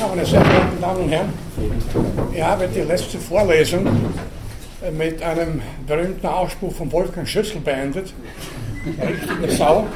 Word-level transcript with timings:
Meine 0.00 0.24
sehr 0.24 0.40
verehrten 0.44 0.80
Damen 0.80 1.02
und 1.02 1.10
Herren, 1.10 1.32
ich 2.32 2.42
habe 2.42 2.68
die 2.68 2.80
letzte 2.80 3.18
Vorlesung 3.18 3.84
mit 4.96 5.22
einem 5.22 5.60
berühmten 5.86 6.26
Ausspruch 6.26 6.72
von 6.72 6.90
Wolfgang 6.92 7.26
Schüssel 7.26 7.60
beendet. 7.60 8.12
Richtige 8.86 9.50
Sau. 9.56 9.86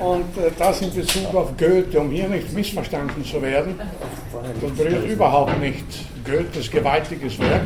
Und 0.00 0.26
das 0.58 0.82
in 0.82 0.92
Bezug 0.92 1.34
auf 1.34 1.56
Goethe, 1.56 2.00
um 2.00 2.10
hier 2.10 2.28
nicht 2.28 2.52
missverstanden 2.52 3.24
zu 3.24 3.40
werden. 3.40 3.80
Das 4.60 4.72
berührt 4.72 5.08
überhaupt 5.08 5.58
nicht 5.60 5.86
Goethes 6.24 6.70
gewaltiges 6.70 7.38
Werk. 7.38 7.62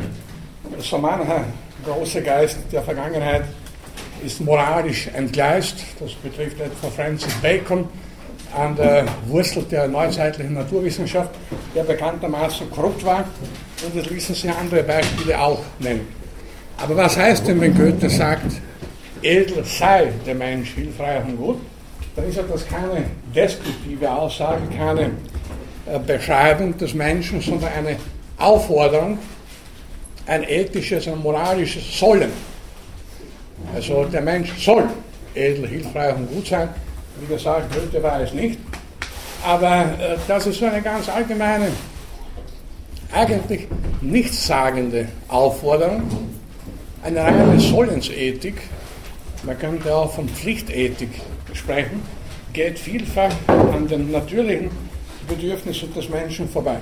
So 0.79 0.97
mancher 0.97 1.45
große 1.83 2.21
Geist 2.21 2.59
der 2.71 2.83
Vergangenheit 2.83 3.45
ist 4.23 4.39
moralisch 4.39 5.07
entgleist. 5.13 5.77
Das 5.99 6.13
betrifft 6.13 6.59
etwa 6.59 6.87
Francis 6.95 7.33
Bacon 7.41 7.87
an 8.55 8.75
der 8.75 9.05
Wurzel 9.27 9.63
der 9.63 9.87
neuzeitlichen 9.87 10.53
Naturwissenschaft, 10.53 11.31
der 11.75 11.83
bekanntermaßen 11.83 12.69
korrupt 12.71 13.03
war. 13.05 13.25
Und 13.85 13.95
es 13.99 14.09
ließen 14.09 14.35
sich 14.35 14.49
andere 14.49 14.83
Beispiele 14.83 15.39
auch 15.39 15.59
nennen. 15.79 16.07
Aber 16.77 16.95
was 16.97 17.17
heißt 17.17 17.47
denn, 17.47 17.59
wenn 17.61 17.75
Goethe 17.75 18.09
sagt, 18.09 18.51
edel 19.21 19.63
sei 19.63 20.11
der 20.25 20.35
Mensch 20.35 20.71
hilfreich 20.71 21.23
und 21.25 21.37
gut? 21.37 21.57
Dann 22.15 22.27
ist 22.29 22.37
ja 22.37 22.43
das 22.43 22.67
keine 22.67 23.05
deskriptive 23.33 24.09
Aussage, 24.09 24.61
keine 24.75 25.11
äh, 25.85 25.99
Beschreibung 26.05 26.77
des 26.77 26.93
Menschen, 26.93 27.41
sondern 27.41 27.71
eine 27.73 27.97
Aufforderung, 28.37 29.17
ein 30.25 30.43
ethisches, 30.43 31.07
ein 31.07 31.21
moralisches 31.21 31.99
Sollen. 31.99 32.31
Also 33.73 34.05
der 34.05 34.21
Mensch 34.21 34.51
soll 34.57 34.87
edel, 35.33 35.67
hilfreich 35.67 36.15
und 36.15 36.31
gut 36.31 36.47
sein. 36.47 36.69
Wie 37.19 37.33
gesagt, 37.33 37.73
Goethe 37.73 38.01
war 38.03 38.21
es 38.21 38.33
nicht. 38.33 38.59
Aber 39.45 39.81
äh, 39.99 40.17
das 40.27 40.47
ist 40.47 40.59
so 40.59 40.65
eine 40.65 40.81
ganz 40.81 41.07
allgemeine, 41.07 41.67
eigentlich 43.13 43.67
nichtssagende 44.01 45.07
Aufforderung, 45.27 46.03
eine 47.03 47.21
reine 47.21 47.59
Sollensethik, 47.59 48.55
man 49.43 49.57
könnte 49.59 49.95
auch 49.95 50.11
von 50.11 50.27
Pflichtethik 50.27 51.09
sprechen, 51.53 52.01
geht 52.51 52.79
vielfach 52.79 53.31
an 53.47 53.87
den 53.87 54.11
natürlichen 54.11 54.71
Bedürfnissen 55.27 55.93
des 55.93 56.09
Menschen 56.09 56.49
vorbei. 56.49 56.77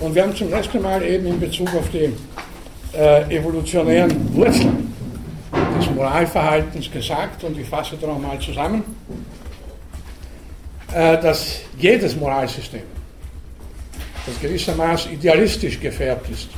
Und 0.00 0.14
wir 0.14 0.22
haben 0.24 0.34
zum 0.34 0.52
ersten 0.52 0.82
Mal 0.82 1.02
eben 1.04 1.26
in 1.26 1.38
Bezug 1.38 1.68
auf 1.74 1.88
die 1.90 2.12
äh, 2.96 3.36
evolutionären 3.36 4.34
Wurzeln 4.34 4.92
des 5.78 5.90
Moralverhaltens 5.90 6.90
gesagt, 6.90 7.44
und 7.44 7.58
ich 7.58 7.68
fasse 7.68 7.96
da 8.00 8.08
nochmal 8.08 8.38
zusammen, 8.40 8.82
dass 10.94 11.60
jedes 11.76 12.14
Moralsystem, 12.14 12.82
das 14.26 14.40
gewissermaßen 14.40 15.12
idealistisch 15.12 15.80
gefärbt 15.80 16.30
ist, 16.30 16.48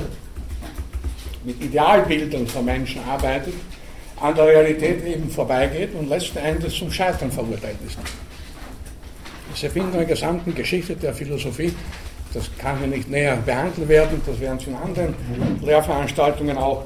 mit 1.43 1.59
Idealbildern 1.61 2.45
von 2.45 2.63
Menschen 2.65 3.01
arbeitet, 3.03 3.55
an 4.19 4.35
der 4.35 4.45
Realität 4.47 5.05
eben 5.05 5.29
vorbeigeht 5.29 5.93
und 5.93 6.09
letzten 6.09 6.39
Endes 6.39 6.75
zum 6.75 6.91
Scheitern 6.91 7.31
verurteilt 7.31 7.77
ist. 7.85 7.97
Das 9.51 9.63
erfinden 9.63 9.93
in 9.93 9.97
der 9.99 10.05
gesamten 10.05 10.53
Geschichte 10.53 10.95
der 10.95 11.13
Philosophie, 11.13 11.73
das 12.33 12.49
kann 12.57 12.77
hier 12.79 12.87
nicht 12.87 13.09
näher 13.09 13.37
behandelt 13.37 13.87
werden, 13.87 14.21
das 14.25 14.39
werden 14.39 14.59
Sie 14.59 14.69
in 14.69 14.75
anderen 14.75 15.15
Lehrveranstaltungen 15.61 16.57
auch 16.57 16.83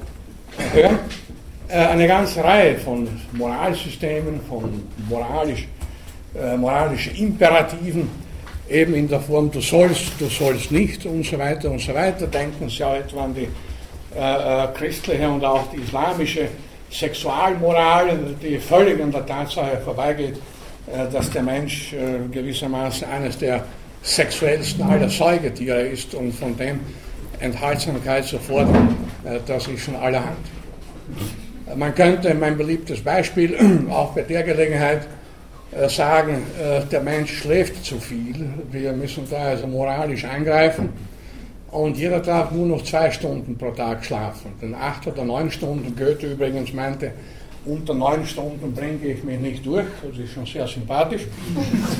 hören, 0.74 1.00
äh, 1.68 1.74
eine 1.74 2.08
ganze 2.08 2.44
Reihe 2.44 2.78
von 2.78 3.08
Moralsystemen, 3.34 4.42
von 4.48 4.84
moralisch, 5.10 5.68
äh, 6.36 6.58
moralischen 6.58 7.16
Imperativen, 7.16 8.10
eben 8.70 8.94
in 8.96 9.08
der 9.08 9.20
Form 9.20 9.52
du 9.52 9.60
sollst, 9.60 10.14
du 10.20 10.28
sollst 10.28 10.72
nicht 10.72 11.06
und 11.06 11.26
so 11.26 11.38
weiter 11.38 11.70
und 11.70 11.82
so 11.82 11.94
weiter. 11.94 12.28
Denken 12.28 12.70
Sie 12.70 12.84
auch 12.84 12.96
etwa 12.96 13.26
an 13.26 13.34
die 13.34 13.48
äh, 14.16 14.64
äh, 14.64 14.68
christliche 14.74 15.30
und 15.30 15.44
auch 15.44 15.72
die 15.72 15.82
islamische 15.82 16.50
Sexualmoral, 16.90 18.36
die 18.42 18.58
völlig 18.60 19.02
an 19.02 19.12
der 19.12 19.26
Tatsache 19.26 19.80
vorbeigeht, 19.84 20.36
äh, 20.88 21.10
dass 21.12 21.30
der 21.32 21.44
Mensch 21.44 21.94
äh, 21.94 22.28
gewissermaßen 22.30 23.08
eines 23.08 23.38
der 23.38 23.64
sexuellsten 24.04 24.84
aller 24.84 25.10
Säugetiere 25.10 25.82
ist 25.82 26.14
und 26.14 26.34
von 26.34 26.58
dem 26.58 26.80
Enthaltsamkeit 27.40 28.26
zu 28.26 28.40
fordern, 28.40 28.96
das 29.46 29.68
ist 29.68 29.86
schon 29.86 29.96
allerhand. 29.96 30.38
Man 31.76 31.94
könnte, 31.94 32.34
mein 32.34 32.58
beliebtes 32.58 33.02
Beispiel, 33.02 33.56
auch 33.92 34.14
bei 34.14 34.22
der 34.24 34.44
Gelegenheit 34.44 35.08
sagen, 35.88 36.44
der 36.92 37.02
Mensch 37.02 37.40
schläft 37.40 37.86
zu 37.86 37.98
viel, 38.00 38.50
wir 38.72 38.92
müssen 38.94 39.26
da 39.30 39.38
also 39.38 39.68
moralisch 39.68 40.26
eingreifen 40.26 40.90
und 41.72 41.98
jeder 41.98 42.20
darf 42.20 42.52
nur 42.52 42.68
noch 42.68 42.84
zwei 42.84 43.10
Stunden 43.12 43.58
pro 43.58 43.72
Tag 43.72 44.04
schlafen. 44.04 44.52
Denn 44.62 44.76
acht 44.76 45.08
oder 45.08 45.24
neun 45.24 45.50
Stunden, 45.50 45.96
Goethe 45.96 46.34
übrigens 46.34 46.74
meinte, 46.74 47.12
unter 47.64 47.94
neun 47.94 48.26
Stunden 48.26 48.74
bringe 48.74 49.06
ich 49.06 49.24
mich 49.24 49.40
nicht 49.40 49.66
durch, 49.66 49.86
das 50.04 50.18
ist 50.18 50.34
schon 50.34 50.46
sehr 50.46 50.68
sympathisch. 50.68 51.22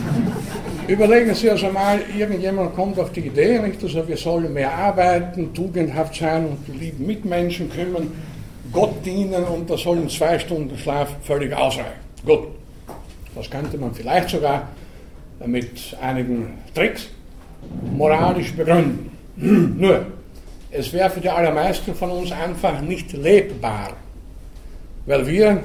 Überlegen 0.88 1.34
Sie 1.36 1.50
also 1.50 1.70
mal, 1.70 2.00
irgendjemand 2.18 2.76
kommt 2.76 3.00
auf 3.00 3.12
die 3.12 3.22
Idee, 3.22 3.60
nicht, 3.60 3.82
also 3.82 4.08
wir 4.08 4.18
sollen 4.18 4.52
mehr 4.54 4.74
arbeiten, 4.74 5.54
tugendhaft 5.54 6.16
sein 6.16 6.48
und 6.48 6.58
die 6.68 6.78
lieben 6.78 7.06
Mitmenschen 7.06 7.70
kümmern, 7.70 8.12
Gott 8.74 9.06
dienen 9.06 9.44
und 9.44 9.70
da 9.70 9.78
sollen 9.78 10.10
zwei 10.10 10.40
Stunden 10.40 10.78
Schlaf 10.78 11.16
völlig 11.22 11.56
ausreichen. 11.56 12.00
Gut, 12.26 12.48
das 13.36 13.50
könnte 13.50 13.78
man 13.78 13.94
vielleicht 13.94 14.30
sogar 14.30 14.70
mit 15.46 15.96
einigen 16.02 16.58
Tricks 16.74 17.10
moralisch 17.96 18.54
begründen. 18.54 19.12
Nur, 19.36 20.06
es 20.72 20.92
wäre 20.94 21.10
für 21.10 21.22
die 21.22 21.30
allermeisten 21.30 21.94
von 21.96 22.12
uns 22.12 22.32
einfach 22.32 22.82
nicht 22.82 23.14
lebbar, 23.14 23.94
weil 25.06 25.28
wir 25.28 25.64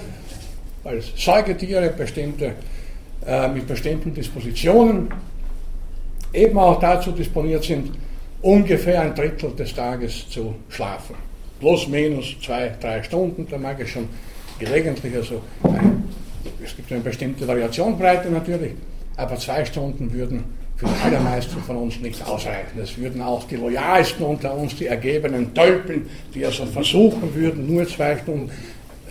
als 0.85 1.13
Säugetiere 1.17 1.91
bestimmte, 1.91 2.53
äh, 3.27 3.49
mit 3.49 3.67
bestimmten 3.67 4.15
Dispositionen 4.15 5.09
eben 6.33 6.59
auch 6.59 6.79
dazu 6.81 7.13
disponiert 7.13 7.65
sind, 7.65 7.93
ungefähr 8.43 9.01
ein 9.01 9.15
Drittel 9.15 9.53
des 9.53 9.75
Tages 9.75 10.29
zu 10.29 10.55
schlafen. 10.69 11.17
Plus, 11.59 11.89
minus 11.89 12.37
zwei, 12.43 12.75
drei 12.81 13.03
Stunden, 13.03 13.47
da 13.51 13.59
mag 13.59 13.81
es 13.81 13.91
schon 13.91 14.09
gelegentlich, 14.59 15.15
also 15.17 15.43
es 16.65 16.77
gibt 16.77 16.91
eine 16.93 17.01
bestimmte 17.01 17.47
Variationbreite 17.47 18.31
natürlich, 18.31 18.73
aber 19.17 19.37
zwei 19.37 19.65
Stunden 19.65 20.13
würden 20.13 20.45
für 20.77 20.87
die 20.87 21.05
allermeisten 21.05 21.59
von 21.63 21.77
uns 21.77 21.99
nicht 22.01 22.23
ausreichen. 22.27 22.79
Es 22.83 22.97
würden 22.99 23.23
auch 23.23 23.45
die 23.45 23.57
Loyalsten 23.57 24.25
unter 24.25 24.55
uns, 24.55 24.77
die 24.77 24.87
ergebenen 24.87 25.55
Tölpeln, 25.55 26.09
die 26.35 26.45
also 26.45 26.67
versuchen 26.67 27.35
würden, 27.35 27.67
nur 27.67 27.89
zwei 27.89 28.17
Stunden 28.19 28.51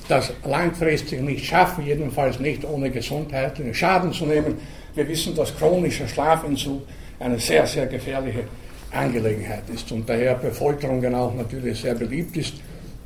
das 0.07 0.31
langfristig 0.45 1.21
nicht 1.21 1.45
schaffen, 1.45 1.83
jedenfalls 1.83 2.39
nicht 2.39 2.63
ohne 2.63 2.91
gesundheitlichen 2.91 3.73
Schaden 3.73 4.13
zu 4.13 4.25
nehmen. 4.25 4.55
Wir 4.93 5.07
wissen, 5.07 5.35
dass 5.35 5.55
chronischer 5.57 6.07
Schlafentzug 6.07 6.83
eine 7.19 7.39
sehr, 7.39 7.65
sehr 7.65 7.87
gefährliche 7.87 8.43
Angelegenheit 8.91 9.63
ist 9.73 9.91
und 9.91 10.07
daher 10.07 10.35
Bevölkerungen 10.35 11.15
auch 11.15 11.33
natürlich 11.33 11.81
sehr 11.81 11.95
beliebt 11.95 12.37
ist, 12.37 12.53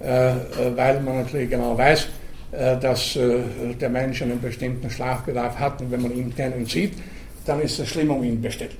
äh, 0.02 0.32
äh, 0.32 0.36
weil 0.76 1.00
man 1.02 1.24
natürlich 1.24 1.50
genau 1.50 1.78
weiß, 1.78 2.08
dass 2.52 3.14
der 3.14 3.90
Mensch 3.90 4.22
einen 4.24 4.42
bestimmten 4.42 4.90
Schlafbedarf 4.90 5.60
hat 5.60 5.82
und 5.82 5.92
wenn 5.92 6.02
man 6.02 6.12
ihm 6.16 6.36
den 6.36 6.54
entzieht, 6.54 6.94
dann 7.46 7.62
ist 7.62 7.80
es 7.80 7.88
schlimm 7.90 8.10
um 8.12 8.24
ihn 8.24 8.42
bestellt. 8.42 8.78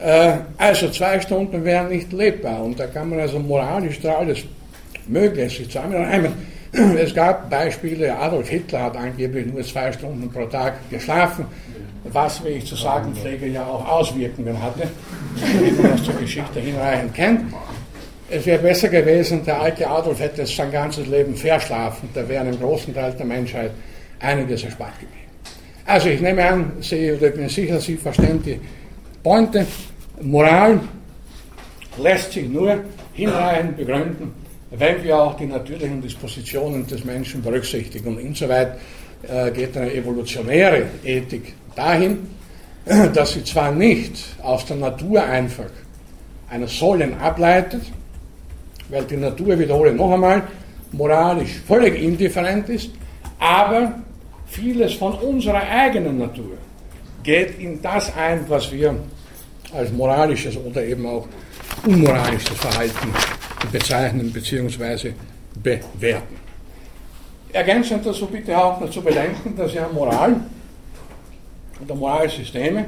Äh, 0.00 0.38
also 0.56 0.88
zwei 0.90 1.20
Stunden 1.20 1.64
wären 1.64 1.88
nicht 1.88 2.12
lebbar 2.12 2.62
und 2.62 2.78
da 2.78 2.86
kann 2.86 3.10
man 3.10 3.20
also 3.20 3.38
moralisch 3.38 4.00
da 4.00 4.18
alles 4.18 4.44
Mögliche 5.06 5.58
sich 5.58 5.70
zusammenreimen. 5.70 6.32
Es 6.98 7.14
gab 7.14 7.48
Beispiele, 7.48 8.14
Adolf 8.14 8.48
Hitler 8.48 8.82
hat 8.82 8.96
angeblich 8.96 9.46
nur 9.46 9.62
zwei 9.62 9.90
Stunden 9.90 10.30
pro 10.30 10.44
Tag 10.44 10.74
geschlafen, 10.90 11.46
was, 12.04 12.44
wie 12.44 12.50
ich 12.50 12.66
zu 12.66 12.76
sagen 12.76 13.14
pflege, 13.14 13.46
ja 13.46 13.64
auch 13.64 13.86
Auswirkungen 13.88 14.62
hatte, 14.62 14.82
wie 15.34 15.82
man 15.82 15.92
das 15.92 16.04
zur 16.04 16.14
Geschichte 16.14 16.60
hinreichend 16.60 17.14
kennt. 17.14 17.40
Es 18.30 18.44
wäre 18.44 18.58
besser 18.58 18.88
gewesen, 18.88 19.42
der 19.44 19.60
alte 19.60 19.88
Adolf 19.88 20.20
hätte 20.20 20.46
sein 20.46 20.70
ganzes 20.70 21.06
Leben 21.06 21.34
verschlafen, 21.34 22.10
da 22.12 22.28
wäre 22.28 22.42
einem 22.42 22.58
großen 22.58 22.92
Teil 22.94 23.12
der 23.12 23.24
Menschheit 23.24 23.70
einiges 24.20 24.64
erspart 24.64 25.00
geblieben. 25.00 25.30
Also 25.86 26.10
ich 26.10 26.20
nehme 26.20 26.44
an, 26.44 26.72
Sie, 26.80 27.10
oder 27.10 27.30
bin 27.30 27.48
sicher, 27.48 27.80
Sie 27.80 27.96
verstehen 27.96 28.42
die 28.42 28.60
Pointe. 29.22 29.66
Moral 30.20 30.80
lässt 31.96 32.32
sich 32.32 32.46
nur 32.48 32.80
hinreichend 33.14 33.78
begründen, 33.78 34.32
wenn 34.72 35.02
wir 35.02 35.18
auch 35.18 35.34
die 35.38 35.46
natürlichen 35.46 36.02
Dispositionen 36.02 36.86
des 36.86 37.04
Menschen 37.04 37.40
berücksichtigen. 37.40 38.08
Und 38.08 38.18
insoweit 38.18 38.78
äh, 39.22 39.50
geht 39.52 39.74
eine 39.74 39.94
evolutionäre 39.94 40.82
Ethik 41.02 41.54
dahin, 41.74 42.28
dass 43.14 43.32
sie 43.32 43.44
zwar 43.44 43.72
nicht 43.72 44.22
aus 44.42 44.66
der 44.66 44.76
Natur 44.76 45.22
einfach 45.22 45.70
eine 46.50 46.68
Sollen 46.68 47.18
ableitet, 47.18 47.82
weil 48.88 49.04
die 49.04 49.16
Natur, 49.16 49.58
wiederhole 49.58 49.92
noch 49.92 50.12
einmal, 50.12 50.42
moralisch 50.92 51.60
völlig 51.66 52.00
indifferent 52.02 52.68
ist, 52.68 52.90
aber 53.38 54.00
vieles 54.46 54.94
von 54.94 55.12
unserer 55.14 55.62
eigenen 55.62 56.18
Natur 56.18 56.56
geht 57.22 57.58
in 57.58 57.80
das 57.82 58.14
ein, 58.16 58.44
was 58.48 58.72
wir 58.72 58.94
als 59.72 59.92
moralisches 59.92 60.56
oder 60.56 60.82
eben 60.82 61.06
auch 61.06 61.28
unmoralisches 61.84 62.56
Verhalten 62.56 63.12
bezeichnen 63.70 64.32
bzw. 64.32 65.12
bewerten. 65.62 66.36
Ergänzend 67.52 68.04
dazu 68.06 68.26
bitte 68.26 68.56
auch 68.56 68.80
noch 68.80 68.90
zu 68.90 69.02
bedenken, 69.02 69.54
dass 69.56 69.74
ja 69.74 69.88
Moral 69.92 70.36
oder 71.82 71.94
Moralsysteme 71.94 72.86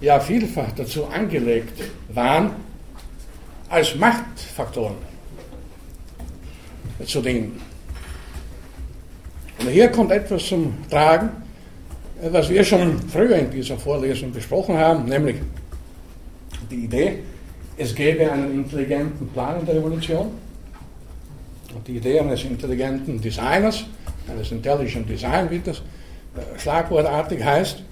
ja 0.00 0.20
vielfach 0.20 0.70
dazu 0.76 1.06
angelegt 1.06 1.82
waren, 2.08 2.50
als 3.68 3.94
Machtfaktoren 3.96 5.07
zu 7.04 7.20
dienen. 7.20 7.60
Und 9.58 9.68
hier 9.68 9.88
kommt 9.88 10.12
etwas 10.12 10.46
zum 10.46 10.74
Tragen, 10.88 11.30
was 12.30 12.48
wir 12.48 12.64
schon 12.64 12.98
früher 13.08 13.36
in 13.36 13.50
dieser 13.50 13.76
Vorlesung 13.76 14.32
besprochen 14.32 14.76
haben, 14.76 15.04
nämlich 15.04 15.36
die 16.70 16.84
Idee, 16.84 17.18
es 17.76 17.94
gäbe 17.94 18.30
einen 18.30 18.52
intelligenten 18.52 19.28
Plan 19.28 19.60
in 19.60 19.66
der 19.66 19.76
Evolution. 19.76 20.30
Und 21.74 21.86
die 21.86 21.96
Idee 21.96 22.20
eines 22.20 22.44
intelligenten 22.44 23.20
Designers, 23.20 23.84
eines 24.28 24.50
Intelligent 24.50 25.08
Design, 25.08 25.50
wie 25.50 25.60
das 25.60 25.78
äh, 25.78 26.58
schlagwortartig 26.58 27.42
heißt, 27.44 27.82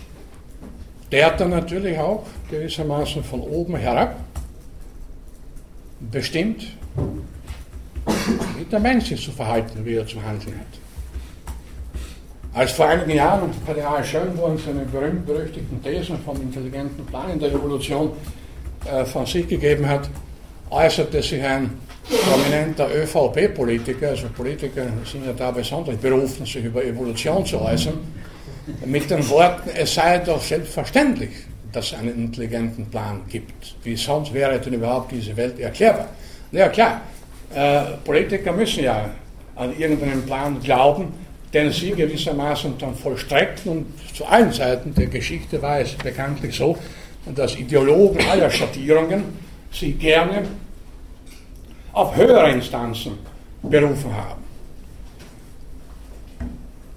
der 1.12 1.30
dann 1.36 1.50
natürlich 1.50 1.96
auch 1.98 2.24
gewissermaßen 2.50 3.22
von 3.22 3.40
oben 3.40 3.76
herab 3.76 4.16
bestimmt, 6.10 6.66
der 8.70 8.80
Mensch 8.80 9.08
sich 9.08 9.24
zu 9.24 9.30
verhalten, 9.30 9.84
wie 9.84 9.94
er 9.94 10.06
zu 10.06 10.22
handeln 10.22 10.58
hat. 10.58 10.66
Als 12.54 12.72
vor 12.72 12.86
einigen 12.86 13.10
Jahren 13.10 13.50
Kardinal 13.66 14.02
Schönborn 14.02 14.58
seine 14.58 14.86
berühmt-berüchtigten 14.86 15.82
Thesen 15.82 16.18
vom 16.24 16.40
intelligenten 16.40 17.04
Plan 17.04 17.30
in 17.30 17.38
der 17.38 17.52
Evolution 17.52 18.12
äh, 18.90 19.04
von 19.04 19.26
sich 19.26 19.46
gegeben 19.46 19.86
hat, 19.86 20.08
äußerte 20.70 21.22
sich 21.22 21.42
ein 21.42 21.70
prominenter 22.08 22.88
ÖVP-Politiker, 22.94 24.08
also 24.08 24.28
Politiker 24.28 24.86
sind 25.04 25.26
ja 25.26 25.32
da 25.32 25.50
besonders 25.50 25.96
berufen, 25.96 26.46
sich 26.46 26.64
über 26.64 26.84
Evolution 26.84 27.44
zu 27.44 27.60
äußern, 27.60 27.98
mit 28.84 29.10
den 29.10 29.28
Worten, 29.28 29.70
es 29.74 29.94
sei 29.94 30.18
doch 30.18 30.42
selbstverständlich, 30.42 31.30
dass 31.72 31.92
es 31.92 31.98
einen 31.98 32.14
intelligenten 32.14 32.86
Plan 32.86 33.20
gibt. 33.28 33.76
Wie 33.82 33.96
sonst 33.96 34.32
wäre 34.32 34.58
denn 34.58 34.72
überhaupt 34.72 35.12
diese 35.12 35.36
Welt 35.36 35.58
erklärbar? 35.58 36.08
Ja 36.52 36.68
klar, 36.68 37.02
äh, 37.54 37.82
Politiker 38.04 38.52
müssen 38.52 38.84
ja 38.84 39.10
an 39.54 39.76
irgendeinen 39.78 40.22
Plan 40.22 40.60
glauben, 40.60 41.12
den 41.52 41.70
sie 41.70 41.92
gewissermaßen 41.92 42.76
dann 42.78 42.94
vollstrecken 42.94 43.72
und 43.72 43.86
zu 44.14 44.24
allen 44.26 44.52
Seiten 44.52 44.94
der 44.94 45.06
Geschichte 45.06 45.60
war 45.62 45.80
es 45.80 45.92
bekanntlich 45.94 46.54
so, 46.54 46.76
dass 47.34 47.56
Ideologen 47.56 48.20
aller 48.28 48.50
Schattierungen 48.50 49.24
sich 49.72 49.98
gerne 49.98 50.42
auf 51.92 52.14
höhere 52.14 52.50
Instanzen 52.50 53.12
berufen 53.62 54.14
haben. 54.14 54.42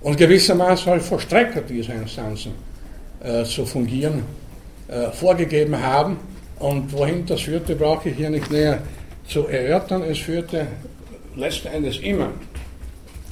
Und 0.01 0.17
gewissermaßen 0.17 0.91
als 0.91 1.05
Vollstrecker 1.05 1.61
dieser 1.61 1.95
Instanzen 1.95 2.53
äh, 3.21 3.43
zu 3.43 3.65
fungieren 3.65 4.23
äh, 4.87 5.11
vorgegeben 5.11 5.81
haben. 5.81 6.17
Und 6.59 6.91
wohin 6.91 7.25
das 7.25 7.41
führte, 7.41 7.75
brauche 7.75 8.09
ich 8.09 8.17
hier 8.17 8.29
nicht 8.29 8.49
näher 8.51 8.79
zu 9.29 9.47
erörtern. 9.47 10.03
Es 10.03 10.17
führte 10.17 10.67
letzten 11.35 11.67
Endes 11.69 11.99
immer 11.99 12.31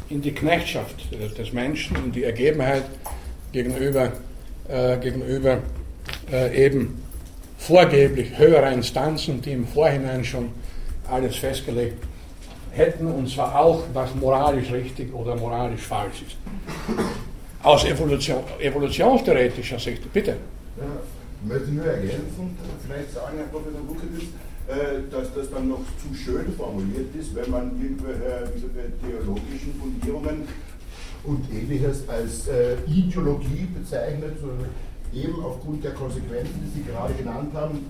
in 0.09 0.21
die 0.21 0.31
Knechtschaft 0.31 0.95
des 1.11 1.51
Menschen, 1.51 1.97
in 1.97 2.11
die 2.11 2.23
Ergebenheit 2.23 2.83
gegenüber, 3.51 4.13
äh, 4.69 4.97
gegenüber 4.97 5.59
äh, 6.31 6.65
eben 6.65 7.01
vorgeblich 7.57 8.37
höherer 8.37 8.71
Instanzen, 8.71 9.41
die 9.41 9.51
im 9.51 9.67
Vorhinein 9.67 10.23
schon 10.23 10.49
alles 11.09 11.35
festgelegt 11.37 12.03
hätten, 12.71 13.07
und 13.07 13.27
zwar 13.27 13.59
auch, 13.59 13.83
was 13.93 14.13
moralisch 14.15 14.71
richtig 14.71 15.13
oder 15.13 15.35
moralisch 15.35 15.81
falsch 15.81 16.21
ist. 16.27 16.37
Aus 17.63 17.83
Evolution, 17.85 18.43
evolutionstheoretischer 18.59 19.79
Sicht, 19.79 20.13
bitte. 20.13 20.31
Ja, 20.77 20.83
ich 21.41 21.49
möchte 21.49 21.71
nur 21.71 21.85
ergänzen, 21.85 22.57
vielleicht 22.85 23.13
sagen, 23.13 23.37
Herr 23.37 23.47
Professor 23.47 23.81
äh, 23.81 24.56
dass 25.09 25.33
das 25.33 25.49
dann 25.49 25.69
noch 25.69 25.81
zu 26.01 26.13
schön 26.13 26.53
formuliert 26.57 27.15
ist, 27.15 27.33
wenn 27.35 27.49
man 27.49 27.71
irgendwelche 27.81 28.91
theologischen 28.99 29.73
Fundierungen 29.79 30.47
und 31.23 31.45
ähnliches 31.51 32.07
als 32.09 32.47
äh, 32.47 32.75
Ideologie 32.85 33.67
bezeichnet, 33.73 34.37
eben 35.13 35.43
aufgrund 35.43 35.83
der 35.83 35.91
Konsequenzen, 35.91 36.61
die 36.63 36.79
Sie 36.79 36.85
gerade 36.85 37.13
genannt 37.13 37.53
haben. 37.53 37.85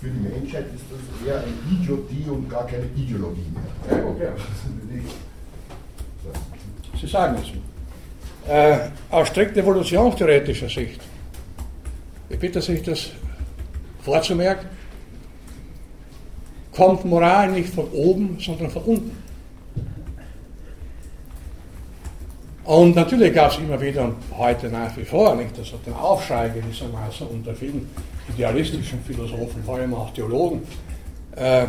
Für 0.00 0.08
die 0.08 0.18
Menschheit 0.18 0.66
ist 0.74 0.84
das 0.90 1.26
eher 1.26 1.42
eine 1.42 1.52
Idiotie 1.70 2.28
und 2.28 2.48
gar 2.50 2.66
keine 2.66 2.86
Ideologie 2.96 3.46
mehr. 3.52 3.98
Ja, 3.98 4.04
okay. 4.04 4.28
Sie 7.00 7.06
sagen 7.06 7.36
es. 7.40 8.50
Äh, 8.50 8.90
aus 9.10 9.28
strikt 9.28 9.56
evolutionstheoretischer 9.56 10.68
Sicht, 10.68 11.00
ich 12.28 12.38
bitte 12.38 12.60
sich 12.60 12.82
das 12.82 13.10
vorzumerken, 14.00 14.68
kommt 16.72 17.04
Moral 17.04 17.50
nicht 17.50 17.68
von 17.68 17.88
oben, 17.92 18.38
sondern 18.40 18.70
von 18.70 18.82
unten. 18.82 19.22
Und 22.64 22.94
natürlich 22.94 23.34
gab 23.34 23.50
es 23.50 23.58
immer 23.58 23.80
wieder 23.80 24.04
und 24.04 24.14
heute 24.36 24.68
nach 24.68 24.96
wie 24.96 25.04
vor 25.04 25.34
nicht, 25.34 25.58
das 25.58 25.72
hat 25.72 25.84
den 25.84 25.94
Aufschrei 25.94 26.48
gewissermaßen 26.48 27.26
unter 27.26 27.54
vielen 27.54 27.88
idealistischen 28.32 29.00
Philosophen, 29.04 29.64
vor 29.64 29.76
allem 29.76 29.92
auch 29.94 30.12
Theologen, 30.14 30.62
äh, 31.34 31.66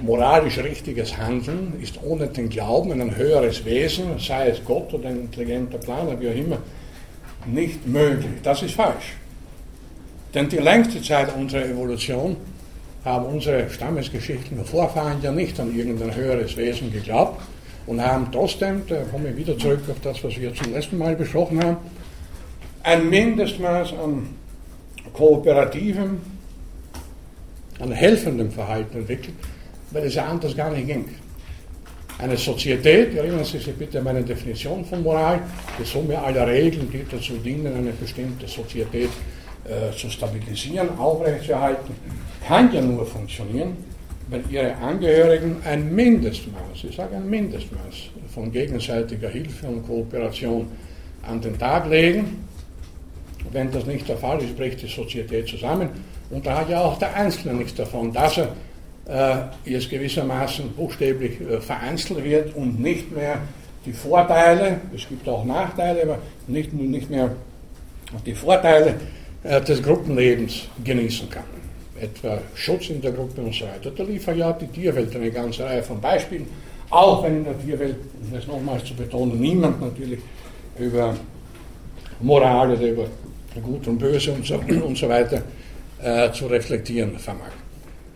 moralisch 0.00 0.58
richtiges 0.58 1.16
Handeln 1.16 1.74
ist 1.80 2.02
ohne 2.02 2.26
den 2.26 2.48
Glauben 2.48 2.92
an 2.92 3.02
ein 3.02 3.16
höheres 3.16 3.64
Wesen, 3.64 4.18
sei 4.18 4.48
es 4.48 4.64
Gott 4.64 4.92
oder 4.94 5.10
ein 5.10 5.20
intelligenter 5.20 5.78
Planer, 5.78 6.18
wie 6.18 6.28
auch 6.30 6.34
immer, 6.34 6.58
nicht 7.46 7.86
möglich. 7.86 8.40
Das 8.42 8.62
ist 8.62 8.74
falsch. 8.74 9.14
Denn 10.34 10.48
die 10.48 10.56
längste 10.56 11.02
Zeit 11.02 11.36
unserer 11.36 11.66
Evolution 11.66 12.36
haben 13.04 13.26
unsere 13.26 13.68
stammesgeschichtlichen 13.68 14.64
Vorfahren 14.64 15.20
ja 15.22 15.32
nicht 15.32 15.58
an 15.58 15.76
irgendein 15.76 16.14
höheres 16.14 16.56
Wesen 16.56 16.92
geglaubt 16.92 17.42
und 17.86 18.00
haben 18.00 18.28
trotzdem, 18.30 18.82
da 18.86 19.02
komme 19.10 19.30
ich 19.30 19.36
wieder 19.36 19.58
zurück 19.58 19.80
auf 19.90 20.00
das, 20.02 20.22
was 20.22 20.38
wir 20.38 20.54
zum 20.54 20.72
letzten 20.72 20.98
Mal 20.98 21.16
besprochen 21.16 21.62
haben, 21.62 21.76
ein 22.84 23.08
Mindestmaß 23.08 23.94
an 23.94 24.28
kooperativem, 25.12 26.20
an 27.80 27.92
helfendem 27.92 28.50
Verhalten 28.50 28.98
entwickelt, 28.98 29.34
weil 29.90 30.04
es 30.04 30.14
ja 30.14 30.26
anders 30.26 30.56
gar 30.56 30.70
nicht 30.70 30.86
ging. 30.86 31.04
Eine 32.18 32.36
Sozietät, 32.36 33.16
erinnern 33.16 33.44
Sie 33.44 33.58
sich 33.58 33.74
bitte 33.74 33.98
an 33.98 34.04
meine 34.04 34.22
Definition 34.22 34.84
von 34.84 35.02
Moral, 35.02 35.40
die 35.78 35.84
Summe 35.84 36.16
aller 36.22 36.46
Regeln, 36.46 36.88
die 36.92 37.04
dazu 37.10 37.32
dienen, 37.38 37.74
eine 37.74 37.90
bestimmte 37.90 38.46
Sozietät 38.46 39.10
äh, 39.64 39.96
zu 39.96 40.08
stabilisieren, 40.08 40.96
aufrechtzuerhalten, 40.98 41.94
kann 42.46 42.72
ja 42.72 42.80
nur 42.80 43.06
funktionieren, 43.06 43.76
wenn 44.28 44.48
ihre 44.50 44.74
Angehörigen 44.76 45.56
ein 45.64 45.94
Mindestmaß, 45.94 46.84
ich 46.88 46.96
sage 46.96 47.16
ein 47.16 47.28
Mindestmaß 47.28 48.10
von 48.34 48.50
gegenseitiger 48.50 49.28
Hilfe 49.28 49.66
und 49.66 49.86
Kooperation 49.86 50.66
an 51.22 51.40
den 51.40 51.58
Tag 51.58 51.88
legen. 51.88 52.44
Wenn 53.50 53.70
das 53.70 53.86
nicht 53.86 54.08
der 54.08 54.16
Fall 54.16 54.40
ist, 54.42 54.56
bricht 54.56 54.82
die 54.82 54.86
Sozietät 54.86 55.48
zusammen. 55.48 55.88
Und 56.30 56.46
da 56.46 56.60
hat 56.60 56.70
ja 56.70 56.80
auch 56.80 56.98
der 56.98 57.14
Einzelne 57.14 57.54
nichts 57.54 57.74
davon, 57.74 58.12
dass 58.12 58.38
er 58.38 58.48
äh, 59.64 59.70
jetzt 59.70 59.90
gewissermaßen 59.90 60.70
buchstäblich 60.72 61.40
äh, 61.40 61.60
vereinzelt 61.60 62.24
wird 62.24 62.54
und 62.54 62.80
nicht 62.80 63.14
mehr 63.14 63.38
die 63.84 63.92
Vorteile, 63.92 64.80
es 64.94 65.08
gibt 65.08 65.28
auch 65.28 65.44
Nachteile, 65.44 66.02
aber 66.02 66.18
nicht, 66.46 66.72
nicht 66.72 67.10
mehr 67.10 67.32
die 68.24 68.34
Vorteile 68.34 68.94
äh, 69.42 69.60
des 69.60 69.82
Gruppenlebens 69.82 70.68
genießen 70.84 71.28
kann. 71.28 71.61
Etwa 72.02 72.38
Schutz 72.54 72.90
in 72.90 73.00
der 73.00 73.12
Gruppe 73.12 73.40
und 73.42 73.54
so 73.54 73.64
weiter. 73.64 73.90
Da 73.96 74.02
liefert 74.02 74.36
ja 74.36 74.52
die 74.52 74.66
Tierwelt 74.66 75.14
eine 75.14 75.30
ganze 75.30 75.64
Reihe 75.64 75.82
von 75.82 76.00
Beispielen, 76.00 76.46
auch 76.90 77.22
wenn 77.22 77.38
in 77.38 77.44
der 77.44 77.58
Tierwelt, 77.60 77.96
um 78.20 78.36
das 78.36 78.46
nochmals 78.46 78.84
zu 78.84 78.94
betonen, 78.94 79.40
niemand 79.40 79.80
natürlich 79.80 80.18
über 80.78 81.14
Moral 82.20 82.72
oder 82.72 82.86
über 82.86 83.06
Gut 83.62 83.86
und 83.86 83.98
Böse 83.98 84.32
und 84.32 84.44
so, 84.44 84.56
und 84.56 84.96
so 84.96 85.08
weiter 85.08 85.42
äh, 86.02 86.32
zu 86.32 86.46
reflektieren 86.46 87.18
vermag. 87.18 87.52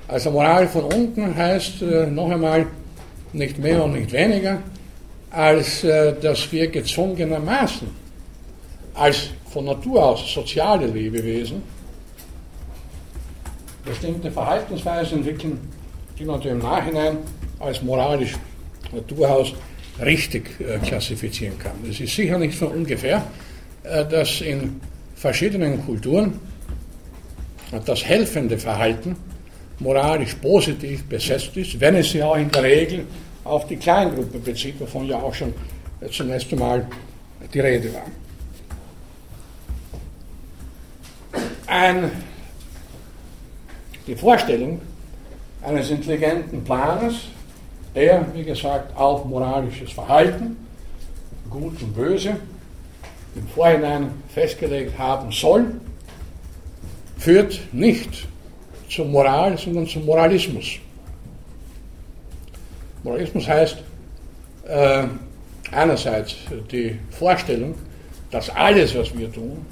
Also 0.09 0.31
Moral 0.31 0.66
von 0.66 0.85
unten 0.85 1.37
heißt 1.37 1.83
äh, 1.83 2.07
noch 2.07 2.31
einmal 2.31 2.66
nicht 3.33 3.59
mehr 3.59 3.85
und 3.85 3.93
nicht 3.93 4.12
weniger, 4.12 4.59
als 5.31 5.85
äh, 5.85 6.14
dass 6.21 6.50
wir 6.50 6.69
gezwungenermaßen 6.69 7.88
als 8.95 9.28
von 9.52 9.66
Natur 9.66 10.05
aus 10.05 10.33
soziale 10.33 10.87
Lebewesen 10.87 11.62
bestimmte 13.87 14.31
Verhaltensweisen 14.31 15.19
entwickeln, 15.19 15.59
die 16.19 16.25
man 16.25 16.43
im 16.43 16.59
Nachhinein 16.59 17.19
als 17.59 17.83
moralisch 17.83 18.35
Naturhaus 18.93 19.55
richtig 20.05 20.50
äh, 20.61 20.78
klassifizieren 20.78 21.59
kann. 21.59 21.73
Es 21.88 22.00
ist 22.00 22.14
sicher 22.14 22.38
nicht 22.38 22.57
von 22.57 22.69
ungefähr, 22.69 23.25
äh, 23.83 24.05
dass 24.05 24.40
in 24.40 24.81
verschiedenen 25.14 25.85
Kulturen 25.85 26.38
das 27.85 28.05
helfende 28.05 28.59
Verhalten 28.59 29.16
moralisch 29.81 30.35
positiv 30.35 31.05
besetzt 31.05 31.57
ist, 31.57 31.81
wenn 31.81 31.97
es 31.97 32.11
sich 32.11 32.23
auch 32.23 32.37
in 32.37 32.50
der 32.50 32.62
Regel 32.62 33.07
auf 33.45 33.66
die 33.66 33.76
Kleingruppe 33.76 34.38
bezieht, 34.38 34.78
wovon 34.81 35.07
ja 35.07 35.16
auch 35.16 35.35
schon 35.35 35.52
zunächst 36.11 36.52
einmal 36.52 36.87
die 37.52 37.61
Rede 37.61 37.93
war. 37.95 38.07
Ein, 41.66 42.11
die 44.07 44.15
Vorstellung 44.15 44.81
eines 45.63 45.91
intelligenten 45.91 46.63
Planers, 46.65 47.15
der, 47.95 48.27
wie 48.35 48.45
gesagt, 48.45 48.97
auch 48.97 49.25
moralisches 49.25 49.93
Verhalten, 49.93 50.57
gut 51.51 51.81
und 51.83 51.95
böse, 51.95 52.37
im 53.35 53.47
Vorhinein 53.49 54.11
festgelegt 54.29 54.99
haben 54.99 55.31
soll, 55.33 55.67
führt 57.19 57.61
nicht 57.73 58.27
zur 58.89 59.07
Moral, 59.07 59.59
sondern 59.59 59.87
zum 59.87 60.05
Moralismus. 60.05 60.79
Moralismus 63.03 63.47
heißt 63.47 63.79
äh, 64.69 65.05
einerseits 65.73 66.37
die 66.71 66.99
Vorstellung, 67.11 67.75
dass 68.31 68.51
alles, 68.51 68.95
was 68.95 69.17
wir 69.17 69.33
tun, 69.33 69.65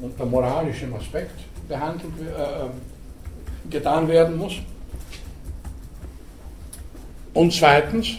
unter 0.00 0.26
moralischem 0.26 0.94
Aspekt 0.94 1.38
behandelt, 1.68 2.12
äh, 2.20 2.93
getan 3.70 4.08
werden 4.08 4.36
muss. 4.36 4.54
Und 7.32 7.52
zweitens, 7.52 8.14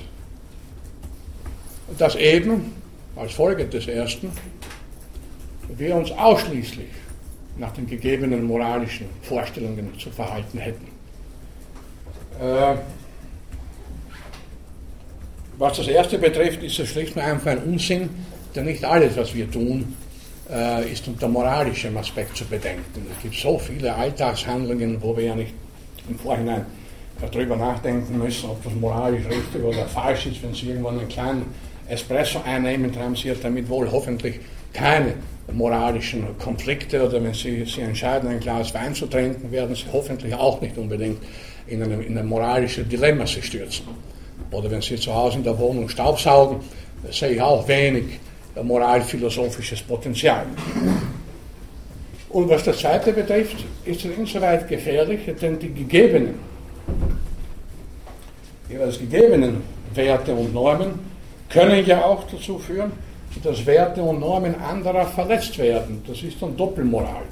dass 1.97 2.15
eben 2.15 2.73
als 3.15 3.33
Folge 3.33 3.65
des 3.65 3.87
ersten 3.87 4.31
wir 5.69 5.95
uns 5.95 6.11
ausschließlich 6.11 6.89
nach 7.57 7.71
den 7.71 7.87
gegebenen 7.87 8.43
moralischen 8.43 9.07
Vorstellungen 9.21 9.97
zu 9.97 10.09
verhalten 10.09 10.57
hätten. 10.57 10.87
Äh, 12.39 12.75
was 15.57 15.77
das 15.77 15.87
erste 15.87 16.17
betrifft, 16.17 16.61
ist 16.63 16.79
es 16.79 16.89
schlicht 16.89 17.15
und 17.15 17.21
einfach 17.21 17.51
ein 17.51 17.63
Unsinn, 17.63 18.09
denn 18.53 18.65
nicht 18.65 18.83
alles, 18.83 19.15
was 19.15 19.33
wir 19.33 19.49
tun, 19.49 19.95
äh, 20.49 20.91
ist 20.91 21.07
unter 21.07 21.27
moralischem 21.27 21.95
Aspekt 21.97 22.37
zu 22.37 22.45
bedenken. 22.45 23.05
Es 23.15 23.21
gibt 23.21 23.35
so 23.35 23.57
viele 23.57 23.93
Alltagshandlungen, 23.93 25.01
wo 25.01 25.15
wir 25.15 25.25
ja 25.25 25.35
nicht 25.35 25.53
im 26.07 26.17
Vorhinein 26.19 26.65
darüber 27.19 27.55
nachdenken 27.55 28.17
müssen, 28.17 28.49
ob 28.49 28.63
das 28.63 28.73
moralisch 28.73 29.25
richtig 29.25 29.63
oder 29.63 29.85
falsch 29.85 30.27
ist, 30.27 30.43
wenn 30.43 30.53
Sie 30.53 30.67
irgendwann 30.67 30.99
einen 30.99 31.07
kleinen 31.07 31.45
Espresso 31.87 32.41
einnehmen, 32.43 32.91
haben 32.97 33.15
Sie 33.15 33.31
damit 33.41 33.69
wohl 33.69 33.89
hoffentlich 33.91 34.39
keine 34.73 35.13
moralischen 35.51 36.37
Konflikte 36.37 37.07
oder 37.07 37.23
wenn 37.23 37.33
Sie 37.33 37.59
sich 37.59 37.79
entscheiden, 37.79 38.29
ein 38.29 38.39
Glas 38.39 38.73
Wein 38.73 38.93
zu 38.93 39.05
trinken, 39.05 39.51
werden 39.51 39.75
Sie 39.75 39.85
hoffentlich 39.91 40.33
auch 40.33 40.59
nicht 40.61 40.77
unbedingt 40.77 41.19
in, 41.67 41.81
einem, 41.81 42.01
in 42.01 42.17
ein 42.17 42.27
moralisches 42.27 42.87
Dilemma 42.87 43.25
sich 43.25 43.45
stürzen. 43.45 43.85
Oder 44.51 44.69
wenn 44.69 44.81
Sie 44.81 44.95
zu 44.95 45.13
Hause 45.13 45.37
in 45.37 45.43
der 45.43 45.57
Wohnung 45.57 45.87
Staubsaugen, 45.87 46.57
sehe 47.11 47.29
ich 47.29 47.41
auch 47.41 47.67
wenig 47.67 48.19
moralphilosophisches 48.63 49.81
Potenzial. 49.81 50.45
Und 52.29 52.49
was 52.49 52.63
das 52.63 52.79
zweite 52.79 53.13
betrifft, 53.13 53.63
ist 53.85 54.05
es 54.05 54.17
insoweit 54.17 54.67
gefährlich, 54.67 55.21
denn 55.41 55.57
die 55.59 55.73
gegebenen, 55.73 56.39
jeweils 58.69 58.99
gegebenen 58.99 59.63
Werte 59.93 60.33
und 60.33 60.53
Normen 60.53 60.99
können 61.49 61.85
ja 61.85 62.03
auch 62.03 62.23
dazu 62.29 62.59
führen, 62.59 62.91
dass 63.43 63.65
Werte 63.65 64.01
und 64.01 64.19
Normen 64.19 64.55
anderer 64.61 65.05
verletzt 65.05 65.57
werden. 65.57 66.03
Das 66.07 66.21
ist 66.23 66.41
dann 66.41 66.55
Doppelmoral. 66.57 67.23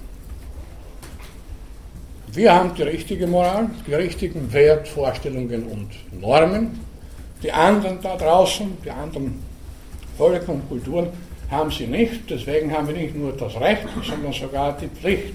Wir 2.32 2.54
haben 2.54 2.74
die 2.76 2.84
richtige 2.84 3.28
Moral, 3.28 3.70
die 3.86 3.94
richtigen 3.94 4.52
Wertvorstellungen 4.52 5.68
und 5.68 5.90
Normen. 6.20 6.80
Die 7.44 7.52
anderen 7.52 8.00
da 8.02 8.16
draußen, 8.16 8.78
die 8.84 8.90
anderen 8.90 9.44
Völker 10.18 10.54
und 10.54 10.68
Kulturen 10.70 11.08
haben 11.50 11.72
sie 11.72 11.88
nicht. 11.88 12.30
Deswegen 12.30 12.72
haben 12.72 12.88
wir 12.88 12.96
nicht 12.96 13.16
nur 13.16 13.34
das 13.34 13.60
Recht, 13.60 13.84
sondern 14.04 14.34
sogar 14.34 14.78
die 14.78 14.88
Pflicht, 14.88 15.34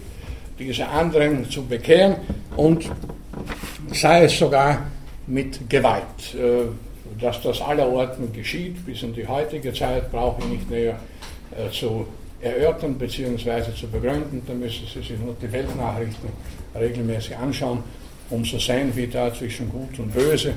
diese 0.58 0.87
anderen 0.87 1.49
zu 1.49 1.64
bekehren 1.64 2.16
und 2.56 2.90
sei 3.92 4.25
es 4.25 4.38
sogar 4.38 4.87
mit 5.26 5.68
Gewalt. 5.68 6.35
Äh, 6.35 6.68
dass 7.20 7.42
das 7.42 7.61
allerorten 7.61 8.32
geschieht, 8.32 8.85
bis 8.87 9.02
in 9.02 9.12
die 9.12 9.26
heutige 9.26 9.73
Zeit, 9.73 10.11
brauche 10.11 10.40
ich 10.42 10.49
nicht 10.49 10.70
näher 10.70 10.99
äh, 11.56 11.70
zu 11.70 12.06
erörtern 12.40 12.94
bzw. 12.94 13.75
zu 13.75 13.88
begründen. 13.88 14.42
Da 14.47 14.54
müssen 14.54 14.87
Sie 14.87 15.00
sich 15.00 15.18
nur 15.18 15.35
die 15.40 15.50
Weltnachrichten 15.50 16.28
regelmäßig 16.75 17.37
anschauen, 17.37 17.82
um 18.30 18.44
zu 18.44 18.58
sehen, 18.58 18.92
wie 18.94 19.06
da 19.06 19.32
zwischen 19.35 19.68
Gut 19.70 19.99
und 19.99 20.12
Böse, 20.12 20.50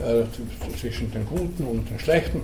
äh, 0.00 0.24
zwischen 0.76 1.10
den 1.12 1.26
Guten 1.26 1.64
und 1.64 1.88
den 1.88 1.98
Schlechten 1.98 2.40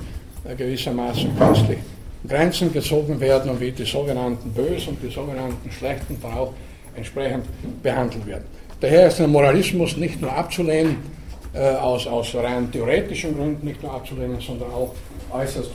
gewissermaßen 0.56 1.36
künstlich 1.38 1.78
Grenzen 2.26 2.72
gezogen 2.72 3.20
werden 3.20 3.50
und 3.50 3.60
wie 3.60 3.72
die 3.72 3.84
sogenannten 3.84 4.50
Bösen 4.52 4.90
und 4.90 5.02
die 5.02 5.10
sogenannten 5.10 5.70
Schlechten 5.70 6.18
dann 6.22 6.32
auch 6.32 6.52
entsprechend 6.96 7.44
behandelt 7.82 8.26
werden. 8.26 8.44
Daher 8.80 9.08
ist 9.08 9.18
der 9.18 9.28
Moralismus 9.28 9.96
nicht 9.96 10.20
nur 10.20 10.32
abzulehnen, 10.32 10.96
äh, 11.54 11.74
aus, 11.76 12.06
aus 12.06 12.34
rein 12.34 12.70
theoretischen 12.72 13.36
Gründen 13.36 13.66
nicht 13.66 13.82
nur 13.82 13.92
abzulehnen, 13.92 14.40
sondern 14.40 14.70
auch 14.70 14.94
äußerst 15.32 15.70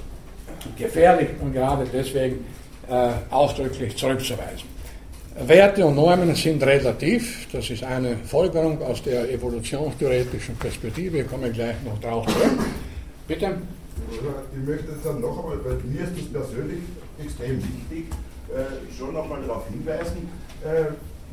gefährlich 0.78 1.30
und 1.40 1.54
gerade 1.54 1.86
deswegen 1.92 2.46
äh, 2.90 3.10
ausdrücklich 3.30 3.96
zurückzuweisen. 3.96 4.68
Werte 5.46 5.86
und 5.86 5.96
Normen 5.96 6.36
sind 6.36 6.62
relativ, 6.64 7.48
das 7.52 7.70
ist 7.70 7.84
eine 7.84 8.18
Folgerung 8.26 8.82
aus 8.82 9.02
der 9.04 9.32
evolutionstheoretischen 9.32 10.56
Perspektive, 10.58 11.20
ich 11.20 11.28
komme 11.30 11.50
gleich 11.52 11.76
noch 11.86 12.00
drauf 12.02 12.26
zurück. 12.28 12.60
Bitte? 13.28 13.56
Ich 14.12 14.68
möchte 14.68 14.92
jetzt 14.92 15.06
dann 15.06 15.22
noch 15.22 15.44
einmal, 15.44 15.64
weil 15.64 15.78
mir 15.86 16.02
ist 16.02 16.14
das 16.18 16.42
persönlich 16.42 16.84
extrem 17.22 17.58
wichtig, 17.58 18.06
äh, 18.50 18.94
schon 18.98 19.14
nochmal 19.14 19.42
darauf 19.42 19.68
hinweisen, 19.70 20.30
äh, 20.64 20.92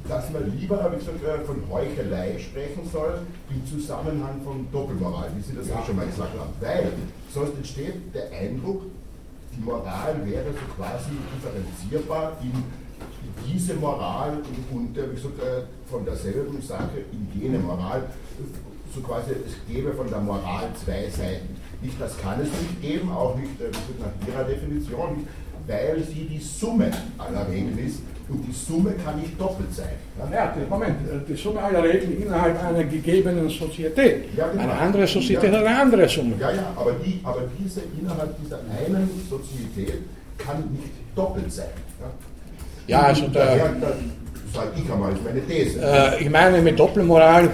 dass 0.09 0.31
man 0.31 0.57
lieber, 0.57 0.83
habe 0.83 0.97
ich 0.97 1.01
gesagt, 1.01 1.25
äh, 1.25 1.45
von 1.45 1.63
Heuchelei 1.71 2.39
sprechen 2.39 2.89
soll 2.93 3.21
im 3.51 3.67
Zusammenhang 3.67 4.41
von 4.45 4.67
Doppelmoral, 4.71 5.31
wie 5.37 5.43
Sie 5.43 5.57
das 5.57 5.71
auch 5.73 5.85
schon 5.85 5.97
mal 5.97 6.07
gesagt 6.07 6.39
haben. 6.39 6.53
Weil 6.61 6.93
sonst 7.33 7.57
entsteht 7.57 8.15
der 8.15 8.31
Eindruck, 8.31 8.83
die 9.57 9.63
Moral 9.63 10.15
wäre 10.25 10.53
so 10.53 10.75
quasi 10.77 11.11
differenzierbar 11.35 12.37
in 12.43 12.53
diese 13.47 13.75
Moral 13.75 14.39
und, 14.39 14.77
und 14.77 14.97
wie 14.97 15.15
gesagt, 15.15 15.41
äh, 15.41 15.63
von 15.91 16.05
derselben 16.05 16.61
Sache 16.61 17.05
in 17.13 17.41
jene 17.41 17.59
Moral. 17.59 18.05
So 18.97 19.03
quasi, 19.03 19.33
es 19.47 19.55
gäbe 19.69 19.93
von 19.93 20.09
der 20.09 20.21
Moral 20.21 20.69
zwei 20.83 21.11
Seiten. 21.11 21.55
Nicht, 21.83 22.01
das 22.01 22.17
kann 22.19 22.41
es 22.41 22.49
nicht 22.49 22.81
geben, 22.81 23.11
auch 23.11 23.37
nicht 23.37 23.51
nach 23.61 24.27
Ihrer 24.27 24.45
Definition, 24.45 25.29
weil 25.67 26.03
sie 26.03 26.25
die 26.25 26.39
Summe 26.39 26.91
aller 27.19 27.47
Regeln 27.47 27.79
ist 27.87 28.01
und 28.31 28.43
die 28.47 28.53
Summe 28.53 28.95
kann 29.05 29.21
nicht 29.21 29.39
doppelt 29.39 29.75
sein. 29.75 29.97
Ja, 30.33 30.55
Moment, 30.71 30.97
die 31.29 31.35
Summe 31.35 31.61
aller 31.63 31.83
Regeln 31.83 32.23
innerhalb 32.23 32.63
einer 32.65 32.85
gegebenen 32.85 33.51
Sozietät. 33.51 34.35
Ja, 34.35 34.49
genau. 34.49 34.63
Eine 34.63 34.73
andere 34.73 35.07
Sozietät 35.07 35.53
ja. 35.53 35.59
hat 35.59 35.67
eine 35.67 35.79
andere 35.79 36.09
Summe. 36.09 36.35
Ja, 36.41 36.51
ja, 36.53 36.73
aber, 36.75 36.93
die, 36.93 37.21
aber 37.23 37.43
diese 37.59 37.83
innerhalb 38.01 38.35
dieser 38.43 38.61
einen 38.61 39.11
Sozietät 39.29 40.01
kann 40.39 40.65
nicht 40.73 40.95
doppelt 41.15 41.53
sein. 41.53 41.67
Ja, 42.87 42.99
ja 42.99 43.07
also 43.09 43.29
da. 43.29 43.45
Sage 44.55 44.71
ich 44.77 44.91
einmal, 44.91 45.13
ist 45.13 45.23
meine 45.23 45.47
These. 45.47 45.81
Äh, 45.83 46.23
ich 46.23 46.31
meine 46.31 46.63
mit 46.63 46.79
Doppelmoral, 46.79 47.51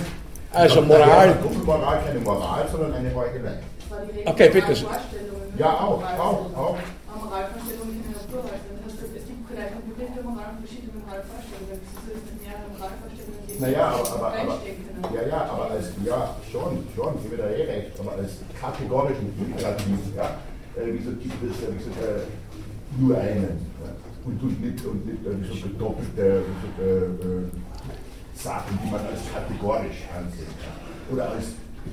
also 0.52 0.80
ja, 0.80 0.86
Moral. 0.86 1.34
Doppelmoral 1.42 2.00
keine 2.04 2.20
Moral, 2.20 2.68
sondern 2.70 2.94
eine 2.94 3.14
Heuchelei. 3.14 3.58
Okay, 4.26 4.50
bitte. 4.50 4.74
Ja, 5.58 5.74
auch, 5.80 6.02
auch, 6.18 6.56
auch. 6.56 6.78
Moralvorstellungen 7.32 7.96
in 7.96 8.02
der 8.04 8.20
Naturheit. 8.20 8.60
Es 8.84 9.24
gibt 9.24 9.48
vielleicht 9.48 9.72
eine 9.72 9.80
bestimmte 9.88 10.20
Moral 10.22 10.48
und 10.52 10.60
verschiedene 10.60 10.92
Moralvorstellungen. 11.00 11.80
Es 11.80 11.92
ist 11.96 12.28
mit 12.28 12.36
mehreren 12.44 12.68
Moralvorstellungen, 12.76 13.40
die 13.48 13.56
naja, 13.62 13.86
aber, 13.88 14.12
aber, 14.12 14.32
aber, 14.36 14.56
ja, 15.16 15.22
ja, 15.28 15.40
aber 15.48 15.64
als, 15.72 15.86
ja, 16.04 16.36
schon, 16.50 16.84
schon, 16.94 17.10
ich 17.16 17.22
gebe 17.24 17.36
da 17.40 17.48
eh 17.48 17.64
recht, 17.64 17.92
aber 18.00 18.12
als 18.12 18.44
kategorischen 18.52 19.32
Imperativ, 19.40 20.00
ja, 20.16 20.36
äh, 20.76 20.92
wie 20.92 20.98
gesagt, 20.98 21.20
gibt 21.22 21.40
es 21.40 21.56
äh, 21.64 22.28
nur 23.00 23.16
einen. 23.16 23.56
Ja, 23.80 23.92
und, 24.24 24.42
und 24.42 24.60
nicht, 24.60 24.84
und 24.84 25.06
nicht 25.06 25.24
äh, 25.24 25.40
so 25.48 25.68
gedoppelte 25.68 26.44
äh, 26.80 26.84
äh, 26.84 27.48
Sachen, 28.42 28.78
die 28.82 28.90
man 28.90 29.06
als 29.06 29.20
kategorisch 29.32 30.02
ansehen 30.16 30.52
kann. 30.58 31.14
Oder 31.14 31.30
als 31.30 31.46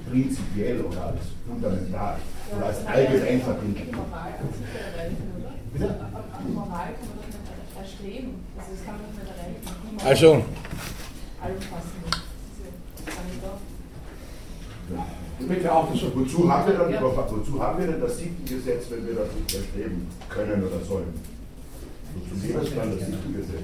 prinzipiell 0.10 0.82
oder 0.82 1.06
als 1.06 1.22
fundamental 1.48 2.18
ja, 2.18 2.58
oder 2.58 2.66
als 2.68 2.86
allgemein 2.86 3.42
verbindlich. 3.42 3.90
Die 3.90 3.96
Moral 3.96 4.34
kann 4.38 4.50
sich 4.54 4.70
erreichen, 4.76 5.28
oder? 5.38 5.54
Bitte? 5.74 5.96
Die 6.46 6.52
Moral 6.54 6.90
kann 6.98 7.10
man 7.10 7.26
nicht 7.26 7.78
erstreben. 7.78 8.30
Also 8.58 8.70
das 8.74 8.86
kann 8.86 8.96
man 8.98 9.06
nicht 9.10 9.22
erreichen. 9.30 10.06
Also. 10.06 10.46
Bitte 15.48 15.74
auch 15.74 15.88
wozu, 15.92 16.52
haben 16.52 16.68
wir 16.68 16.78
dann, 16.78 17.02
wozu 17.02 17.64
haben 17.64 17.80
wir 17.80 17.88
denn 17.88 18.02
das 18.02 18.18
siebte 18.18 18.56
Gesetz, 18.56 18.86
wenn 18.90 19.08
wir 19.08 19.16
das 19.16 19.34
nicht 19.34 19.56
erstreben 19.56 20.08
können 20.28 20.64
oder 20.64 20.84
sollen? 20.84 21.14
Zum 22.28 22.42
Lebensstand 22.42 22.94
das 22.94 23.08
ist 23.08 23.34
gesetzt. 23.34 23.64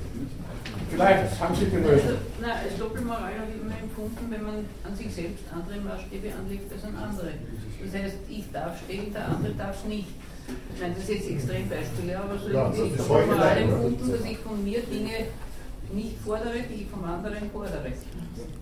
Vielleicht 0.89 1.39
haben 1.39 1.55
Sie 1.55 1.65
den 1.65 1.83
Also, 1.85 2.15
nein, 2.41 2.57
als 2.63 2.77
Doppelmoral 2.79 3.35
habe 3.35 3.51
ich 3.53 3.61
immer 3.61 3.77
empfunden, 3.77 4.25
wenn 4.29 4.43
man 4.43 4.57
an 4.83 4.95
sich 4.95 5.13
selbst 5.13 5.43
andere 5.51 5.79
Maßstäbe 5.81 6.27
anlegt 6.31 6.71
als 6.71 6.83
an 6.83 6.95
andere. 6.95 7.31
Das 7.83 8.01
heißt, 8.01 8.17
ich 8.29 8.45
darf 8.51 8.79
stehen, 8.83 9.13
der 9.13 9.27
andere 9.27 9.53
darf 9.53 9.75
es 9.83 9.89
nicht. 9.89 10.07
Ich 10.73 10.81
meine, 10.81 10.93
das 10.93 11.03
ist 11.03 11.09
jetzt 11.09 11.29
Extrembeispiele, 11.31 12.17
aber 12.17 12.37
so 12.37 12.49
Ja, 12.49 12.69
ist 12.69 12.99
Doppelmoral 12.99 13.57
empfunden, 13.57 14.11
dass 14.11 14.25
ich 14.25 14.37
von 14.37 14.63
mir 14.63 14.79
Dinge 14.81 15.17
nicht 15.93 16.17
fordere, 16.25 16.59
die 16.69 16.83
ich 16.83 16.87
vom 16.89 17.03
anderen 17.03 17.49
fordere. 17.51 17.91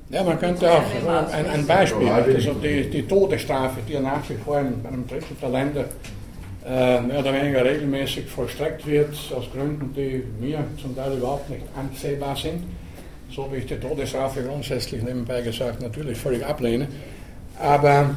Ja, 0.10 0.24
man 0.24 0.40
könnte 0.40 0.72
auch 0.72 0.84
ein, 1.32 1.50
ein 1.50 1.68
Beispiel, 1.68 2.10
also 2.10 2.54
die, 2.54 2.90
die 2.90 3.04
Todesstrafe, 3.04 3.80
die 3.88 3.94
ja 3.94 4.02
nach 4.02 4.28
wie 4.30 4.36
vor 4.36 4.60
in 4.60 4.86
einem 4.86 5.08
Drittel 5.08 5.36
der 5.42 5.50
Länder 5.50 5.86
mehr 6.66 7.20
oder 7.20 7.34
weniger 7.34 7.66
regelmäßig 7.66 8.28
vollstreckt 8.28 8.86
wird, 8.88 9.14
aus 9.36 9.52
Gründen, 9.52 9.94
die 9.94 10.24
mir 10.40 10.64
zum 10.82 10.96
Teil 10.96 11.18
überhaupt 11.18 11.50
nicht 11.50 11.64
ansehbar 11.78 12.36
sind, 12.36 12.64
so 13.30 13.50
wie 13.52 13.58
ich 13.58 13.66
die 13.66 13.76
Todesstrafe 13.76 14.44
grundsätzlich 14.44 15.04
nebenbei 15.04 15.42
gesagt 15.42 15.82
natürlich 15.82 16.18
völlig 16.18 16.46
ablehne. 16.46 16.88
Aber 17.60 18.16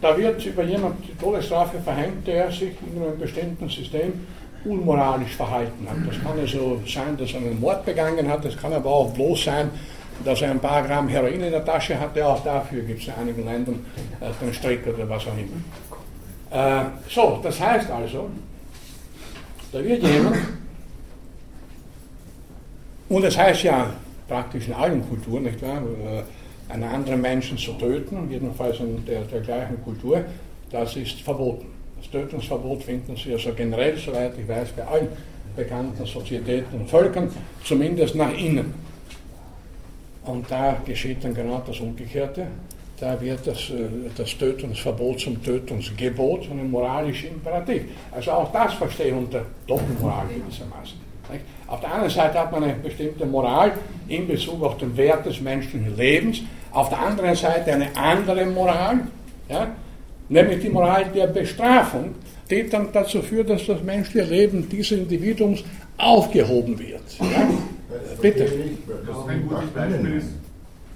da 0.00 0.16
wird 0.18 0.44
über 0.44 0.64
jemand 0.64 0.96
die 1.06 1.14
Todesstrafe 1.14 1.78
verhängt, 1.80 2.26
der 2.26 2.50
sich 2.50 2.72
in 2.92 3.00
einem 3.00 3.18
bestimmten 3.18 3.68
System 3.68 4.12
unmoralisch 4.64 5.36
verhalten 5.36 5.86
hat. 5.88 5.96
Das 6.06 6.22
kann 6.22 6.38
also 6.38 6.80
sein, 6.86 7.16
dass 7.16 7.32
er 7.32 7.40
einen 7.40 7.60
Mord 7.60 7.84
begangen 7.84 8.28
hat, 8.28 8.44
das 8.44 8.56
kann 8.56 8.72
aber 8.72 8.90
auch 8.90 9.14
bloß 9.14 9.44
sein, 9.44 9.70
dass 10.24 10.42
er 10.42 10.50
ein 10.50 10.60
paar 10.60 10.82
Gramm 10.82 11.08
Heroin 11.08 11.40
in 11.40 11.50
der 11.50 11.64
Tasche 11.64 11.98
hatte. 11.98 12.24
Auch 12.26 12.42
dafür 12.44 12.82
gibt 12.82 13.00
es 13.00 13.08
in 13.08 13.14
einigen 13.14 13.44
Ländern 13.44 13.86
äh, 14.20 14.26
den 14.44 14.52
Strick 14.52 14.86
oder 14.86 15.08
was 15.08 15.22
auch 15.22 15.36
immer. 15.36 15.62
Äh, 16.52 16.84
so, 17.08 17.40
das 17.42 17.58
heißt 17.60 17.90
also, 17.90 18.30
da 19.72 19.82
wird 19.82 20.02
jemand, 20.02 20.36
und 23.08 23.24
es 23.24 23.36
heißt 23.36 23.62
ja 23.62 23.90
praktisch 24.28 24.68
in 24.68 24.74
allen 24.74 25.08
Kulturen, 25.08 25.44
nicht 25.44 25.62
wahr, 25.62 25.82
einen 26.68 26.84
anderen 26.84 27.20
Menschen 27.20 27.58
zu 27.58 27.72
töten, 27.74 28.30
jedenfalls 28.30 28.80
in 28.80 29.04
der, 29.04 29.22
der 29.22 29.40
gleichen 29.40 29.82
Kultur, 29.82 30.24
das 30.70 30.96
ist 30.96 31.20
verboten. 31.20 31.66
Das 31.98 32.10
Tötungsverbot 32.10 32.82
finden 32.82 33.16
Sie 33.16 33.32
also 33.32 33.52
generell, 33.54 33.96
soweit 33.96 34.32
ich 34.38 34.48
weiß, 34.48 34.70
bei 34.72 34.84
allen 34.84 35.08
bekannten 35.54 36.04
Sozietäten 36.06 36.80
und 36.80 36.88
Völkern, 36.88 37.30
zumindest 37.64 38.14
nach 38.14 38.32
innen. 38.32 38.74
Und 40.24 40.50
da 40.50 40.80
geschieht 40.84 41.22
dann 41.24 41.34
genau 41.34 41.62
das 41.66 41.78
Umgekehrte. 41.80 42.46
Da 43.02 43.20
wird 43.20 43.44
das, 43.44 43.58
äh, 43.70 43.88
das 44.16 44.38
Tötungsverbot 44.38 45.18
zum 45.18 45.42
Tötungsgebot 45.42 46.48
und 46.48 46.60
ein 46.60 46.70
moralischer 46.70 47.30
Imperativ. 47.30 47.82
Also 48.12 48.30
auch 48.30 48.52
das 48.52 48.74
verstehe 48.74 49.08
ich 49.08 49.12
unter 49.12 49.44
Doppelmoral 49.66 50.26
gewissermaßen. 50.28 51.00
nicht? 51.32 51.44
Auf 51.66 51.80
der 51.80 51.94
einen 51.94 52.08
Seite 52.08 52.38
hat 52.38 52.52
man 52.52 52.62
eine 52.62 52.74
bestimmte 52.74 53.26
Moral 53.26 53.72
in 54.06 54.28
Bezug 54.28 54.62
auf 54.62 54.76
den 54.78 54.96
Wert 54.96 55.26
des 55.26 55.40
menschlichen 55.40 55.96
Lebens, 55.96 56.42
auf 56.70 56.90
der 56.90 57.00
anderen 57.00 57.34
Seite 57.34 57.72
eine 57.72 57.88
andere 57.96 58.46
Moral, 58.46 59.00
ja, 59.48 59.66
nämlich 60.28 60.60
die 60.60 60.68
Moral 60.68 61.06
der 61.12 61.26
Bestrafung, 61.26 62.14
die 62.48 62.68
dann 62.68 62.86
dazu 62.92 63.20
führt, 63.20 63.50
dass 63.50 63.66
das 63.66 63.82
menschliche 63.82 64.28
Leben 64.28 64.68
dieses 64.68 64.92
Individuums 64.92 65.64
aufgehoben 65.98 66.78
wird. 66.78 67.02
Ja? 67.18 67.50
Bitte. 68.20 68.46
Auch 69.12 69.26
ein 69.26 69.48
gutes 69.48 69.70
Beispiel 69.70 70.18
ist, 70.18 70.28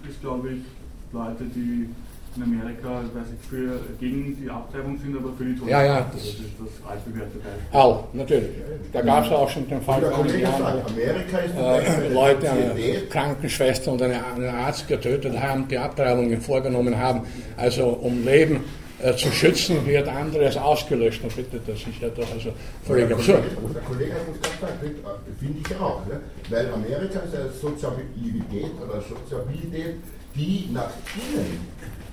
ist, 0.09 0.21
glaube 0.21 0.51
ich, 0.51 0.76
Leute, 1.17 1.45
die 1.55 1.89
in 2.37 2.43
Amerika, 2.43 3.01
weiß 3.15 3.29
ich, 3.33 3.49
für, 3.49 3.81
gegen 3.99 4.37
die 4.37 4.51
Abtreibung 4.51 4.99
sind, 4.99 5.17
aber 5.17 5.33
für 5.37 5.45
die 5.45 5.57
Todesstrafe. 5.57 5.87
Ja, 5.87 5.95
ja, 6.01 6.11
Das, 6.13 6.23
ist 6.23 6.39
das 6.59 6.91
altbewährte 6.91 7.39
Beispiel. 7.39 7.81
Auch, 7.81 8.05
natürlich. 8.13 8.51
Da 8.93 9.01
gab 9.01 9.25
es 9.25 9.33
auch 9.33 9.49
schon 9.49 9.69
den 9.69 9.81
Fall 9.81 10.03
Jahren, 10.03 10.29
sagt, 10.29 10.91
Amerika 10.91 11.39
ist 11.39 11.55
äh, 11.57 12.13
Leute, 12.13 12.51
eine 12.51 13.01
Krankenschwester 13.09 13.93
und 13.93 14.03
eine, 14.03 14.25
einen 14.27 14.55
Arzt 14.55 14.87
getötet 14.87 15.39
haben, 15.41 15.67
die 15.69 15.79
Abtreibungen 15.79 16.41
vorgenommen 16.41 16.97
haben. 16.99 17.23
Also 17.57 17.89
um 17.89 18.25
Leben 18.25 18.65
äh, 19.03 19.15
zu 19.15 19.31
schützen, 19.31 19.87
wird 19.87 20.09
anderes 20.09 20.57
ausgelöscht. 20.57 21.23
Und 21.23 21.35
bitte, 21.37 21.61
das 21.67 21.79
ist 21.79 22.01
ja 22.01 22.09
doch 22.09 22.31
also 22.33 22.51
völlig 22.85 23.09
der 23.09 23.17
absurd. 23.17 23.43
Kollege, 23.55 23.73
der 23.75 23.83
Kollege 23.83 24.13
hat 24.15 24.29
uns 24.29 24.41
ganz 24.41 24.55
gesagt, 24.55 24.85
äh, 24.85 25.45
finde 25.45 25.59
ich 25.61 25.77
auch, 25.81 26.07
ne? 26.07 26.21
weil 26.51 26.73
Amerika 26.73 27.21
ist 27.21 27.35
eine 27.35 27.51
Soziabilität 27.51 28.73
oder 28.83 29.03
Soziabilität, 29.03 29.97
die 30.37 30.69
nach 30.73 30.91
innen, 31.17 31.67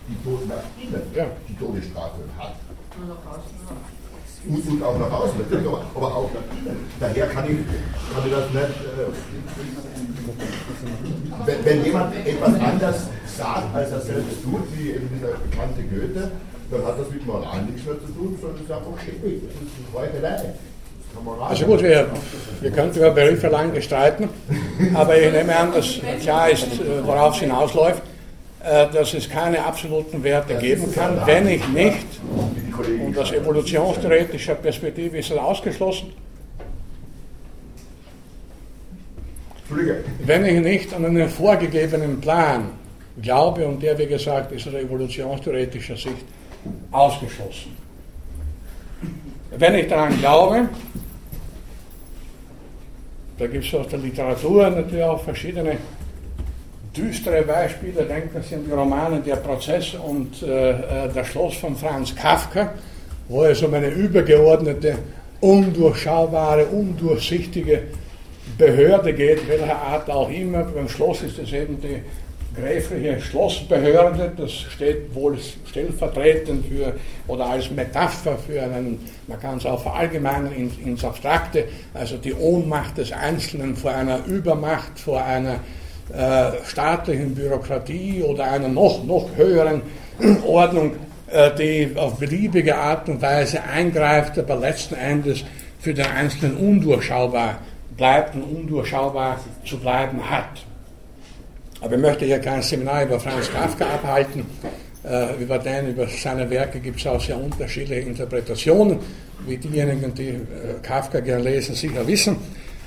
die 0.07 0.17
Tod 0.23 0.47
nach 0.47 0.63
innen 0.81 1.01
Ja. 1.13 1.25
die 1.47 1.55
Todesstrafe 1.55 2.21
hat. 2.37 2.55
Und 2.97 3.09
nach 3.09 3.17
außen 3.31 3.57
auch. 3.67 3.93
Und, 4.45 4.83
auch 4.83 4.99
nach 4.99 5.11
außen 5.11 5.37
natürlich, 5.39 5.67
aber, 5.67 5.85
aber 5.95 6.15
auch 6.15 6.29
nach 6.33 6.57
innen. 6.57 6.77
Daher 6.99 7.27
kann 7.27 7.45
ich, 7.45 7.59
kann 8.13 8.23
ich 8.25 8.31
das 8.31 8.49
nicht. 8.49 8.63
Äh, 8.65 9.07
wenn, 11.45 11.65
wenn 11.65 11.85
jemand 11.85 12.15
etwas 12.25 12.59
anders 12.59 13.07
sagt, 13.25 13.75
als 13.75 13.91
er 13.91 14.01
selbst 14.01 14.43
tut, 14.43 14.63
wie 14.77 14.91
eben 14.91 15.09
dieser 15.15 15.33
bekannte 15.33 15.81
Goethe, 15.83 16.31
dann 16.71 16.85
hat 16.85 16.99
das 16.99 17.09
mit 17.09 17.25
Moral 17.25 17.63
nichts 17.63 17.85
mehr 17.85 17.99
zu 17.99 18.07
tun, 18.13 18.37
sondern 18.39 18.57
es 18.59 18.63
ist 18.65 18.71
einfach 18.71 18.99
schäbig. 19.03 19.41
Das 19.43 19.53
ist 19.53 19.93
Heuchelei. 19.93 20.53
Also 21.47 21.65
gut, 21.65 21.83
wir, 21.83 22.07
wir 22.61 22.71
könnten 22.71 22.97
über 22.97 23.11
Begriffe 23.11 23.47
lang 23.47 23.79
streiten, 23.81 24.29
aber 24.95 25.15
ich 25.19 25.31
nehme 25.31 25.55
an, 25.55 25.71
dass 25.71 25.99
klar 26.21 26.49
ist, 26.49 26.63
äh, 26.63 27.05
worauf 27.05 27.35
es 27.35 27.41
hinausläuft, 27.41 28.01
dass 28.63 29.13
es 29.13 29.29
keine 29.29 29.63
absoluten 29.63 30.23
Werte 30.23 30.55
geben 30.55 30.93
kann, 30.93 31.21
wenn 31.25 31.47
ich 31.47 31.67
nicht, 31.67 32.07
und 33.05 33.17
aus 33.17 33.31
evolutionstheoretischer 33.31 34.55
Perspektive 34.55 35.17
ist 35.17 35.31
es 35.31 35.37
ausgeschlossen, 35.37 36.13
wenn 40.25 40.45
ich 40.45 40.61
nicht 40.61 40.93
an 40.93 41.05
einen 41.05 41.29
vorgegebenen 41.29 42.21
Plan 42.21 42.71
glaube, 43.21 43.67
und 43.67 43.83
der, 43.83 43.97
wie 43.97 44.07
gesagt, 44.07 44.51
ist 44.53 44.67
aus 44.67 44.73
evolutionstheoretischer 44.73 45.97
Sicht 45.97 46.25
ausgeschlossen. 46.91 47.75
Wenn 49.57 49.75
ich 49.75 49.87
daran 49.87 50.17
glaube, 50.19 50.69
da 53.37 53.47
gibt 53.47 53.65
es 53.65 53.73
aus 53.75 53.87
der 53.87 53.99
Literatur 53.99 54.69
natürlich 54.69 55.03
auch 55.03 55.23
verschiedene 55.23 55.77
düstere 56.95 57.43
Beispiele. 57.43 58.03
Denken 58.03 58.41
Sie 58.47 58.55
an 58.55 58.65
die 58.65 58.71
Romane 58.71 59.21
Der 59.21 59.37
Prozess 59.37 59.93
und 59.95 60.41
äh, 60.43 60.71
äh, 60.71 61.09
Das 61.13 61.27
Schloss 61.27 61.55
von 61.55 61.75
Franz 61.75 62.15
Kafka, 62.15 62.73
wo 63.27 63.43
es 63.43 63.61
um 63.61 63.73
eine 63.73 63.89
übergeordnete, 63.89 64.97
undurchschaubare, 65.41 66.65
undurchsichtige 66.65 67.83
Behörde 68.57 69.13
geht, 69.13 69.47
welcher 69.47 69.75
Art 69.75 70.09
auch 70.09 70.29
immer. 70.29 70.63
Beim 70.63 70.87
Schloss 70.87 71.21
ist 71.23 71.39
es 71.39 71.51
eben 71.51 71.81
die 71.81 72.01
gräfliche 72.55 73.19
Schlossbehörde, 73.19 74.31
das 74.37 74.51
steht 74.51 75.15
wohl 75.15 75.37
stellvertretend 75.69 76.65
für 76.67 76.93
oder 77.27 77.47
als 77.47 77.71
Metapher 77.71 78.37
für 78.37 78.61
einen, 78.61 78.99
man 79.27 79.39
kann 79.39 79.57
es 79.57 79.65
auch 79.65 79.81
verallgemeinern 79.81 80.53
ins, 80.53 80.77
ins 80.77 81.03
Abstrakte, 81.03 81.65
also 81.95 82.17
die 82.17 82.33
Ohnmacht 82.33 82.97
des 82.97 83.11
Einzelnen 83.11 83.75
vor 83.75 83.91
einer 83.91 84.23
Übermacht, 84.27 84.99
vor 84.99 85.23
einer 85.23 85.61
äh, 86.11 86.51
staatlichen 86.67 87.33
Bürokratie 87.33 88.21
oder 88.23 88.51
einer 88.51 88.67
noch, 88.67 89.03
noch 89.05 89.29
höheren 89.35 89.81
Ordnung, 90.45 90.95
äh, 91.31 91.49
die 91.55 91.97
auf 91.97 92.19
beliebige 92.19 92.75
Art 92.75 93.07
und 93.07 93.21
Weise 93.21 93.63
eingreift, 93.63 94.37
aber 94.37 94.57
letzten 94.57 94.95
Endes 94.95 95.43
für 95.79 95.93
den 95.93 96.05
Einzelnen 96.05 96.57
undurchschaubar 96.57 97.59
bleibt 97.95 98.35
und 98.35 98.43
undurchschaubar 98.43 99.39
zu 99.65 99.79
bleiben 99.79 100.29
hat. 100.29 100.65
Aber 101.79 101.95
ich 101.95 102.01
möchte 102.01 102.25
hier 102.25 102.39
kein 102.39 102.61
Seminar 102.61 103.03
über 103.03 103.19
Franz 103.19 103.49
Kafka 103.51 103.85
abhalten. 103.85 104.45
Äh, 105.05 105.41
über 105.41 105.57
den, 105.57 105.89
über 105.89 106.07
seine 106.07 106.49
Werke 106.49 106.79
gibt 106.79 106.99
es 106.99 107.07
auch 107.07 107.21
sehr 107.21 107.37
unterschiedliche 107.37 108.01
Interpretationen, 108.01 108.99
wie 109.47 109.57
diejenigen, 109.57 110.13
die 110.13 110.39
Kafka 110.81 111.21
gerne 111.21 111.43
lesen, 111.43 111.75
sicher 111.75 112.05
wissen. 112.05 112.37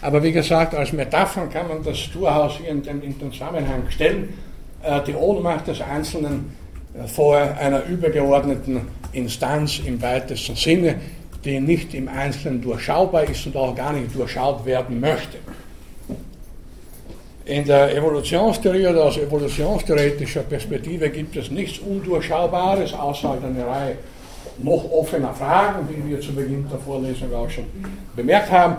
Aber 0.07 0.23
wie 0.23 0.31
gesagt, 0.31 0.73
als 0.73 0.93
Metapher 0.93 1.49
kann 1.49 1.67
man 1.67 1.83
das 1.83 1.97
hier 1.97 2.69
in 2.69 2.81
den, 2.81 3.03
in 3.03 3.19
den 3.19 3.33
Zusammenhang 3.33 3.83
stellen. 3.89 4.35
Äh, 4.81 5.01
die 5.03 5.15
Ohnmacht 5.15 5.67
des 5.67 5.81
Einzelnen 5.81 6.55
äh, 6.95 7.09
vor 7.09 7.37
einer 7.37 7.85
übergeordneten 7.87 8.83
Instanz 9.11 9.81
im 9.85 10.01
weitesten 10.01 10.55
Sinne, 10.55 10.95
die 11.45 11.59
nicht 11.59 11.93
im 11.93 12.07
Einzelnen 12.07 12.63
durchschaubar 12.63 13.25
ist 13.25 13.47
und 13.47 13.57
auch 13.57 13.75
gar 13.75 13.95
nicht 13.95 14.15
durchschaut 14.15 14.65
werden 14.65 15.01
möchte. 15.01 15.39
In 17.47 17.65
der 17.65 17.93
Evolutionstheorie 17.97 18.87
oder 18.87 19.07
aus 19.07 19.19
evolutionstheoretischer 19.19 20.43
Perspektive 20.43 21.11
gibt 21.11 21.35
es 21.35 21.51
nichts 21.51 21.81
Undurchschaubares, 21.81 22.95
außer 22.95 23.31
halt 23.31 23.45
eine 23.45 23.67
Reihe 23.67 23.97
noch 24.59 24.89
offener 24.89 25.35
Fragen, 25.35 25.89
wie 25.91 26.11
wir 26.11 26.21
zu 26.21 26.33
Beginn 26.33 26.65
der 26.71 26.79
Vorlesung 26.79 27.35
auch 27.35 27.51
schon 27.51 27.65
bemerkt 28.15 28.53
haben. 28.53 28.77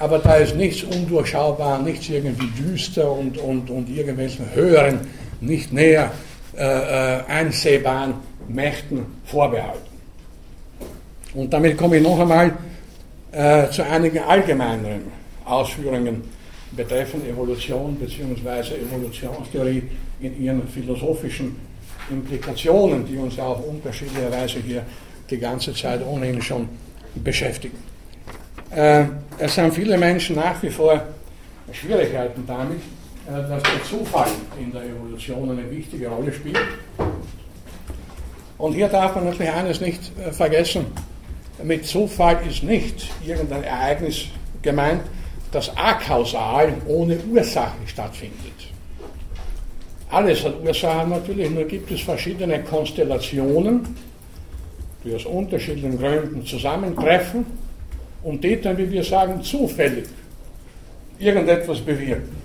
Aber 0.00 0.18
da 0.18 0.36
ist 0.36 0.56
nichts 0.56 0.82
undurchschaubar, 0.82 1.80
nichts 1.82 2.08
irgendwie 2.08 2.48
düster 2.58 3.12
und, 3.12 3.36
und, 3.36 3.68
und 3.68 3.88
irgendwelchen 3.90 4.46
höheren, 4.54 5.00
nicht 5.42 5.74
näher 5.74 6.10
äh, 6.56 6.62
äh, 6.62 7.22
einsehbaren 7.28 8.14
Mächten 8.48 9.04
vorbehalten. 9.26 9.90
Und 11.34 11.52
damit 11.52 11.76
komme 11.76 11.98
ich 11.98 12.02
noch 12.02 12.18
einmal 12.18 12.56
äh, 13.30 13.68
zu 13.68 13.84
einigen 13.84 14.20
allgemeineren 14.20 15.02
Ausführungen 15.44 16.22
betreffend 16.72 17.28
Evolution 17.28 17.94
bzw. 17.96 18.76
Evolutionstheorie 18.76 19.82
in 20.20 20.42
ihren 20.42 20.66
philosophischen 20.66 21.56
Implikationen, 22.10 23.06
die 23.06 23.18
uns 23.18 23.38
auf 23.38 23.62
unterschiedliche 23.66 24.32
Weise 24.32 24.60
hier 24.60 24.82
die 25.28 25.38
ganze 25.38 25.74
Zeit 25.74 26.00
ohnehin 26.06 26.40
schon 26.40 26.70
beschäftigen. 27.16 27.89
Äh, 28.74 29.04
es 29.38 29.58
haben 29.58 29.72
viele 29.72 29.98
Menschen 29.98 30.36
nach 30.36 30.62
wie 30.62 30.70
vor 30.70 31.02
Schwierigkeiten 31.72 32.44
damit, 32.46 32.78
äh, 33.26 33.48
dass 33.48 33.62
der 33.62 33.82
Zufall 33.84 34.28
in 34.60 34.70
der 34.70 34.82
Evolution 34.82 35.50
eine 35.50 35.68
wichtige 35.70 36.08
Rolle 36.08 36.32
spielt. 36.32 36.58
Und 38.58 38.74
hier 38.74 38.88
darf 38.88 39.14
man 39.16 39.24
natürlich 39.24 39.52
eines 39.52 39.80
nicht 39.80 40.00
äh, 40.18 40.30
vergessen. 40.30 40.86
Mit 41.62 41.84
Zufall 41.84 42.38
ist 42.48 42.62
nicht 42.62 43.10
irgendein 43.26 43.64
Ereignis 43.64 44.26
gemeint, 44.62 45.02
das 45.50 45.76
akausal 45.76 46.72
ohne 46.86 47.18
Ursache 47.28 47.76
stattfindet. 47.86 48.38
Alles 50.10 50.44
hat 50.44 50.60
Ursachen 50.62 51.10
natürlich, 51.10 51.50
nur 51.50 51.64
gibt 51.64 51.90
es 51.90 52.02
verschiedene 52.02 52.62
Konstellationen, 52.62 53.96
die 55.04 55.14
aus 55.14 55.24
unterschiedlichen 55.24 55.98
Gründen 55.98 56.44
zusammentreffen 56.46 57.46
und 58.22 58.44
dann, 58.44 58.78
wie 58.78 58.90
wir 58.90 59.04
sagen, 59.04 59.42
zufällig 59.42 60.06
irgendetwas 61.18 61.80
bewirken. 61.80 62.36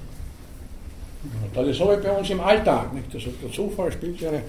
Und 1.44 1.56
das 1.56 1.68
ist 1.68 1.78
so 1.78 1.92
wie 1.92 2.02
bei 2.02 2.12
uns 2.12 2.30
im 2.30 2.40
Alltag. 2.40 2.94
Nicht? 2.94 3.14
Also 3.14 3.32
der 3.42 3.52
Zufall 3.52 3.92
spielt 3.92 4.20
ja 4.22 4.30
eine 4.30 4.42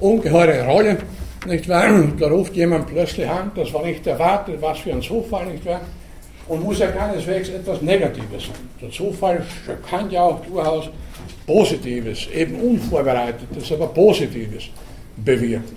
ungeheure 0.00 0.64
Rolle. 0.66 0.98
Nicht 1.46 1.68
wahr? 1.68 1.88
Da 2.18 2.28
ruft 2.28 2.54
jemand 2.56 2.88
plötzlich 2.88 3.28
an, 3.28 3.52
das 3.54 3.72
war 3.72 3.84
nicht 3.84 4.06
erwartet, 4.06 4.60
was 4.60 4.80
für 4.80 4.92
ein 4.92 5.02
Zufall, 5.02 5.46
nicht 5.46 5.64
wahr? 5.64 5.80
Und 6.48 6.64
muss 6.64 6.78
ja 6.78 6.88
keineswegs 6.88 7.50
etwas 7.50 7.80
Negatives 7.82 8.46
sein. 8.46 8.54
Der 8.80 8.90
Zufall 8.90 9.44
kann 9.88 10.10
ja 10.10 10.22
auch 10.22 10.44
durchaus 10.44 10.88
Positives, 11.46 12.26
eben 12.34 12.54
Unvorbereitetes, 12.56 13.72
aber 13.72 13.88
Positives 13.88 14.70
bewirken. 15.16 15.76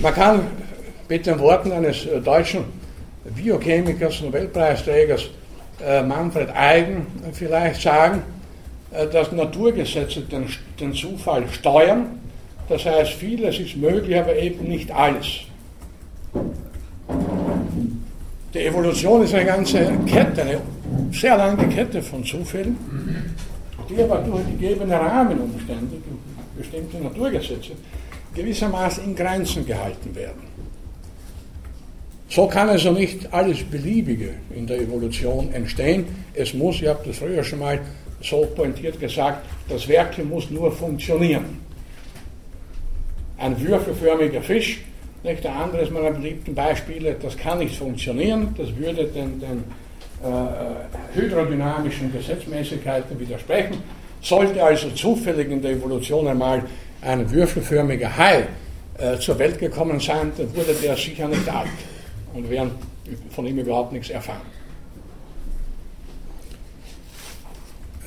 Man 0.00 0.14
kann 0.14 0.46
mit 1.08 1.26
den 1.26 1.38
Worten 1.38 1.72
eines 1.72 2.06
äh, 2.06 2.20
deutschen 2.20 2.64
Biochemikers, 3.24 4.22
Nobelpreisträgers 4.22 5.28
äh, 5.84 6.02
Manfred 6.02 6.50
Eigen 6.54 7.06
vielleicht 7.32 7.82
sagen, 7.82 8.22
äh, 8.92 9.06
dass 9.06 9.32
Naturgesetze 9.32 10.22
den, 10.22 10.46
den 10.80 10.94
Zufall 10.94 11.44
steuern. 11.50 12.20
Das 12.68 12.84
heißt, 12.84 13.12
vieles 13.12 13.58
ist 13.58 13.76
möglich, 13.76 14.18
aber 14.18 14.34
eben 14.36 14.66
nicht 14.68 14.90
alles. 14.90 15.26
Die 18.52 18.60
Evolution 18.60 19.22
ist 19.22 19.34
eine 19.34 19.44
ganze 19.44 19.92
Kette, 20.06 20.42
eine 20.42 20.60
sehr 21.12 21.36
lange 21.36 21.68
Kette 21.68 22.02
von 22.02 22.24
Zufällen, 22.24 22.76
die 23.88 24.02
aber 24.02 24.18
durch 24.18 24.44
gegebene 24.46 24.98
Rahmenumstände, 24.98 25.96
durch 26.56 26.56
bestimmte 26.56 26.96
Naturgesetze, 26.96 27.72
gewissermaßen 28.34 29.04
in 29.04 29.14
Grenzen 29.14 29.66
gehalten 29.66 30.14
werden. 30.14 30.55
So 32.28 32.46
kann 32.46 32.68
also 32.68 32.92
nicht 32.92 33.32
alles 33.32 33.62
Beliebige 33.62 34.30
in 34.54 34.66
der 34.66 34.80
Evolution 34.80 35.52
entstehen. 35.52 36.06
Es 36.34 36.52
muss, 36.54 36.82
ich 36.82 36.88
habe 36.88 37.00
das 37.06 37.18
früher 37.18 37.42
schon 37.44 37.60
mal 37.60 37.80
so 38.20 38.46
pointiert 38.54 38.98
gesagt, 38.98 39.46
das 39.68 39.86
Werk 39.88 40.22
muss 40.24 40.50
nur 40.50 40.72
funktionieren. 40.72 41.60
Ein 43.38 43.60
würfelförmiger 43.60 44.42
Fisch, 44.42 44.80
nicht 45.22 45.44
der 45.44 45.54
andere 45.54 45.82
ist 45.82 45.92
meiner 45.92 46.10
beliebten 46.10 46.54
Beispiele, 46.54 47.16
das 47.20 47.36
kann 47.36 47.58
nicht 47.58 47.76
funktionieren, 47.76 48.54
das 48.56 48.74
würde 48.76 49.04
den, 49.04 49.38
den 49.38 49.64
äh, 50.24 51.18
hydrodynamischen 51.18 52.12
Gesetzmäßigkeiten 52.12 53.18
widersprechen. 53.20 53.76
Sollte 54.22 54.64
also 54.64 54.90
zufällig 54.90 55.50
in 55.50 55.62
der 55.62 55.72
Evolution 55.72 56.26
einmal 56.26 56.64
ein 57.02 57.30
würfelförmiger 57.30 58.16
Hai 58.16 58.46
äh, 58.98 59.18
zur 59.18 59.38
Welt 59.38 59.58
gekommen 59.58 60.00
sein, 60.00 60.32
dann 60.36 60.56
wurde 60.56 60.74
der 60.82 60.96
sicher 60.96 61.28
nicht 61.28 61.48
alt 61.48 61.68
und 62.36 62.50
werden 62.50 62.72
von 63.30 63.46
ihm 63.46 63.58
überhaupt 63.58 63.92
nichts 63.92 64.10
erfahren. 64.10 64.42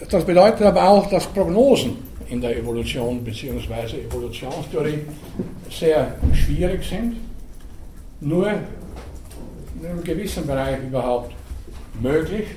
Das 0.09 0.23
bedeutet 0.23 0.61
aber 0.61 0.87
auch, 0.87 1.09
dass 1.09 1.27
Prognosen 1.27 1.97
in 2.29 2.41
der 2.41 2.57
Evolution 2.57 3.23
bzw. 3.23 4.05
Evolutionstheorie 4.07 4.99
sehr 5.69 6.15
schwierig 6.33 6.83
sind, 6.87 7.17
nur 8.21 8.49
in 8.49 9.85
einem 9.85 10.03
gewissen 10.03 10.45
Bereich 10.45 10.77
überhaupt 10.83 11.33
möglich, 12.01 12.47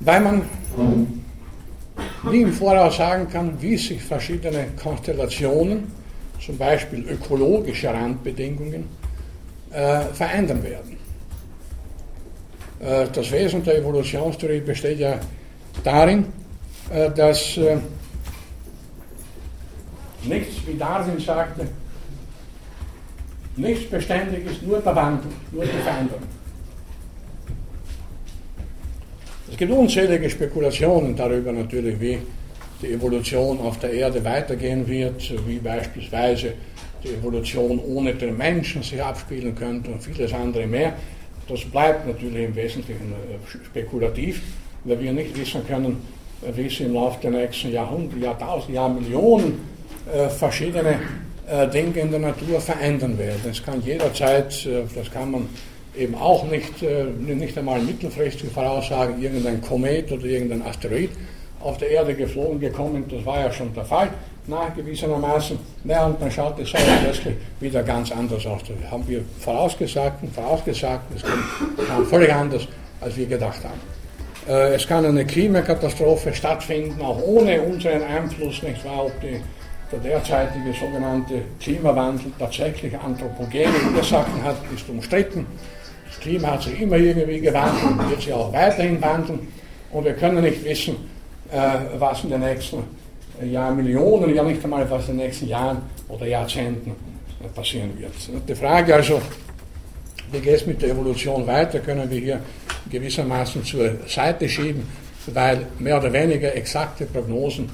weil 0.00 0.20
man 0.20 0.42
nie 2.30 2.42
im 2.42 2.52
Voraus 2.52 2.96
sagen 2.96 3.28
kann, 3.28 3.60
wie 3.60 3.76
sich 3.76 4.02
verschiedene 4.02 4.66
Konstellationen 4.82 5.90
zum 6.44 6.56
Beispiel 6.56 7.04
ökologische 7.08 7.88
Randbedingungen, 7.88 8.84
äh, 9.70 10.00
verändern 10.12 10.62
werden. 10.62 10.96
Äh, 12.80 13.06
das 13.12 13.30
Wesen 13.32 13.62
der 13.64 13.78
Evolutionstheorie 13.78 14.60
besteht 14.60 15.00
ja 15.00 15.18
darin, 15.84 16.26
äh, 16.90 17.10
dass 17.10 17.56
äh, 17.56 17.76
nichts, 20.24 20.66
wie 20.66 20.76
Darwin 20.76 21.18
sagte, 21.18 21.66
nichts 23.56 23.90
beständig 23.90 24.46
ist, 24.46 24.62
nur 24.62 24.80
der 24.80 24.94
Wandel, 24.94 25.30
nur 25.52 25.64
die 25.64 25.82
Veränderung. 25.82 26.22
Es 29.50 29.56
gibt 29.56 29.72
unzählige 29.72 30.30
Spekulationen 30.30 31.16
darüber 31.16 31.52
natürlich, 31.52 32.00
wie 32.00 32.18
die 32.82 32.92
Evolution 32.92 33.60
auf 33.60 33.78
der 33.78 33.92
Erde 33.92 34.24
weitergehen 34.24 34.86
wird, 34.86 35.32
wie 35.46 35.58
beispielsweise 35.58 36.54
die 37.02 37.08
Evolution 37.08 37.78
ohne 37.78 38.14
den 38.14 38.36
Menschen 38.36 38.82
sich 38.82 39.02
abspielen 39.02 39.54
könnte 39.54 39.90
und 39.90 40.02
vieles 40.02 40.32
andere 40.32 40.66
mehr. 40.66 40.94
Das 41.48 41.64
bleibt 41.64 42.06
natürlich 42.06 42.44
im 42.44 42.54
Wesentlichen 42.54 43.12
äh, 43.12 43.64
spekulativ, 43.66 44.42
weil 44.84 45.00
wir 45.00 45.12
nicht 45.12 45.36
wissen 45.38 45.66
können, 45.66 45.96
äh, 46.42 46.56
wie 46.56 46.66
es 46.66 46.80
im 46.80 46.92
Laufe 46.94 47.18
der 47.22 47.30
nächsten 47.30 47.72
Jahrhunderte, 47.72 48.22
Jahrtausende, 48.22 48.74
Jahrmillionen 48.74 49.54
äh, 50.12 50.28
verschiedene 50.28 50.98
Dinge 51.72 52.00
in 52.00 52.10
der 52.10 52.20
Natur 52.20 52.60
verändern 52.60 53.16
werden. 53.16 53.40
Es 53.50 53.64
kann 53.64 53.82
jederzeit, 53.82 54.68
das 54.94 55.10
kann 55.10 55.30
man 55.30 55.48
eben 55.96 56.14
auch 56.14 56.44
nicht, 56.44 56.82
nicht 57.26 57.56
einmal 57.56 57.80
mittelfristig 57.80 58.50
voraussagen, 58.50 59.22
irgendein 59.22 59.62
Komet 59.62 60.12
oder 60.12 60.26
irgendein 60.26 60.60
Asteroid 60.60 61.08
auf 61.60 61.78
der 61.78 61.90
Erde 61.90 62.14
geflogen 62.14 62.60
gekommen, 62.60 63.04
das 63.10 63.24
war 63.24 63.40
ja 63.40 63.52
schon 63.52 63.72
der 63.74 63.84
Fall, 63.84 64.10
nachgewiesenermaßen. 64.46 65.58
Na, 65.84 66.06
und 66.06 66.20
dann 66.20 66.30
schaut 66.30 66.58
es 66.58 66.70
plötzlich 66.70 67.36
wieder 67.60 67.82
ganz 67.82 68.10
anders 68.12 68.46
aus. 68.46 68.62
Das 68.62 68.90
haben 68.90 69.06
wir 69.06 69.22
vorausgesagt 69.40 70.22
und 70.22 70.34
vorausgesagt, 70.34 71.04
es 71.14 71.22
kam 71.22 72.06
völlig 72.06 72.32
anders, 72.32 72.66
als 73.00 73.16
wir 73.16 73.26
gedacht 73.26 73.62
haben. 73.64 73.80
Äh, 74.48 74.74
es 74.74 74.86
kann 74.86 75.04
eine 75.04 75.24
Klimakatastrophe 75.24 76.32
stattfinden, 76.32 77.00
auch 77.02 77.20
ohne 77.22 77.60
unseren 77.60 78.02
Einfluss, 78.02 78.62
nicht 78.62 78.84
wahr, 78.84 79.06
ob 79.06 79.20
die, 79.20 79.40
der 79.92 79.98
derzeitige 79.98 80.72
sogenannte 80.78 81.42
Klimawandel 81.60 82.32
tatsächlich 82.38 82.98
anthropogene 82.98 83.68
Ursachen 83.96 84.42
hat, 84.42 84.56
ist 84.74 84.88
umstritten. 84.88 85.46
Das 86.06 86.20
Klima 86.20 86.52
hat 86.52 86.62
sich 86.62 86.80
immer 86.80 86.96
irgendwie 86.96 87.40
gewandelt 87.40 87.84
und 87.84 88.10
wird 88.10 88.22
sich 88.22 88.32
auch 88.32 88.52
weiterhin 88.52 89.00
wandeln. 89.00 89.48
Und 89.90 90.04
wir 90.04 90.14
können 90.14 90.42
nicht 90.42 90.64
wissen, 90.64 90.96
was 91.50 92.24
in 92.24 92.30
den 92.30 92.40
nächsten 92.40 92.84
Jahren, 93.46 93.76
Millionen, 93.76 94.34
ja 94.34 94.42
nicht 94.42 94.62
einmal 94.64 94.88
was 94.90 95.08
in 95.08 95.16
den 95.16 95.26
nächsten 95.26 95.48
Jahren 95.48 95.78
oder 96.08 96.26
Jahrzehnten 96.26 96.90
äh, 96.90 97.48
passieren 97.48 97.90
wird. 97.98 98.12
Die 98.48 98.54
Frage 98.54 98.94
also, 98.94 99.20
wie 100.32 100.40
geht 100.40 100.56
es 100.56 100.66
mit 100.66 100.82
der 100.82 100.90
Evolution 100.90 101.46
weiter, 101.46 101.78
können 101.80 102.10
wir 102.10 102.18
hier 102.18 102.40
gewissermaßen 102.90 103.64
zur 103.64 103.96
Seite 104.06 104.48
schieben, 104.48 104.82
weil 105.32 105.66
mehr 105.78 105.98
oder 105.98 106.12
weniger 106.12 106.54
exakte 106.54 107.06
Prognosen 107.06 107.68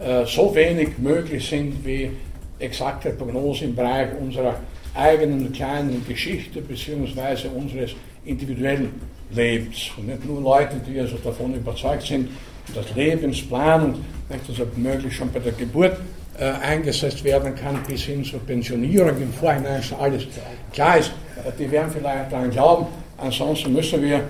äh, 0.00 0.24
so 0.26 0.54
wenig 0.54 0.98
möglich 0.98 1.48
sind 1.48 1.84
wie 1.84 2.10
exakte 2.58 3.10
Prognosen 3.10 3.68
im 3.68 3.74
Bereich 3.74 4.10
unserer 4.20 4.60
eigenen 4.94 5.52
kleinen 5.52 6.04
Geschichte 6.06 6.60
bzw. 6.60 7.48
unseres 7.54 7.92
individuellen 8.24 8.92
Lebens. 9.30 9.90
Und 9.96 10.08
nicht 10.08 10.24
nur 10.24 10.40
Leute, 10.40 10.76
die 10.86 11.00
also 11.00 11.16
davon 11.16 11.54
überzeugt 11.54 12.06
sind, 12.06 12.28
dass 12.74 12.94
Lebensplanung, 12.94 13.96
also 14.28 14.66
möglich 14.76 15.14
schon 15.14 15.30
bei 15.32 15.40
der 15.40 15.52
Geburt 15.52 15.96
äh, 16.38 16.44
eingesetzt 16.44 17.22
werden 17.24 17.54
kann, 17.54 17.82
bis 17.86 18.02
hin 18.02 18.24
zur 18.24 18.40
Pensionierung 18.40 19.20
im 19.20 19.32
Vorhinein 19.32 19.82
schon 19.82 19.98
alles 19.98 20.24
klar 20.72 20.98
ist. 20.98 21.12
Die 21.58 21.70
werden 21.70 21.90
vielleicht 21.90 22.32
daran 22.32 22.50
glauben. 22.50 22.86
Ansonsten 23.18 23.72
müssen 23.72 24.02
wir 24.02 24.22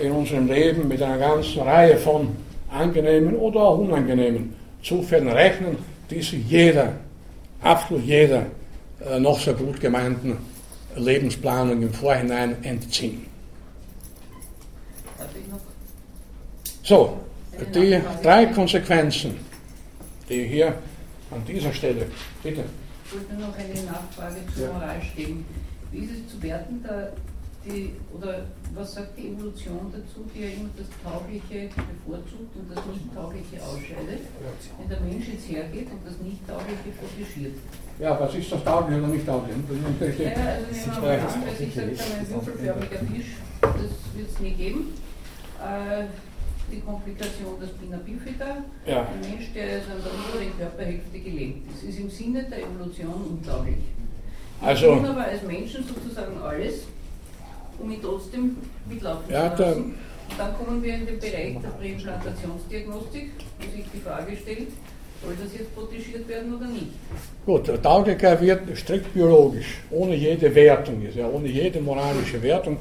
in 0.00 0.12
unserem 0.12 0.46
Leben 0.48 0.88
mit 0.88 1.02
einer 1.02 1.18
ganzen 1.18 1.62
Reihe 1.62 1.96
von 1.96 2.28
angenehmen 2.70 3.34
oder 3.36 3.60
auch 3.60 3.78
unangenehmen 3.78 4.54
Zufällen 4.82 5.28
rechnen, 5.28 5.76
die 6.10 6.22
sich 6.22 6.46
jeder, 6.48 6.92
absolut 7.62 8.04
jeder 8.04 8.46
äh, 9.04 9.18
noch 9.18 9.38
so 9.38 9.52
gut 9.52 9.80
gemeinten 9.80 10.36
Lebensplanung 10.96 11.82
im 11.82 11.92
Vorhinein 11.92 12.56
entziehen. 12.62 13.26
So, 16.82 17.18
die 17.74 18.00
drei 18.22 18.46
Konsequenzen, 18.46 19.36
die 20.28 20.44
hier 20.44 20.74
an 21.30 21.44
dieser 21.46 21.72
Stelle, 21.72 22.06
bitte. 22.42 22.64
Ich 23.04 23.14
wollte 23.14 23.34
nur 23.34 23.48
noch 23.48 23.56
eine 23.56 23.74
Nachfrage 23.84 24.36
zur 24.54 24.66
ja. 24.66 24.72
Moral 24.72 25.02
stellen. 25.02 25.44
Wie 25.90 25.98
ist 26.04 26.12
es 26.12 26.32
zu 26.32 26.42
werten, 26.42 26.82
da 26.82 27.08
die, 27.64 27.94
oder 28.16 28.46
was 28.74 28.94
sagt 28.94 29.18
die 29.18 29.28
Evolution 29.28 29.92
dazu, 29.92 30.24
die 30.34 30.42
ja 30.42 30.48
immer 30.48 30.68
das 30.76 30.86
Taugliche 31.02 31.68
bevorzugt 31.68 32.54
und 32.54 32.70
das 32.74 32.84
Nicht-Taugliche 32.86 33.56
ausscheidet? 33.64 34.28
Wenn 34.78 34.88
der 34.88 35.00
Mensch 35.00 35.26
jetzt 35.28 35.48
hergeht 35.48 35.88
und 35.90 36.00
das 36.06 36.18
Nicht-Taugliche 36.20 36.90
protegiert. 36.96 37.56
Ja, 37.98 38.20
was 38.20 38.34
ist 38.34 38.52
das 38.52 38.62
Taugliche 38.64 39.00
oder 39.00 39.08
Nicht-Taugliche? 39.08 40.22
Ja, 40.22 40.30
also 40.36 40.66
nehmen 40.70 40.92
wir 40.92 41.00
mal 41.00 41.18
an, 41.18 41.42
dass 41.44 41.60
ich 41.60 41.74
sage, 41.74 41.90
ein 41.90 42.28
würfelförmiger 42.28 42.98
Fisch, 43.12 43.36
das 43.60 43.92
wird 44.14 44.28
es 44.30 44.40
nie 44.40 44.52
geben. 44.52 44.94
Äh, 45.58 46.04
die 46.70 46.80
Komplikation 46.80 47.58
des 47.60 47.70
Spina 47.70 47.98
bifida. 47.98 48.64
Ja. 48.86 49.08
Ein 49.08 49.20
Mensch, 49.20 49.52
der 49.54 49.64
also 49.64 49.92
an 49.92 50.02
der 50.02 50.12
oberen 50.12 50.58
Körperhälfte 50.58 51.18
gelähmt 51.18 51.62
ist, 51.72 51.88
ist 51.88 51.98
im 51.98 52.10
Sinne 52.10 52.44
der 52.44 52.58
Evolution 52.58 53.14
untauglich. 53.30 53.84
Wir 54.60 54.68
also, 54.68 54.94
tun 54.94 55.06
aber 55.06 55.24
als 55.24 55.42
Menschen 55.42 55.84
sozusagen 55.86 56.36
alles, 56.40 56.84
um 57.78 57.90
ihn 57.90 58.02
trotzdem 58.02 58.56
mitlaufen 58.88 59.32
ja, 59.32 59.54
zu 59.54 59.62
lassen. 59.62 59.94
Und 60.30 60.38
dann 60.38 60.54
kommen 60.56 60.82
wir 60.82 60.94
in 60.94 61.06
den 61.06 61.18
Bereich 61.18 61.56
der 61.62 61.68
Präimplantationsdiagnostik, 61.68 63.30
wo 63.58 63.76
sich 63.76 63.86
die 63.94 64.00
Frage 64.00 64.36
stellt, 64.36 64.68
soll 65.22 65.34
das 65.42 65.52
jetzt 65.58 65.74
protegiert 65.74 66.28
werden 66.28 66.54
oder 66.54 66.66
nicht? 66.66 66.92
Gut, 67.46 67.66
der 67.66 67.80
Tauglichkeit 67.80 68.40
wird 68.40 68.76
strikt 68.76 69.12
biologisch, 69.14 69.80
ohne 69.90 70.14
jede 70.14 70.54
Wertung, 70.54 71.02
ohne 71.32 71.48
jede 71.48 71.80
moralische 71.80 72.42
Wertung 72.42 72.76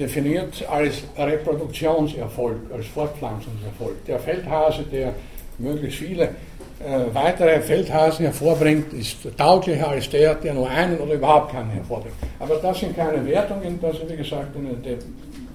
definiert 0.00 0.66
als 0.68 1.02
Reproduktionserfolg, 1.16 2.58
als 2.74 2.86
Fortpflanzungserfolg. 2.86 4.04
Der 4.06 4.18
Feldhase, 4.18 4.82
der 4.84 5.12
möglichst 5.58 5.98
viele 5.98 6.24
äh, 6.24 7.12
weitere 7.12 7.60
Feldhasen 7.60 8.24
hervorbringt, 8.24 8.92
ist 8.94 9.18
tauglicher 9.36 9.88
als 9.88 10.08
der, 10.08 10.34
der 10.34 10.54
nur 10.54 10.68
einen 10.68 10.98
oder 10.98 11.14
überhaupt 11.14 11.52
keinen 11.52 11.70
hervorbringt. 11.70 12.16
Aber 12.38 12.56
das 12.56 12.80
sind 12.80 12.96
keine 12.96 13.24
Wertungen, 13.26 13.78
das 13.80 13.98
ist 13.98 14.10
wie 14.10 14.16
gesagt 14.16 14.56
eine 14.56 14.98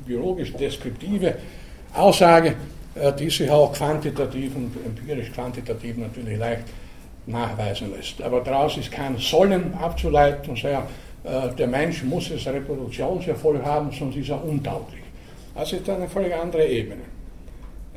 biologisch 0.05 0.53
deskriptive 0.53 1.35
Aussage, 1.95 2.53
äh, 2.93 3.11
die 3.13 3.29
sich 3.29 3.49
auch 3.49 3.73
quantitativ 3.73 4.55
und 4.55 4.71
empirisch 4.85 5.31
quantitativ 5.31 5.97
natürlich 5.97 6.37
leicht 6.37 6.65
nachweisen 7.25 7.91
lässt. 7.95 8.21
Aber 8.21 8.41
daraus 8.41 8.77
ist 8.77 8.91
kein 8.91 9.17
Sollen 9.17 9.73
abzuleiten 9.73 10.55
sehr 10.55 10.85
der 11.57 11.67
Mensch 11.67 12.03
muss 12.03 12.29
es 12.29 12.45
Reproduktionserfolg 12.45 13.63
haben, 13.65 13.91
sonst 13.91 14.15
ist 14.15 14.29
er 14.29 14.43
untauglich. 14.43 15.01
Das 15.55 15.71
ist 15.73 15.89
eine 15.89 16.07
völlig 16.07 16.35
andere 16.35 16.65
Ebene. 16.67 17.01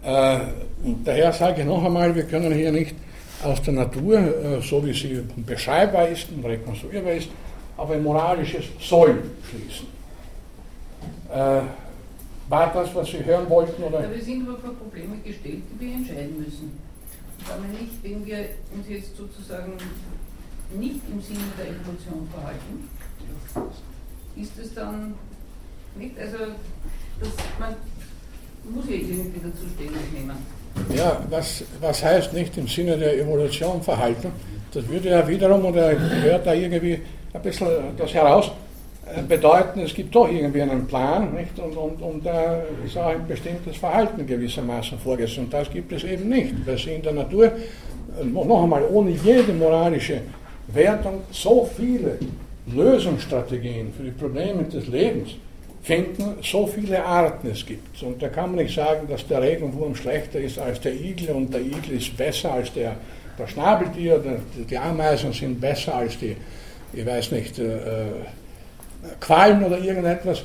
Äh, 0.03 0.39
und 0.85 1.07
daher 1.07 1.33
sage 1.33 1.61
ich 1.61 1.67
noch 1.67 1.85
einmal, 1.85 2.15
wir 2.15 2.23
können 2.23 2.53
hier 2.53 2.73
nicht 2.73 2.95
aus 3.43 3.61
der 3.63 3.75
Natur, 3.75 4.17
äh, 4.17 4.63
so 4.63 4.85
wie 4.87 4.93
sie 4.93 5.23
beschreibbar 5.45 6.09
ist 6.09 6.29
und 6.31 6.45
rekonstruierbar 6.45 7.13
ist, 7.13 7.29
auf 7.77 7.91
ein 7.91 8.03
moralisches 8.03 8.65
Soll 8.81 9.23
schließen. 9.49 9.87
War 12.49 12.73
das, 12.73 12.95
was 12.95 13.09
Sie 13.09 13.23
hören 13.25 13.49
wollten? 13.51 13.83
Oder? 13.83 14.03
Ja, 14.03 14.11
wir 14.11 14.23
sind 14.23 14.49
aber 14.49 14.59
vor 14.59 14.75
Probleme 14.75 15.19
gestellt, 15.19 15.63
die 15.71 15.87
wir 15.87 15.95
entscheiden 15.95 16.39
müssen. 16.39 16.73
Aber 17.47 17.67
nicht, 17.69 18.03
wenn 18.03 18.25
wir 18.25 18.39
uns 18.75 18.89
jetzt 18.89 19.15
sozusagen 19.17 19.75
nicht 20.73 21.01
im 21.13 21.21
Sinne 21.21 21.53
der 21.59 21.67
Evolution 21.67 22.27
verhalten, 22.33 22.89
ist 24.37 24.59
es 24.59 24.75
dann 24.75 25.15
nicht, 25.97 26.19
also 26.19 26.39
das, 27.21 27.31
man 27.59 27.75
muss 28.71 28.85
ja 28.89 28.97
irgendwie 28.97 29.41
dazu 29.43 29.65
Stellung 29.75 30.05
nehmen. 30.13 30.37
Ja, 30.95 31.21
was, 31.29 31.65
was 31.81 32.05
heißt 32.05 32.33
nicht 32.33 32.57
im 32.57 32.69
Sinne 32.69 32.97
der 32.97 33.19
Evolution 33.19 33.83
verhalten? 33.83 34.31
Das 34.73 34.87
würde 34.89 35.09
ja 35.11 35.27
wiederum, 35.27 35.65
oder 35.65 35.95
gehört 35.95 36.47
da 36.47 36.53
irgendwie 36.53 37.01
ein 37.33 37.43
bisschen 37.43 37.69
das 37.97 38.13
heraus, 38.15 38.51
äh, 39.07 39.23
bedeuten, 39.23 39.81
es 39.81 39.95
gibt 39.95 40.15
doch 40.15 40.29
irgendwie 40.31 40.63
einen 40.63 40.87
Plan 40.87 41.35
nicht? 41.35 41.59
Und, 41.59 41.77
und, 41.77 42.03
und 42.03 42.27
da 42.27 42.63
ist 42.85 42.97
auch 42.97 43.07
ein 43.07 43.27
bestimmtes 43.27 43.77
Verhalten 43.77 44.27
gewissermaßen 44.27 44.99
vorgesehen. 44.99 45.45
Und 45.45 45.53
das 45.53 45.71
gibt 45.71 45.93
es 45.93 46.05
eben 46.05 46.29
nicht, 46.29 46.55
weil 46.67 46.79
sie 46.79 46.95
in 46.95 47.03
der 47.03 47.13
Natur, 47.13 47.47
äh, 47.47 48.25
noch 48.25 48.63
einmal, 48.63 48.85
ohne 48.91 49.11
jede 49.11 49.53
moralische 49.53 50.21
Wertung 50.69 51.23
so 51.33 51.69
viele 51.77 52.19
Lösungsstrategien 52.75 53.93
für 53.97 54.05
die 54.05 54.11
Probleme 54.11 54.65
des 54.65 54.87
Lebens 54.89 55.31
finden, 55.83 56.35
so 56.43 56.67
viele 56.67 57.05
Arten 57.05 57.49
es 57.51 57.65
gibt. 57.65 58.03
Und 58.03 58.23
da 58.23 58.29
kann 58.29 58.55
man 58.55 58.65
nicht 58.65 58.75
sagen, 58.75 59.07
dass 59.09 59.27
der 59.27 59.43
Regenwurm 59.43 59.95
schlechter 59.95 60.41
ist 60.41 60.59
als 60.59 60.81
der 60.81 60.95
Igel 60.95 61.31
und 61.31 61.53
der 61.53 61.61
Igel 61.61 61.97
ist 61.97 62.17
besser 62.17 62.53
als 62.53 62.73
der, 62.73 62.97
der 63.39 63.47
Schnabeltier, 63.47 64.21
die 64.69 64.77
Ameisen 64.77 65.33
sind 65.33 65.61
besser 65.61 65.95
als 65.95 66.19
die, 66.19 66.37
ich 66.93 67.07
weiß 67.07 67.33
nicht, 67.33 67.59
äh, 67.59 67.85
Quallen 69.21 69.65
oder 69.65 69.79
irgendetwas, 69.79 70.43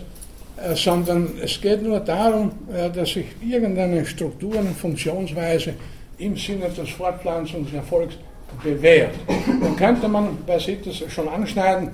äh, 0.57 0.75
sondern 0.75 1.31
es 1.41 1.59
geht 1.59 1.81
nur 1.81 1.99
darum, 1.99 2.51
äh, 2.71 2.89
dass 2.89 3.09
sich 3.13 3.25
irgendeine 3.45 4.05
Struktur 4.05 4.57
und 4.59 4.77
Funktionsweise 4.77 5.73
im 6.19 6.37
Sinne 6.37 6.69
des 6.69 6.89
Fortpflanzungserfolgs 6.89 8.15
bewährt. 8.63 9.15
Dann 9.61 9.75
könnte 9.75 10.07
man 10.07 10.37
bei 10.45 10.57
das 10.57 11.03
schon 11.11 11.27
anschneiden, 11.27 11.89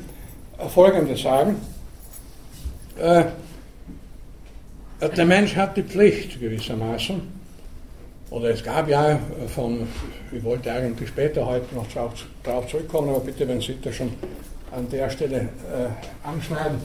Folgendes 0.67 1.21
sagen. 1.21 1.55
Äh, 2.99 3.25
der 5.15 5.25
Mensch 5.25 5.55
hat 5.55 5.77
die 5.77 5.83
Pflicht 5.83 6.39
gewissermaßen, 6.39 7.21
oder 8.31 8.49
es 8.49 8.63
gab 8.63 8.89
ja 8.89 9.17
von, 9.47 9.87
ich 10.31 10.43
wollte 10.43 10.71
eigentlich 10.71 11.09
später 11.09 11.45
heute 11.45 11.73
noch 11.73 11.87
darauf 12.43 12.67
zurückkommen, 12.67 13.09
aber 13.09 13.21
bitte, 13.21 13.47
wenn 13.47 13.61
Sie 13.61 13.77
das 13.81 13.95
schon 13.95 14.11
an 14.71 14.89
der 14.89 15.09
Stelle 15.09 15.37
äh, 15.37 16.27
anschneiden. 16.27 16.79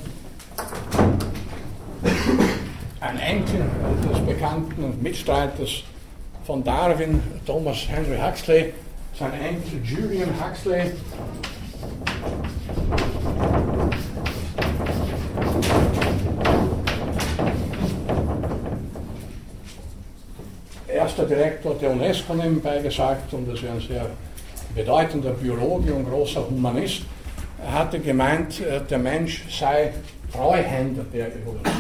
Ein 3.00 3.18
Enkel 3.18 3.60
des 4.10 4.20
bekannten 4.20 5.02
Mitstreiters 5.02 5.82
von 6.46 6.64
Darwin, 6.64 7.20
Thomas 7.44 7.88
Henry 7.88 8.18
Huxley, 8.18 8.72
sein 9.18 9.32
Enkel 9.34 9.80
Julian 9.84 10.30
Huxley, 10.40 10.92
erster 21.05 21.27
Direktor 21.27 21.75
der 21.75 21.90
UNESCO 21.90 22.35
nebenbei 22.35 22.79
gesagt, 22.79 23.33
und 23.35 23.49
das 23.49 23.61
ist 23.61 23.68
ein 23.68 23.81
sehr 23.81 24.07
bedeutender 24.75 25.31
Biologe 25.31 25.94
und 25.94 26.09
großer 26.09 26.49
Humanist, 26.49 27.03
hatte 27.70 28.01
gemeint, 28.01 28.61
äh, 28.61 28.81
der 28.81 28.99
Mensch 28.99 29.44
sei 29.49 29.92
Treuhänder 30.33 31.05
der 31.12 31.29
Evolution. 31.29 31.75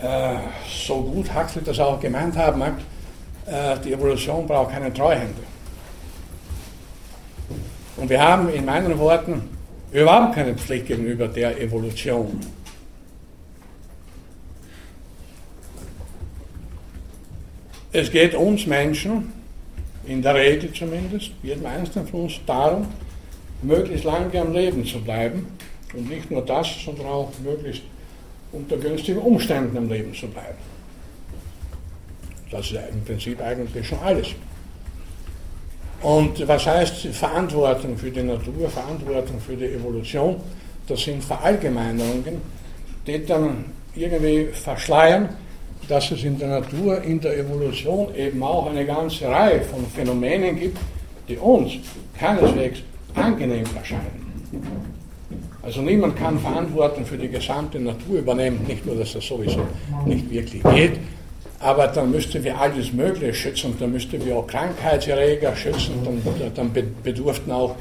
Äh, 0.00 0.36
so 0.68 1.02
gut 1.02 1.34
Huxley 1.34 1.64
das 1.64 1.80
auch 1.80 1.98
gemeint 1.98 2.36
haben 2.36 2.60
mag, 2.60 2.74
äh, 3.46 3.76
die 3.84 3.92
Evolution 3.92 4.46
braucht 4.46 4.72
keinen 4.72 4.94
Treuhänder. 4.94 5.47
Und 7.98 8.08
wir 8.08 8.22
haben 8.22 8.48
in 8.48 8.64
meinen 8.64 8.96
Worten 8.98 9.42
überhaupt 9.92 10.34
keine 10.34 10.54
Pflicht 10.54 10.86
gegenüber 10.86 11.26
der 11.26 11.60
Evolution. 11.60 12.40
Es 17.90 18.10
geht 18.10 18.34
uns 18.34 18.66
Menschen, 18.66 19.32
in 20.06 20.22
der 20.22 20.34
Regel 20.34 20.72
zumindest, 20.72 21.32
jedem 21.42 21.66
Einzelnen 21.66 22.06
von 22.06 22.22
uns, 22.22 22.34
darum, 22.46 22.86
möglichst 23.62 24.04
lange 24.04 24.40
am 24.40 24.52
Leben 24.52 24.84
zu 24.84 25.00
bleiben. 25.00 25.46
Und 25.94 26.08
nicht 26.08 26.30
nur 26.30 26.42
das, 26.44 26.68
sondern 26.84 27.06
auch 27.06 27.32
möglichst 27.42 27.82
unter 28.52 28.76
günstigen 28.76 29.18
Umständen 29.18 29.76
am 29.76 29.88
Leben 29.88 30.14
zu 30.14 30.28
bleiben. 30.28 30.58
Das 32.50 32.70
ist 32.70 32.78
im 32.92 33.04
Prinzip 33.04 33.40
eigentlich 33.40 33.86
schon 33.86 33.98
alles. 33.98 34.28
Und 36.02 36.46
was 36.46 36.66
heißt 36.66 37.08
Verantwortung 37.08 37.96
für 37.96 38.10
die 38.10 38.22
Natur, 38.22 38.68
Verantwortung 38.68 39.40
für 39.40 39.56
die 39.56 39.66
Evolution? 39.66 40.36
Das 40.86 41.00
sind 41.02 41.22
Verallgemeinerungen, 41.24 42.40
die 43.06 43.26
dann 43.26 43.64
irgendwie 43.94 44.46
verschleiern, 44.52 45.28
dass 45.88 46.10
es 46.10 46.22
in 46.22 46.38
der 46.38 46.48
Natur, 46.60 47.02
in 47.02 47.20
der 47.20 47.38
Evolution 47.38 48.14
eben 48.14 48.42
auch 48.42 48.70
eine 48.70 48.84
ganze 48.86 49.28
Reihe 49.28 49.60
von 49.62 49.84
Phänomenen 49.86 50.58
gibt, 50.58 50.78
die 51.28 51.36
uns 51.36 51.72
keineswegs 52.18 52.80
angenehm 53.14 53.64
erscheinen. 53.74 54.28
Also 55.62 55.82
niemand 55.82 56.16
kann 56.16 56.38
Verantwortung 56.38 57.04
für 57.04 57.18
die 57.18 57.28
gesamte 57.28 57.78
Natur 57.80 58.20
übernehmen, 58.20 58.64
nicht 58.66 58.86
nur, 58.86 58.96
dass 58.96 59.12
das 59.12 59.26
sowieso 59.26 59.60
nicht 60.06 60.30
wirklich 60.30 60.62
geht, 60.62 60.98
aber 61.60 61.88
dann 61.88 62.10
müssten 62.10 62.42
wir 62.44 62.58
alles 62.58 62.92
Mögliche 62.92 63.34
schützen, 63.34 63.74
dann 63.78 63.92
müssten 63.92 64.24
wir 64.24 64.36
auch 64.36 64.46
Krankheitserreger 64.46 65.56
schützen, 65.56 65.94
dann, 66.04 66.54
dann 66.54 66.92
bedurften 67.02 67.50
auch 67.50 67.74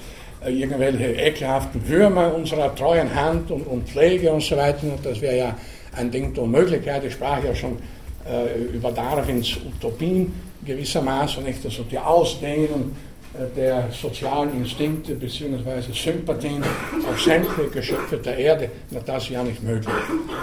äh, 0.44 0.52
irgendwelche 0.52 1.12
ekelhaften 1.14 1.88
Würmer 1.88 2.34
unserer 2.34 2.74
treuen 2.74 3.14
Hand 3.14 3.52
und, 3.52 3.68
und 3.68 3.88
Pflege 3.88 4.32
und 4.32 4.42
so 4.42 4.58
weiter. 4.58 4.88
Das 5.04 5.22
wäre 5.22 5.38
ja 5.38 5.56
ein 5.96 6.10
Ding 6.10 6.34
der 6.34 6.44
Unmöglichkeit. 6.44 7.04
Ich 7.04 7.14
sprach 7.14 7.44
ja 7.44 7.54
schon 7.54 7.78
äh, 8.26 8.76
über 8.76 8.92
Darwins 8.92 9.58
Utopien 9.58 10.34
gewissermaßen, 10.66 11.44
nicht? 11.44 11.64
also 11.64 11.84
die 11.84 12.00
Ausdehnung 12.00 12.96
äh, 13.34 13.56
der 13.56 13.90
sozialen 13.92 14.58
Instinkte 14.58 15.14
bzw. 15.14 15.94
Sympathien 15.94 16.64
auf 17.08 17.22
sämtliche 17.22 17.70
Geschöpfe 17.70 18.18
der 18.18 18.38
Erde, 18.38 18.70
na, 18.90 19.00
das 19.06 19.24
ist 19.24 19.30
ja 19.30 19.44
nicht 19.44 19.62
möglich. 19.62 19.94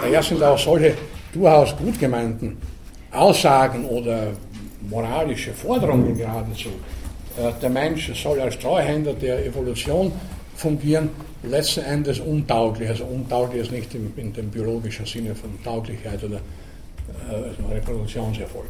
Daher 0.01 0.23
sind 0.23 0.41
auch 0.41 0.57
solche 0.57 0.93
durchaus 1.33 1.75
gut 1.75 1.99
gemeinten 1.99 2.57
Aussagen 3.15 3.85
oder 3.85 4.27
moralische 4.89 5.53
Forderungen 5.53 6.17
geradezu. 6.17 6.69
Äh, 7.37 7.51
der 7.61 7.69
Mensch 7.69 8.11
soll 8.21 8.39
als 8.39 8.57
Treuhänder 8.59 9.13
der 9.13 9.45
Evolution 9.45 10.11
fungieren, 10.55 11.09
letzten 11.43 11.81
Endes 11.81 12.19
untauglich. 12.19 12.89
Also 12.89 13.05
untauglich 13.05 13.63
ist 13.63 13.71
nicht 13.71 13.93
in, 13.93 14.13
in 14.15 14.33
dem 14.33 14.49
biologischen 14.49 15.05
Sinne 15.05 15.35
von 15.35 15.49
Tauglichkeit 15.63 16.23
oder 16.23 16.37
äh, 16.37 17.73
Reproduktionserfolg. 17.73 18.67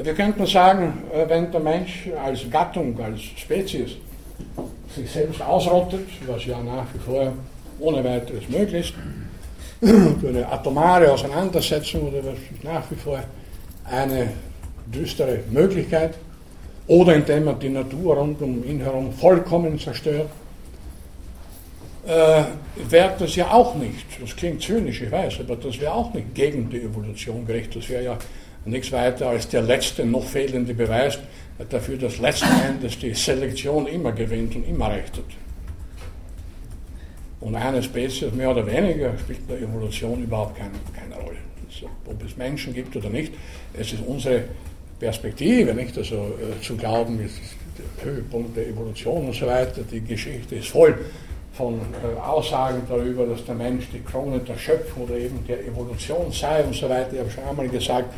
Wir 0.00 0.14
könnten 0.14 0.46
sagen, 0.46 1.02
äh, 1.12 1.28
wenn 1.28 1.50
der 1.50 1.60
Mensch 1.60 2.08
als 2.24 2.48
Gattung, 2.50 2.98
als 3.00 3.20
Spezies 3.20 3.96
sich 4.94 5.10
selbst 5.10 5.42
ausrottet, 5.42 6.06
was 6.26 6.44
ja 6.46 6.62
nach 6.62 6.86
wie 6.94 6.98
vor 6.98 7.32
ohne 7.80 8.04
weiteres 8.04 8.48
möglich 8.48 8.90
ist, 8.90 8.94
durch 9.80 10.28
eine 10.28 10.50
atomare 10.50 11.12
Auseinandersetzung 11.12 12.08
oder 12.08 12.18
was 12.18 12.38
nach 12.62 12.90
wie 12.90 12.96
vor 12.96 13.22
eine 13.84 14.30
düstere 14.86 15.40
Möglichkeit, 15.50 16.14
oder 16.86 17.14
indem 17.14 17.44
man 17.44 17.60
die 17.60 17.68
Natur 17.68 18.16
rund 18.16 18.40
um 18.40 18.64
ihn 18.64 18.80
herum 18.80 19.12
vollkommen 19.12 19.78
zerstört, 19.78 20.30
äh, 22.06 22.44
wäre 22.88 23.14
das 23.18 23.36
ja 23.36 23.50
auch 23.50 23.74
nicht, 23.74 24.06
das 24.20 24.34
klingt 24.34 24.62
zynisch, 24.62 25.02
ich 25.02 25.12
weiß, 25.12 25.40
aber 25.40 25.56
das 25.56 25.78
wäre 25.78 25.92
auch 25.92 26.14
nicht 26.14 26.34
gegen 26.34 26.70
die 26.70 26.80
Evolution 26.80 27.46
gerichtet. 27.46 27.82
Das 27.82 27.90
wäre 27.90 28.04
ja 28.04 28.18
nichts 28.64 28.90
weiter 28.92 29.28
als 29.28 29.48
der 29.48 29.62
letzte 29.62 30.06
noch 30.06 30.24
fehlende 30.24 30.72
Beweis 30.72 31.18
dafür, 31.68 31.98
dass 31.98 32.18
letzten 32.18 32.60
Endes 32.66 32.98
die 32.98 33.12
Selektion 33.12 33.86
immer 33.86 34.12
gewinnt 34.12 34.56
und 34.56 34.66
immer 34.66 34.90
rechtet. 34.90 35.24
Und 37.40 37.54
eine 37.54 37.82
Spezies 37.82 38.32
mehr 38.32 38.50
oder 38.50 38.66
weniger 38.66 39.16
spielt 39.18 39.40
in 39.40 39.48
der 39.48 39.62
Evolution 39.62 40.22
überhaupt 40.22 40.56
keine, 40.56 40.72
keine 40.94 41.14
Rolle. 41.22 41.36
Also, 41.68 41.86
ob 42.06 42.24
es 42.24 42.36
Menschen 42.36 42.74
gibt 42.74 42.96
oder 42.96 43.10
nicht, 43.10 43.32
es 43.74 43.92
ist 43.92 44.02
unsere 44.06 44.44
Perspektive, 44.98 45.74
nicht? 45.74 45.96
Also 45.96 46.16
äh, 46.16 46.60
zu 46.62 46.76
glauben, 46.76 47.18
der 47.18 48.04
Höhepunkt 48.04 48.56
der 48.56 48.68
Evolution 48.68 49.26
und 49.26 49.34
so 49.34 49.46
weiter. 49.46 49.82
Die 49.90 50.00
Geschichte 50.00 50.56
ist 50.56 50.68
voll 50.68 50.98
von 51.52 51.74
äh, 51.74 52.20
Aussagen 52.20 52.82
darüber, 52.88 53.26
dass 53.26 53.44
der 53.44 53.54
Mensch 53.54 53.86
die 53.92 54.00
Krone 54.00 54.40
der 54.40 54.56
Schöpfung 54.58 55.04
oder 55.04 55.16
eben 55.16 55.44
der 55.46 55.64
Evolution 55.66 56.32
sei 56.32 56.62
und 56.62 56.74
so 56.74 56.88
weiter. 56.88 57.12
Ich 57.12 57.18
habe 57.20 57.30
schon 57.30 57.44
einmal 57.44 57.68
gesagt, 57.68 58.12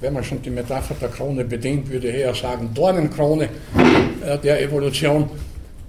wenn 0.00 0.12
man 0.12 0.24
schon 0.24 0.42
die 0.42 0.50
Metapher 0.50 0.94
der 1.00 1.08
Krone 1.08 1.44
bedient, 1.44 1.88
würde 1.88 2.08
ich 2.08 2.16
eher 2.16 2.34
sagen 2.34 2.70
Dornenkrone 2.74 3.48
äh, 4.24 4.38
der 4.38 4.62
Evolution. 4.62 5.30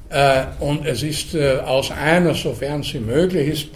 Äh, 0.10 0.46
und 0.60 0.86
es 0.86 1.04
ist 1.04 1.36
äh, 1.36 1.58
aus 1.58 1.91
einer, 1.91 2.34
sofern 2.34 2.84
sie 2.84 3.00
möglich 3.00 3.48
ist, 3.48 3.67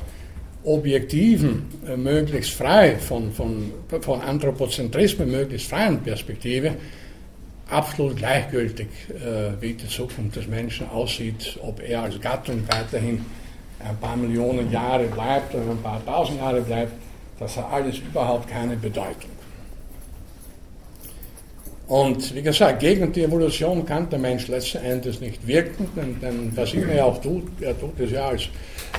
objektiven, 0.63 1.65
äh, 1.87 1.97
möglichst 1.97 2.51
frei 2.53 2.95
von, 2.95 3.31
von, 3.31 3.71
von 4.01 4.21
Anthropozentrismus, 4.21 5.27
möglichst 5.27 5.69
freien 5.69 5.99
Perspektive, 6.01 6.75
absolut 7.69 8.17
gleichgültig, 8.17 8.87
wie 9.61 9.73
die 9.73 9.87
Zukunft 9.87 10.35
des 10.35 10.45
Menschen 10.45 10.89
aussieht, 10.89 11.57
ob 11.61 11.81
er 11.81 12.03
als 12.03 12.19
Gattung 12.19 12.63
weiterhin 12.67 13.25
ein 13.79 13.95
paar 13.95 14.17
Millionen 14.17 14.69
Jahre 14.69 15.05
bleibt 15.05 15.55
oder 15.55 15.71
ein 15.71 15.81
paar 15.81 16.05
tausend 16.05 16.39
Jahre 16.39 16.59
bleibt, 16.59 16.91
das 17.39 17.55
hat 17.55 17.71
alles 17.71 17.99
überhaupt 17.99 18.49
keine 18.49 18.75
Bedeutung. 18.75 19.31
Und 21.91 22.33
wie 22.33 22.41
gesagt, 22.41 22.79
gegen 22.79 23.11
die 23.11 23.23
Evolution 23.23 23.85
kann 23.85 24.09
der 24.09 24.17
Mensch 24.17 24.47
letzten 24.47 24.77
Endes 24.77 25.19
nicht 25.19 25.45
wirken, 25.45 25.89
denn, 25.93 26.17
denn 26.21 26.55
was 26.55 26.73
immer 26.73 26.93
er 26.93 27.05
auch 27.05 27.19
tut, 27.19 27.43
er 27.59 27.77
tut 27.77 27.99
es 27.99 28.11
ja 28.11 28.29
als 28.29 28.47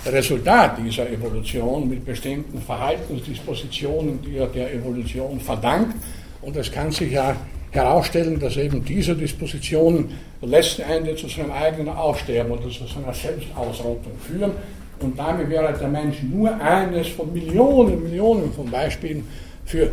Resultat 0.04 0.76
dieser 0.76 1.08
Evolution 1.08 1.88
mit 1.88 2.04
bestimmten 2.04 2.60
Verhaltensdispositionen, 2.60 4.20
die 4.20 4.36
er 4.36 4.46
der 4.48 4.74
Evolution 4.74 5.40
verdankt. 5.40 5.96
Und 6.42 6.54
es 6.54 6.70
kann 6.70 6.92
sich 6.92 7.12
ja 7.12 7.34
herausstellen, 7.70 8.38
dass 8.38 8.58
eben 8.58 8.84
diese 8.84 9.14
Dispositionen 9.16 10.10
letzten 10.42 10.82
Endes 10.82 11.22
zu 11.22 11.28
seinem 11.28 11.52
eigenen 11.52 11.88
Aussterben 11.88 12.52
oder 12.52 12.68
zu 12.70 12.86
seiner 12.86 13.14
Selbstausrottung 13.14 14.12
führen. 14.20 14.52
Und 15.00 15.18
damit 15.18 15.48
wäre 15.48 15.72
der 15.72 15.88
Mensch 15.88 16.18
nur 16.30 16.54
eines 16.60 17.08
von 17.08 17.32
Millionen, 17.32 18.02
Millionen 18.02 18.52
von 18.52 18.70
Beispielen 18.70 19.26
für 19.64 19.90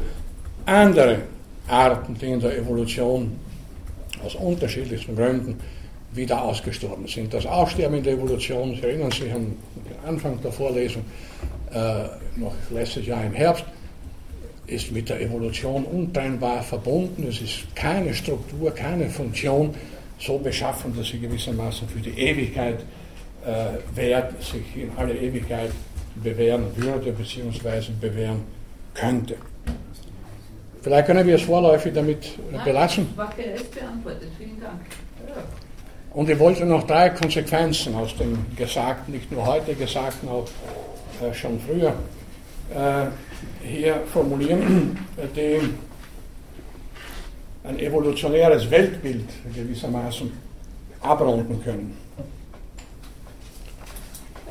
andere 0.66 1.20
Arten, 1.70 2.16
die 2.20 2.28
in 2.28 2.40
der 2.40 2.58
Evolution 2.58 3.38
aus 4.24 4.36
unterschiedlichsten 4.36 5.16
Gründen 5.16 5.60
wieder 6.12 6.42
ausgestorben 6.42 7.08
sind. 7.08 7.34
Das 7.34 7.46
Aussterben 7.46 7.98
in 7.98 8.04
der 8.04 8.14
Evolution, 8.14 8.76
Sie 8.76 8.82
erinnern 8.82 9.12
sich 9.12 9.32
an 9.32 9.56
den 9.76 10.08
Anfang 10.08 10.42
der 10.42 10.52
Vorlesung, 10.52 11.04
äh, 11.72 12.04
noch 12.36 12.56
letztes 12.72 13.06
Jahr 13.06 13.24
im 13.26 13.34
Herbst, 13.34 13.66
ist 14.66 14.92
mit 14.92 15.10
der 15.10 15.22
Evolution 15.22 15.84
untrennbar 15.84 16.64
verbunden. 16.64 17.26
Es 17.28 17.42
ist 17.42 17.76
keine 17.76 18.14
Struktur, 18.14 18.72
keine 18.72 19.10
Funktion 19.10 19.74
so 20.20 20.38
beschaffen, 20.38 20.96
dass 20.96 21.08
sie 21.08 21.20
gewissermaßen 21.20 21.88
für 21.88 22.00
die 22.00 22.18
Ewigkeit 22.20 22.84
äh, 23.46 23.96
wert, 23.96 24.42
sich 24.44 24.84
in 24.84 24.92
alle 24.98 25.14
Ewigkeit 25.16 25.72
bewähren 26.16 26.66
würde 26.76 27.12
bzw. 27.12 27.92
bewähren 28.00 28.42
könnte. 28.94 29.36
Vielleicht 30.90 31.06
können 31.06 31.28
wir 31.28 31.36
es 31.36 31.44
vorläufig 31.44 31.94
damit 31.94 32.34
Nein, 32.52 32.62
belassen. 32.66 33.16
War 33.16 33.32
beantwortet, 33.36 34.30
vielen 34.40 34.60
Dank. 34.60 34.82
Ja. 35.28 35.36
Und 36.16 36.28
ich 36.28 36.40
wollte 36.40 36.66
noch 36.66 36.82
drei 36.88 37.12
Konsequenzen 37.12 37.94
aus 37.94 38.18
dem 38.18 38.44
Gesagten, 38.56 39.12
nicht 39.12 39.32
nur 39.32 39.46
heute 39.46 39.76
Gesagten, 39.76 40.28
auch 40.28 40.48
äh, 41.22 41.32
schon 41.32 41.60
früher, 41.60 41.94
äh, 42.74 43.06
hier 43.64 44.02
formulieren, 44.12 44.98
die 45.36 45.60
ein 47.66 47.78
evolutionäres 47.78 48.72
Weltbild 48.72 49.30
gewissermaßen 49.54 50.32
abrunden 51.02 51.64
können. 51.64 51.96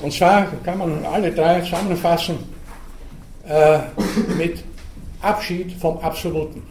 Und 0.01 0.13
zwar 0.13 0.47
kann 0.63 0.79
man 0.79 1.05
alle 1.05 1.33
drei 1.33 1.63
zusammenfassen 1.63 2.39
äh, 3.49 3.81
mit 4.37 4.68
Abschied 5.21 5.73
vom 5.73 5.99
Absoluten. 5.99 6.63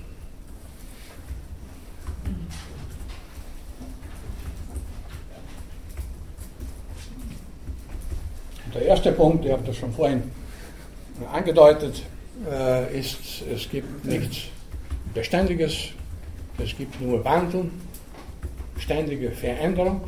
Der 8.74 8.86
erste 8.86 9.12
Punkt, 9.12 9.44
ich 9.46 9.52
habe 9.52 9.64
das 9.66 9.76
schon 9.78 9.92
vorhin 9.92 10.24
angedeutet, 11.32 12.04
äh, 12.50 13.00
ist, 13.00 13.42
es 13.52 13.68
gibt 13.70 14.06
nichts 14.06 14.44
Beständiges, 15.14 15.90
es 16.64 16.78
gibt 16.78 17.02
nur 17.02 17.24
Wandel, 17.26 17.72
ständige 18.78 19.32
Veränderung, 19.32 20.02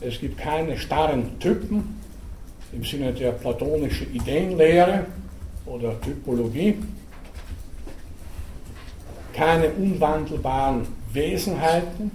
es 0.00 0.18
gibt 0.18 0.38
keine 0.38 0.76
starren 0.76 1.38
Typen 1.38 2.00
im 2.72 2.84
Sinne 2.84 3.12
der 3.12 3.32
platonischen 3.32 4.12
Ideenlehre 4.12 5.06
oder 5.66 6.00
Typologie, 6.00 6.78
keine 9.32 9.70
unwandelbaren 9.70 10.86
Wesenheiten, 11.12 12.10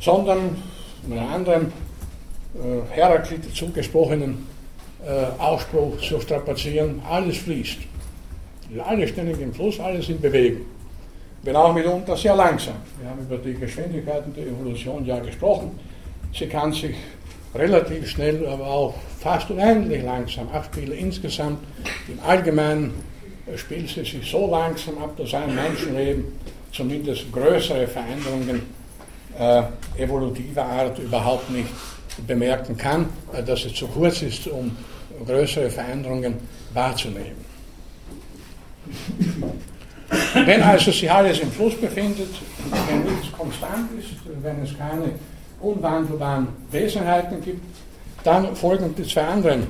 sondern 0.00 0.56
mit 1.06 1.18
einem 1.18 1.32
anderen 1.32 1.66
äh, 2.54 2.94
Heraklit 2.94 3.54
zugesprochenen 3.54 4.46
äh, 5.06 5.40
Ausspruch 5.40 6.00
zu 6.00 6.20
strapazieren, 6.20 7.00
alles 7.08 7.38
fließt. 7.38 7.78
Alles 8.86 9.10
ständig 9.10 9.40
im 9.40 9.52
Fluss, 9.52 9.78
alles 9.80 10.08
in 10.08 10.20
Bewegung. 10.20 10.62
Wenn 11.42 11.56
auch 11.56 11.74
mitunter 11.74 12.16
sehr 12.16 12.36
langsam. 12.36 12.76
Wir 13.00 13.10
haben 13.10 13.20
über 13.20 13.36
die 13.36 13.54
Geschwindigkeiten 13.54 14.32
der 14.34 14.46
Evolution 14.46 15.04
ja 15.04 15.18
gesprochen. 15.18 15.78
Sie 16.32 16.46
kann 16.46 16.72
sich 16.72 16.94
relativ 17.54 18.08
schnell, 18.08 18.46
aber 18.46 18.66
auch 18.66 18.94
fast 19.18 19.50
unendlich 19.50 20.02
langsam 20.02 20.48
abspielen. 20.50 20.92
Insgesamt 20.92 21.58
im 22.08 22.18
Allgemeinen 22.26 22.94
spielt 23.56 23.88
sie 23.88 24.04
sich 24.04 24.30
so 24.30 24.50
langsam 24.50 24.98
ab, 24.98 25.16
dass 25.16 25.34
ein 25.34 25.54
Menschenleben 25.54 26.24
zumindest 26.72 27.30
größere 27.32 27.86
Veränderungen 27.86 28.62
äh, 29.38 29.62
evolutiver 29.98 30.64
Art 30.64 30.98
überhaupt 30.98 31.50
nicht 31.50 31.68
bemerken 32.26 32.76
kann, 32.76 33.08
äh, 33.32 33.42
dass 33.42 33.64
es 33.64 33.74
zu 33.74 33.86
kurz 33.88 34.22
ist, 34.22 34.46
um 34.46 34.76
größere 35.26 35.70
Veränderungen 35.70 36.34
wahrzunehmen. 36.72 37.52
wenn 40.34 40.62
also 40.62 40.90
sich 40.90 41.10
alles 41.10 41.40
im 41.40 41.50
Fluss 41.50 41.74
befindet, 41.76 42.28
wenn 42.88 43.04
nichts 43.04 43.32
konstant 43.32 43.88
ist, 43.98 44.10
wenn 44.42 44.62
es 44.62 44.76
keine 44.76 45.12
unwandelbaren 45.60 46.48
Wesenheiten 46.70 47.42
gibt, 47.42 47.64
dann 48.24 48.54
folgen 48.54 48.94
die 48.96 49.04
zwei 49.04 49.24
anderen 49.24 49.66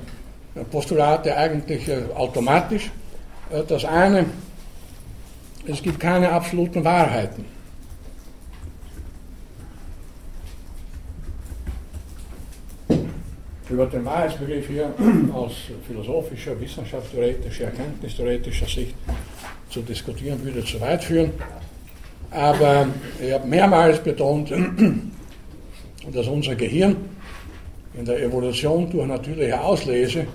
Postulate 0.70 1.36
eigentlich 1.36 1.88
äh, 1.88 2.02
automatisch. 2.14 2.90
Äh, 3.52 3.64
das 3.66 3.84
eine, 3.84 4.26
es 5.66 5.82
gibt 5.82 6.00
keine 6.00 6.30
absoluten 6.30 6.84
Wahrheiten. 6.84 7.44
Über 13.68 13.86
den 13.86 14.04
Wahrheitsbegriff 14.04 14.66
hier 14.66 14.92
aus 15.32 15.52
philosophischer, 15.86 16.60
wissenschaftstheoretischer, 16.60 17.64
erkenntnistheoretischer 17.64 18.66
Sicht 18.66 18.94
zu 19.70 19.80
diskutieren, 19.80 20.42
würde 20.44 20.64
zu 20.64 20.80
weit 20.80 21.04
führen. 21.04 21.30
Aber 22.30 22.86
ich 23.22 23.32
habe 23.32 23.46
mehrmals 23.46 23.98
betont, 24.00 24.52
dass 26.12 26.26
unser 26.26 26.54
Gehirn 26.54 26.96
in 27.94 28.04
der 28.04 28.22
Evolution 28.22 28.90
durch 28.90 29.06
natürliche 29.06 29.58
Auslese 29.60 30.26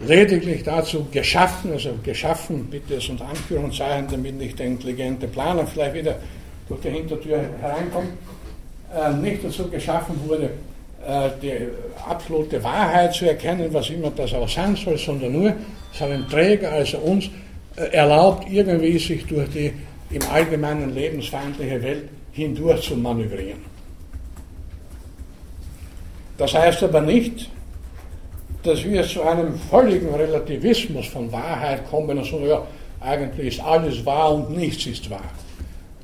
lediglich 0.00 0.62
dazu 0.62 1.06
geschaffen, 1.10 1.72
also 1.72 1.90
geschaffen, 2.02 2.66
bitte 2.70 2.94
es 2.94 3.08
unter 3.08 3.28
Anführungszeichen, 3.28 4.08
damit 4.10 4.36
nicht 4.36 4.58
der 4.58 4.66
intelligente 4.66 5.26
Planer 5.26 5.66
vielleicht 5.66 5.94
wieder 5.94 6.16
durch 6.68 6.80
die 6.80 6.90
Hintertür 6.90 7.40
hereinkommt, 7.60 8.10
äh, 8.94 9.12
nicht 9.14 9.44
dazu 9.44 9.68
geschaffen 9.68 10.16
wurde, 10.26 10.50
äh, 11.06 11.30
die 11.40 11.52
absolute 12.08 12.62
Wahrheit 12.62 13.14
zu 13.14 13.26
erkennen, 13.26 13.68
was 13.72 13.90
immer 13.90 14.10
das 14.10 14.34
auch 14.34 14.48
sein 14.48 14.76
soll, 14.76 14.98
sondern 14.98 15.32
nur 15.32 15.52
seinen 15.92 16.28
Träger, 16.28 16.72
also 16.72 16.98
uns, 16.98 17.30
äh, 17.76 17.84
erlaubt, 17.92 18.50
irgendwie 18.50 18.98
sich 18.98 19.24
durch 19.26 19.48
die 19.50 19.72
im 20.10 20.22
allgemeinen 20.32 20.94
lebensfeindliche 20.94 21.82
Welt 21.82 22.08
hindurch 22.32 22.82
zu 22.82 22.96
manövrieren. 22.96 23.60
Das 26.38 26.54
heißt 26.54 26.82
aber 26.82 27.00
nicht, 27.00 27.50
dass 28.66 28.84
wir 28.84 29.06
zu 29.06 29.22
einem 29.22 29.58
völligen 29.58 30.14
Relativismus 30.14 31.06
von 31.06 31.30
Wahrheit 31.30 31.88
kommen 31.88 32.18
und 32.18 32.24
sagen, 32.24 32.46
ja, 32.46 32.66
eigentlich 33.00 33.58
ist 33.58 33.60
alles 33.60 34.04
wahr 34.04 34.34
und 34.34 34.56
nichts 34.56 34.86
ist 34.86 35.08
wahr. 35.08 35.30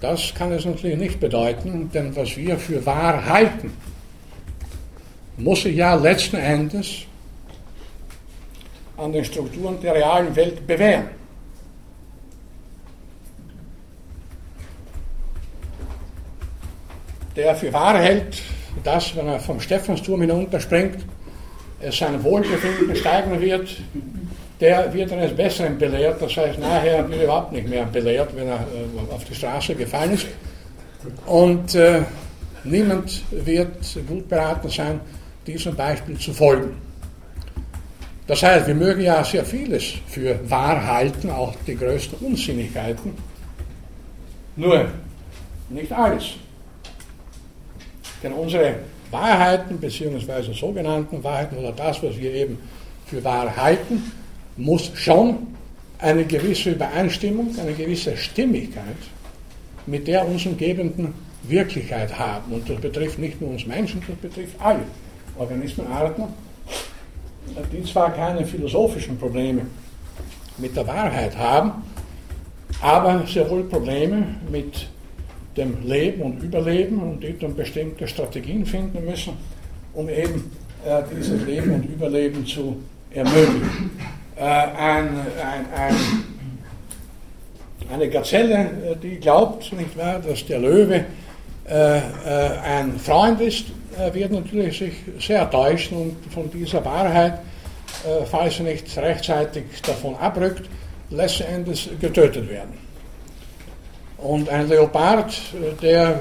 Das 0.00 0.34
kann 0.34 0.52
es 0.52 0.64
natürlich 0.64 0.98
nicht 0.98 1.20
bedeuten, 1.20 1.90
denn 1.92 2.14
was 2.16 2.36
wir 2.36 2.58
für 2.58 2.84
wahr 2.84 3.24
halten, 3.24 3.72
muss 5.36 5.62
sich 5.62 5.76
ja 5.76 5.94
letzten 5.94 6.36
Endes 6.36 7.02
an 8.96 9.12
den 9.12 9.24
Strukturen 9.24 9.80
der 9.80 9.94
realen 9.94 10.34
Welt 10.36 10.66
bewähren. 10.66 11.08
Der 17.34 17.54
für 17.54 17.72
wahr 17.72 17.98
hält, 17.98 18.42
dass, 18.84 19.16
wenn 19.16 19.26
er 19.26 19.40
vom 19.40 19.58
Stephansturm 19.60 20.20
hinunterspringt, 20.20 20.98
sein 21.90 22.22
Wohlbefinden 22.22 22.94
steigen 22.94 23.40
wird, 23.40 23.76
der 24.60 24.92
wird 24.94 25.12
eines 25.12 25.34
Besseren 25.34 25.76
belehrt. 25.76 26.22
Das 26.22 26.36
heißt, 26.36 26.58
nachher 26.58 27.08
wird 27.08 27.18
er 27.18 27.24
überhaupt 27.24 27.52
nicht 27.52 27.68
mehr 27.68 27.84
belehrt, 27.84 28.34
wenn 28.36 28.48
er 28.48 28.60
äh, 28.60 29.12
auf 29.12 29.24
die 29.24 29.34
Straße 29.34 29.74
gefallen 29.74 30.12
ist. 30.12 30.26
Und 31.26 31.74
äh, 31.74 32.02
niemand 32.62 33.22
wird 33.30 33.76
gut 34.06 34.28
beraten 34.28 34.68
sein, 34.68 35.00
diesem 35.46 35.74
Beispiel 35.74 36.16
zu 36.16 36.32
folgen. 36.32 36.76
Das 38.26 38.42
heißt, 38.42 38.68
wir 38.68 38.74
mögen 38.74 39.02
ja 39.02 39.24
sehr 39.24 39.44
vieles 39.44 39.94
für 40.06 40.38
wahr 40.48 40.86
halten, 40.86 41.28
auch 41.28 41.54
die 41.66 41.76
größten 41.76 42.18
Unsinnigkeiten. 42.24 43.12
Nur 44.54 44.86
nicht 45.70 45.90
alles. 45.90 46.34
Denn 48.22 48.32
unsere 48.32 48.76
Wahrheiten, 49.12 49.78
beziehungsweise 49.78 50.52
sogenannten 50.54 51.22
Wahrheiten 51.22 51.58
oder 51.58 51.72
das, 51.72 52.02
was 52.02 52.18
wir 52.18 52.32
eben 52.32 52.58
für 53.06 53.22
wahr 53.22 53.54
halten, 53.54 54.02
muss 54.56 54.90
schon 54.94 55.46
eine 55.98 56.24
gewisse 56.24 56.70
Übereinstimmung, 56.70 57.54
eine 57.58 57.72
gewisse 57.72 58.16
Stimmigkeit 58.16 58.96
mit 59.86 60.06
der 60.06 60.26
uns 60.26 60.46
umgebenden 60.46 61.14
Wirklichkeit 61.44 62.18
haben. 62.18 62.52
Und 62.52 62.68
das 62.68 62.80
betrifft 62.80 63.18
nicht 63.18 63.40
nur 63.40 63.50
uns 63.50 63.66
Menschen, 63.66 64.02
das 64.06 64.16
betrifft 64.16 64.56
alle 64.60 64.82
Organismenarten, 65.38 66.24
die 67.72 67.82
zwar 67.84 68.12
keine 68.12 68.44
philosophischen 68.46 69.18
Probleme 69.18 69.66
mit 70.58 70.76
der 70.76 70.86
Wahrheit 70.86 71.36
haben, 71.36 71.82
aber 72.80 73.24
sehr 73.26 73.48
wohl 73.48 73.64
Probleme 73.64 74.36
mit 74.50 74.88
dem 75.56 75.86
Leben 75.86 76.22
und 76.22 76.42
Überleben 76.42 77.00
und 77.00 77.22
die 77.22 77.38
dann 77.38 77.54
bestimmte 77.54 78.08
Strategien 78.08 78.64
finden 78.64 79.04
müssen, 79.04 79.34
um 79.94 80.08
eben 80.08 80.50
äh, 80.86 81.02
dieses 81.14 81.44
Leben 81.46 81.74
und 81.74 81.84
Überleben 81.84 82.46
zu 82.46 82.76
ermöglichen. 83.10 83.90
Äh, 84.36 84.42
ein, 84.42 85.08
ein, 85.08 85.66
ein, 85.76 85.94
eine 87.92 88.08
Gazelle, 88.08 88.54
äh, 88.54 88.96
die 89.02 89.16
glaubt, 89.16 89.72
nicht 89.72 89.96
wahr, 89.96 90.20
dass 90.20 90.46
der 90.46 90.58
Löwe 90.58 91.04
äh, 91.68 91.98
äh, 91.98 92.02
ein 92.64 92.98
Freund 92.98 93.40
ist, 93.40 93.66
äh, 93.96 94.12
wird 94.12 94.32
natürlich 94.32 94.78
sich 94.78 94.94
sehr 95.20 95.48
täuschen 95.48 95.96
und 95.96 96.32
von 96.32 96.50
dieser 96.50 96.84
Wahrheit, 96.84 97.38
falls 98.30 98.58
er 98.58 98.64
nicht 98.64 98.96
rechtzeitig 98.96 99.64
davon 99.86 100.16
abrückt, 100.16 100.68
letzten 101.10 101.44
Endes 101.44 101.88
getötet 102.00 102.50
werden. 102.50 102.72
Und 104.22 104.48
ein 104.48 104.68
Leopard, 104.68 105.34
der 105.82 106.20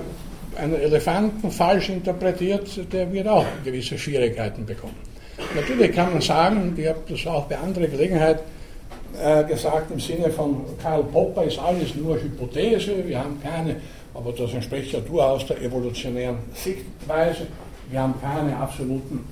einen 0.57 0.75
Elefanten 0.75 1.51
falsch 1.51 1.89
interpretiert, 1.89 2.67
der 2.91 3.11
wird 3.11 3.27
auch 3.27 3.45
gewisse 3.63 3.97
Schwierigkeiten 3.97 4.65
bekommen. 4.65 4.95
Natürlich 5.55 5.91
kann 5.93 6.13
man 6.13 6.21
sagen, 6.21 6.73
ich 6.77 6.87
habe 6.87 6.99
das 7.07 7.25
auch 7.27 7.45
bei 7.45 7.57
anderer 7.57 7.87
Gelegenheit 7.87 8.39
äh, 9.21 9.43
gesagt, 9.43 9.91
im 9.91 9.99
Sinne 9.99 10.29
von 10.29 10.63
Karl 10.81 11.03
Popper 11.03 11.43
ist 11.43 11.59
alles 11.59 11.95
nur 11.95 12.15
Hypothese, 12.15 13.05
wir 13.05 13.19
haben 13.19 13.39
keine, 13.41 13.75
aber 14.13 14.31
das 14.31 14.53
entspricht 14.53 14.93
ja 14.93 14.99
durchaus 14.99 15.45
der 15.47 15.61
evolutionären 15.61 16.37
Sichtweise, 16.53 17.47
wir 17.89 17.99
haben 17.99 18.13
keine 18.21 18.55
absoluten, 18.55 19.25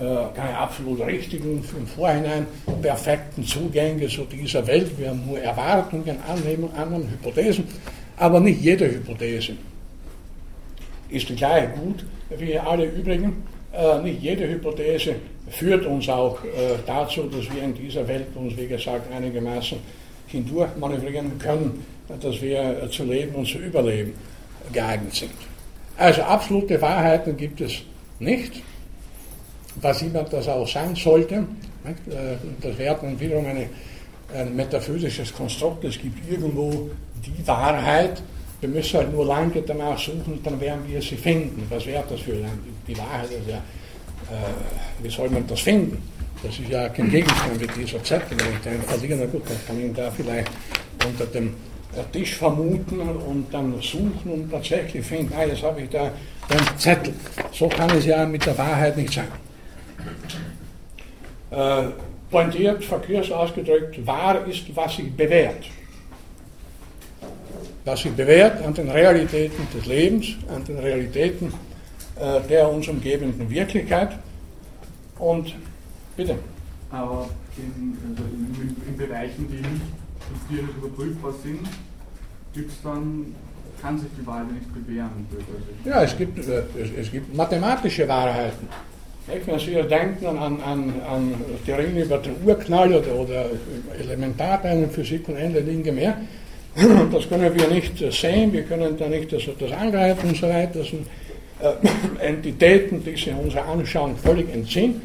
äh, 0.00 0.04
keine 0.34 0.56
absolut 0.56 1.00
richtigen, 1.06 1.64
im 1.76 1.86
Vorhinein 1.86 2.46
perfekten 2.80 3.44
Zugänge 3.44 4.06
zu 4.08 4.24
dieser 4.24 4.66
Welt, 4.66 4.96
wir 4.98 5.10
haben 5.10 5.24
nur 5.26 5.40
Erwartungen, 5.40 6.16
Annahmen 6.28 7.10
Hypothesen. 7.10 7.64
Aber 8.16 8.40
nicht 8.40 8.60
jede 8.60 8.90
Hypothese 8.90 9.52
ist 11.08 11.26
gleich 11.36 11.74
gut 11.74 12.04
wie 12.30 12.58
alle 12.58 12.86
übrigen. 12.86 13.44
Äh, 13.72 14.02
nicht 14.02 14.22
jede 14.22 14.48
Hypothese 14.48 15.16
führt 15.50 15.84
uns 15.86 16.08
auch 16.08 16.42
äh, 16.44 16.78
dazu, 16.86 17.24
dass 17.24 17.52
wir 17.54 17.62
in 17.62 17.74
dieser 17.74 18.06
Welt 18.08 18.26
uns, 18.34 18.56
wie 18.56 18.66
gesagt, 18.66 19.12
einigermaßen 19.12 19.78
hindurch 20.28 20.70
manövrieren 20.78 21.38
können, 21.38 21.84
dass 22.20 22.40
wir 22.40 22.88
zu 22.90 23.04
leben 23.04 23.34
und 23.34 23.46
zu 23.46 23.58
überleben 23.58 24.14
geeignet 24.72 25.14
sind. 25.14 25.32
Also 25.96 26.22
absolute 26.22 26.80
Wahrheiten 26.80 27.36
gibt 27.36 27.60
es 27.60 27.82
nicht, 28.18 28.62
was 29.76 30.02
immer 30.02 30.22
das 30.24 30.48
auch 30.48 30.66
sein 30.66 30.94
sollte. 30.94 31.34
Äh, 31.34 32.36
das 32.60 32.78
wäre 32.78 32.98
dann 33.00 33.18
wiederum 33.20 33.46
eine, 33.46 33.68
ein 34.34 34.56
metaphysisches 34.56 35.32
Konstrukt. 35.32 35.84
Es 35.84 35.98
gibt 35.98 36.18
irgendwo 36.28 36.90
die 37.24 37.46
Wahrheit. 37.46 38.22
Wir 38.60 38.68
müssen 38.68 38.98
halt 38.98 39.12
nur 39.12 39.26
lange 39.26 39.62
danach 39.62 39.98
suchen, 39.98 40.40
dann 40.42 40.60
werden 40.60 40.80
wir 40.86 41.00
sie 41.02 41.16
finden. 41.16 41.66
Was 41.68 41.84
wäre 41.86 42.04
das 42.08 42.20
für 42.20 42.32
Land? 42.32 42.58
Die 42.86 42.96
Wahrheit 42.96 43.30
ist 43.30 43.48
ja, 43.48 43.56
äh, 43.56 45.02
wie 45.02 45.10
soll 45.10 45.28
man 45.28 45.46
das 45.46 45.60
finden? 45.60 46.02
Das 46.42 46.58
ist 46.58 46.68
ja 46.68 46.88
kein 46.88 47.10
Gegenstand 47.10 47.60
mit 47.60 47.70
dieser 47.76 48.02
Zettel. 48.02 48.38
Wenn 48.38 48.52
ich 48.54 48.60
den 48.60 48.82
verliere, 48.82 49.18
na 49.20 49.26
gut, 49.26 49.42
dann 49.48 49.56
kann 49.66 49.78
ich 49.78 49.84
ihn 49.84 49.94
da 49.94 50.10
vielleicht 50.10 50.50
unter 51.06 51.26
dem 51.26 51.54
Tisch 52.12 52.34
vermuten 52.34 53.00
und 53.00 53.46
dann 53.52 53.80
suchen 53.80 54.22
und 54.26 54.50
tatsächlich 54.50 55.04
finden, 55.04 55.32
ah, 55.36 55.44
jetzt 55.44 55.62
habe 55.62 55.82
ich 55.82 55.88
da 55.88 56.10
den 56.50 56.78
Zettel. 56.78 57.14
So 57.52 57.68
kann 57.68 57.90
es 57.90 58.06
ja 58.06 58.26
mit 58.26 58.44
der 58.44 58.56
Wahrheit 58.56 58.96
nicht 58.96 59.12
sein. 59.12 59.28
Äh, 61.50 61.90
pointiert, 62.30 62.84
verkürzt 62.84 63.32
ausgedrückt, 63.32 64.04
wahr 64.06 64.46
ist, 64.46 64.64
was 64.74 64.96
sich 64.96 65.12
bewährt 65.12 65.64
was 67.86 68.02
sich 68.02 68.12
bewährt 68.12 68.62
an 68.62 68.74
den 68.74 68.90
Realitäten 68.90 69.66
des 69.72 69.86
Lebens, 69.86 70.26
an 70.54 70.64
den 70.64 70.78
Realitäten 70.78 71.54
äh, 72.16 72.40
der 72.48 72.68
uns 72.68 72.88
umgebenden 72.88 73.48
Wirklichkeit. 73.48 74.18
Und 75.18 75.54
bitte. 76.16 76.36
Aber 76.90 77.28
in, 77.56 77.96
also 78.10 78.22
in, 78.24 78.76
in 78.88 78.96
Bereichen, 78.96 79.46
die 79.48 79.56
nicht 79.56 80.50
empirisch 80.50 80.76
überprüfbar 80.76 81.32
sind, 81.42 81.60
gibt 82.52 82.70
es 82.70 82.82
dann 82.82 83.34
kann 83.80 83.98
sich 83.98 84.08
die 84.18 84.26
Wahrheit 84.26 84.50
nicht 84.50 84.74
bewähren. 84.74 85.26
Ja, 85.84 86.02
es 86.02 86.16
gibt, 86.16 86.38
äh, 86.38 86.62
es, 86.80 86.90
es 86.98 87.12
gibt 87.12 87.34
mathematische 87.34 88.08
Wahrheiten. 88.08 88.68
Wenn 89.26 89.58
Sie 89.58 89.72
denken 89.72 90.26
an, 90.26 90.60
an, 90.60 90.94
an 91.08 91.34
Theorien 91.64 91.96
über 91.96 92.18
den 92.18 92.36
Urknall 92.44 92.94
oder, 92.94 93.14
oder 93.14 93.46
Elementarteilen, 93.98 94.88
Physik 94.90 95.28
und 95.28 95.36
ähnliche 95.36 95.64
Dinge 95.64 95.92
mehr, 95.92 96.16
Das 97.12 97.28
können 97.28 97.54
wir 97.54 97.68
nicht 97.68 97.98
sehen, 98.12 98.52
wir 98.52 98.62
können 98.62 98.96
da 98.98 99.08
nicht 99.08 99.32
das, 99.32 99.42
das 99.58 99.72
angreifen 99.72 100.28
und 100.28 100.36
so 100.36 100.48
weiter. 100.48 100.80
Das 100.80 100.88
sind 100.88 101.06
äh, 101.60 101.72
Entitäten, 102.26 103.02
die 103.02 103.12
sich 103.12 103.32
unserer 103.32 103.66
Anschauung 103.66 104.16
völlig 104.16 104.52
entziehen. 104.52 105.00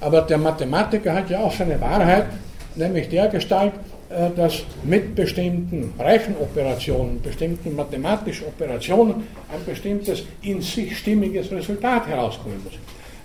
Aber 0.00 0.22
der 0.22 0.38
Mathematiker 0.38 1.14
hat 1.14 1.30
ja 1.30 1.40
auch 1.40 1.52
seine 1.52 1.80
Wahrheit, 1.80 2.26
nämlich 2.74 3.08
der 3.08 3.28
Gestalt, 3.28 3.72
äh, 4.08 4.30
dass 4.36 4.62
mit 4.82 5.14
bestimmten 5.14 5.92
Rechenoperationen, 5.98 7.20
bestimmten 7.20 7.74
mathematischen 7.76 8.46
Operationen 8.46 9.14
ein 9.52 9.64
bestimmtes 9.66 10.24
in 10.42 10.60
sich 10.60 10.96
stimmiges 10.98 11.50
Resultat 11.50 12.06
herauskommen 12.06 12.62
muss. 12.64 12.74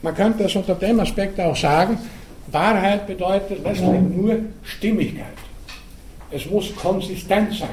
Man 0.02 0.16
könnte 0.16 0.46
es 0.46 0.56
unter 0.56 0.76
dem 0.76 1.00
Aspekt 1.00 1.40
auch 1.40 1.56
sagen, 1.56 1.98
Wahrheit 2.52 3.06
bedeutet 3.06 3.64
letztlich 3.64 4.02
nur 4.02 4.38
Stimmigkeit. 4.64 5.49
Es 6.32 6.46
muss 6.46 6.76
konsistent 6.76 7.54
sein, 7.54 7.70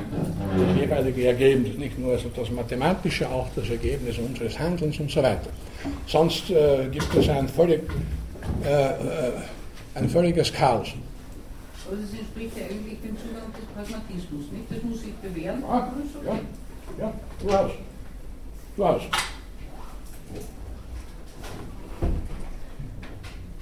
das 0.56 0.80
jeweilige 0.80 1.26
Ergebnis, 1.26 1.76
nicht 1.76 1.98
nur 1.98 2.12
also 2.12 2.30
das 2.34 2.50
mathematische, 2.50 3.28
auch 3.28 3.48
das 3.54 3.68
Ergebnis 3.68 4.16
unseres 4.18 4.58
Handelns 4.58 4.98
und 4.98 5.10
so 5.10 5.22
weiter. 5.22 5.50
Sonst 6.06 6.48
äh, 6.50 6.88
gibt 6.90 7.14
es 7.14 7.28
ein, 7.28 7.48
völlig, 7.48 7.82
äh, 8.64 8.68
äh 8.68 9.32
ein 9.94 10.08
völliges 10.08 10.52
Chaos. 10.52 10.88
Also 11.90 12.02
das 12.02 12.18
entspricht 12.18 12.56
ja 12.56 12.64
eigentlich 12.64 12.98
dem 13.00 13.16
Zugang 13.18 13.52
des 13.52 13.64
Pragmatismus, 13.74 14.44
nicht? 14.52 14.64
Das 14.70 14.82
muss 14.82 15.00
sich 15.00 15.14
bewähren. 15.14 15.62
Ah, 15.68 15.88
ja, 16.24 16.38
ja, 16.98 17.12
du 17.42 17.52
hast. 17.52 17.74
Du 18.76 18.84
hast. 18.84 19.06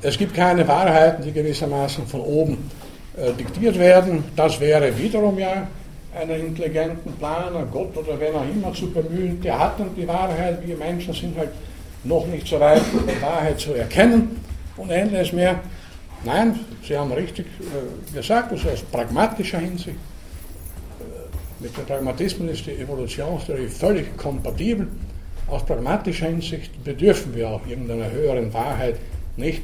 Es 0.02 0.18
gibt 0.18 0.34
keine 0.34 0.66
Wahrheiten, 0.68 1.24
die 1.24 1.32
gewissermaßen 1.32 2.06
von 2.06 2.20
oben 2.20 2.70
äh, 3.16 3.32
diktiert 3.32 3.78
werden. 3.78 4.24
Das 4.34 4.58
wäre 4.58 4.96
wiederum 4.98 5.38
ja 5.38 5.68
einen 6.20 6.46
intelligenten 6.46 7.12
Planer, 7.12 7.64
Gott 7.72 7.96
oder 7.96 8.18
wer 8.18 8.34
auch 8.34 8.44
immer 8.44 8.72
zu 8.72 8.90
bemühen. 8.90 9.40
Der 9.40 9.56
hat 9.56 9.78
dann 9.78 9.94
die 9.96 10.06
Wahrheit. 10.06 10.66
Wir 10.66 10.76
Menschen 10.76 11.14
sind 11.14 11.36
halt 11.38 11.50
noch 12.02 12.26
nicht 12.26 12.46
so 12.46 12.58
weit, 12.58 12.82
die 12.92 13.22
Wahrheit 13.22 13.60
zu 13.60 13.72
erkennen 13.74 14.40
und 14.76 14.90
ähnliches 14.90 15.32
mehr. 15.32 15.60
Nein, 16.24 16.58
Sie 16.82 16.96
haben 16.96 17.12
richtig 17.12 17.46
äh, 17.46 18.16
gesagt, 18.16 18.50
also 18.50 18.68
aus 18.68 18.82
pragmatischer 18.82 19.58
Hinsicht. 19.58 19.90
Äh, 19.90 21.62
mit 21.62 21.76
dem 21.76 21.84
Pragmatismus 21.84 22.50
ist 22.50 22.66
die 22.66 22.72
Evolutionstheorie 22.72 23.68
völlig 23.68 24.16
kompatibel. 24.16 24.88
Aus 25.46 25.64
pragmatischer 25.64 26.26
Hinsicht 26.26 26.82
bedürfen 26.82 27.34
wir 27.34 27.48
auch 27.50 27.66
irgendeiner 27.66 28.10
höheren 28.10 28.52
Wahrheit 28.52 28.96
nicht. 29.36 29.62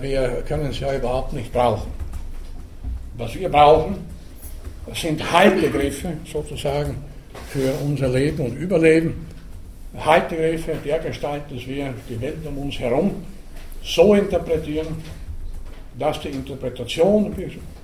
Wir 0.00 0.42
können 0.46 0.72
sie 0.72 0.80
ja 0.80 0.94
überhaupt 0.94 1.32
nicht 1.32 1.52
brauchen. 1.52 1.99
Was 3.20 3.34
wir 3.34 3.50
brauchen, 3.50 3.96
sind 4.94 5.30
Haltbegriffe 5.30 6.14
sozusagen 6.24 6.96
für 7.50 7.70
unser 7.84 8.08
Leben 8.08 8.46
und 8.46 8.56
Überleben. 8.56 9.26
Haltbegriffe 9.94 10.72
der 10.82 11.00
Gestalt, 11.00 11.42
dass 11.50 11.66
wir 11.66 11.92
die 12.08 12.18
Welt 12.18 12.38
um 12.46 12.56
uns 12.56 12.78
herum 12.78 13.16
so 13.84 14.14
interpretieren, 14.14 14.86
dass 15.98 16.18
die 16.22 16.28
Interpretation 16.28 17.34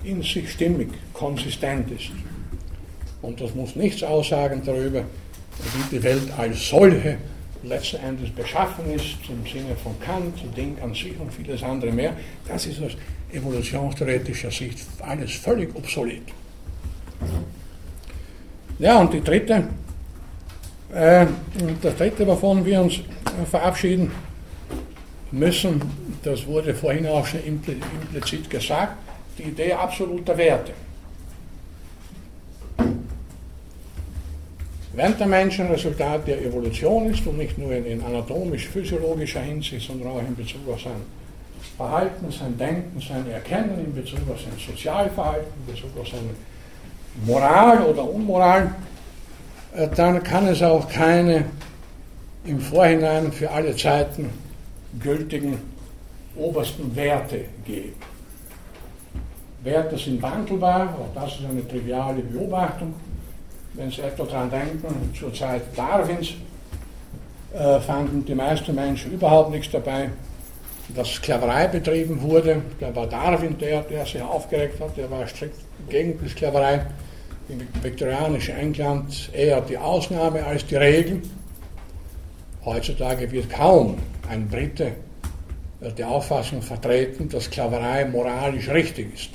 in 0.04 0.22
sich 0.22 0.50
stimmig, 0.50 0.88
konsistent 1.12 1.90
ist. 1.90 2.12
Und 3.20 3.38
das 3.38 3.54
muss 3.54 3.76
nichts 3.76 4.02
aussagen 4.02 4.62
darüber, 4.64 5.02
wie 5.02 5.96
die 5.96 6.02
Welt 6.02 6.32
als 6.38 6.66
solche 6.66 7.18
letzten 7.62 7.96
Endes 7.96 8.30
beschaffen 8.30 8.90
ist, 8.90 9.16
im 9.28 9.44
Sinne 9.44 9.76
von 9.82 10.00
Kant, 10.00 10.34
Ding 10.56 10.78
an 10.82 10.94
sich 10.94 11.12
und 11.20 11.30
vieles 11.30 11.62
andere 11.62 11.92
mehr. 11.92 12.16
Das 12.48 12.64
ist 12.64 12.82
aus 12.82 12.92
evolutionstheoretischer 13.32 14.50
Sicht 14.50 14.86
alles 15.00 15.32
völlig 15.32 15.74
obsolet. 15.74 16.22
Ja, 18.78 19.00
und 19.00 19.12
die 19.12 19.22
dritte, 19.22 19.68
äh, 20.92 21.26
das 21.82 21.96
dritte, 21.96 22.26
wovon 22.26 22.64
wir 22.64 22.80
uns 22.80 23.00
verabschieden 23.50 24.10
müssen, 25.32 25.80
das 26.22 26.46
wurde 26.46 26.74
vorhin 26.74 27.06
auch 27.06 27.26
schon 27.26 27.40
implizit 27.44 28.48
gesagt, 28.50 28.96
die 29.38 29.44
Idee 29.44 29.72
absoluter 29.72 30.36
Werte. 30.36 30.72
Wenn 34.92 35.18
der 35.18 35.26
Mensch 35.26 35.60
ein 35.60 35.66
Resultat 35.66 36.26
der 36.26 36.42
Evolution 36.42 37.10
ist 37.10 37.26
und 37.26 37.36
nicht 37.36 37.58
nur 37.58 37.72
in, 37.72 38.02
anatomisch-physiologischer 38.02 39.40
Hinsicht, 39.40 39.86
sondern 39.86 40.08
auch 40.08 40.20
in 40.20 40.34
Bezug 40.34 40.66
auf 40.72 40.80
sein 40.80 41.02
Verhalten, 41.76 42.30
sein 42.30 42.56
Denken, 42.56 43.00
sein 43.00 43.28
Erkennen, 43.30 43.78
in 43.84 43.94
Bezug 43.94 44.20
auf 44.30 44.40
sein 44.40 44.52
Sozialverhalten, 44.58 45.52
in 45.66 45.74
Bezug 45.74 45.90
auf 46.00 46.08
seine 46.08 46.30
Moral 47.26 47.82
oder 47.82 48.08
Unmoral, 48.08 48.74
äh, 49.74 49.88
dann 49.94 50.22
kann 50.22 50.46
es 50.48 50.62
auch 50.62 50.88
keine 50.88 51.44
im 52.44 52.60
Vorhinein 52.60 53.32
für 53.32 53.50
alle 53.50 53.74
Zeiten 53.76 54.30
gültigen 55.00 55.58
obersten 56.36 56.94
Werte 56.94 57.44
geben. 57.64 57.94
Werte 59.64 59.98
sind 59.98 60.22
wandelbar, 60.22 60.94
auch 60.94 61.20
das 61.20 61.34
ist 61.34 61.46
eine 61.50 61.66
triviale 61.66 62.22
Beobachtung. 62.22 62.94
Wenn 63.74 63.90
Sie 63.90 64.00
etwa 64.00 64.24
daran 64.24 64.50
denken, 64.50 65.12
zur 65.18 65.34
Zeit 65.34 65.62
Darwins 65.76 66.34
äh, 67.52 67.80
fanden 67.80 68.24
die 68.24 68.34
meisten 68.34 68.74
Menschen 68.74 69.12
überhaupt 69.12 69.50
nichts 69.50 69.70
dabei, 69.72 70.10
dass 70.94 71.14
Sklaverei 71.14 71.66
betrieben 71.68 72.20
wurde. 72.20 72.62
Da 72.80 72.94
war 72.94 73.06
Darwin 73.06 73.58
der, 73.58 73.82
der 73.82 74.06
sich 74.06 74.22
aufgeregt 74.22 74.80
hat, 74.80 74.96
der 74.96 75.10
war 75.10 75.26
strikt 75.26 75.58
gegen 75.88 76.18
die 76.18 76.28
Sklaverei. 76.28 76.86
Im 77.48 77.60
viktorianischen 77.80 78.56
England 78.56 79.30
eher 79.32 79.60
die 79.60 79.78
Ausnahme 79.78 80.44
als 80.44 80.66
die 80.66 80.76
Regel. 80.76 81.22
Heutzutage 82.64 83.30
wird 83.30 83.48
kaum 83.50 83.98
ein 84.28 84.48
Brite 84.48 84.92
die 85.96 86.04
Auffassung 86.04 86.62
vertreten, 86.62 87.28
dass 87.28 87.44
Sklaverei 87.44 88.06
moralisch 88.06 88.68
richtig 88.68 89.14
ist. 89.14 89.30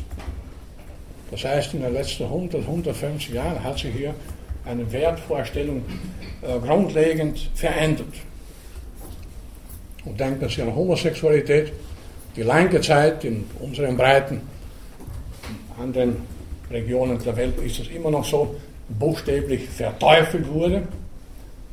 Das 1.29 1.45
heißt, 1.45 1.73
in 1.73 1.81
den 1.81 1.93
letzten 1.93 2.23
100, 2.23 2.61
150 2.61 3.33
Jahren 3.33 3.63
hat 3.63 3.79
sich 3.79 3.93
hier 3.95 4.13
eine 4.65 4.91
Wertvorstellung 4.91 5.83
äh, 6.41 6.59
grundlegend 6.59 7.49
verändert. 7.55 8.13
Und 10.05 10.19
denken 10.19 10.49
Sie 10.49 10.61
an 10.61 10.75
Homosexualität, 10.75 11.71
die 12.35 12.43
lange 12.43 12.81
Zeit 12.81 13.23
in 13.25 13.45
unseren 13.59 13.97
Breiten, 13.97 14.41
in 15.49 15.83
anderen 15.83 16.15
Regionen 16.71 17.21
der 17.23 17.35
Welt 17.35 17.57
ist 17.61 17.79
es 17.79 17.87
immer 17.89 18.09
noch 18.09 18.25
so, 18.25 18.55
buchstäblich 18.89 19.67
verteufelt 19.69 20.47
wurde. 20.47 20.83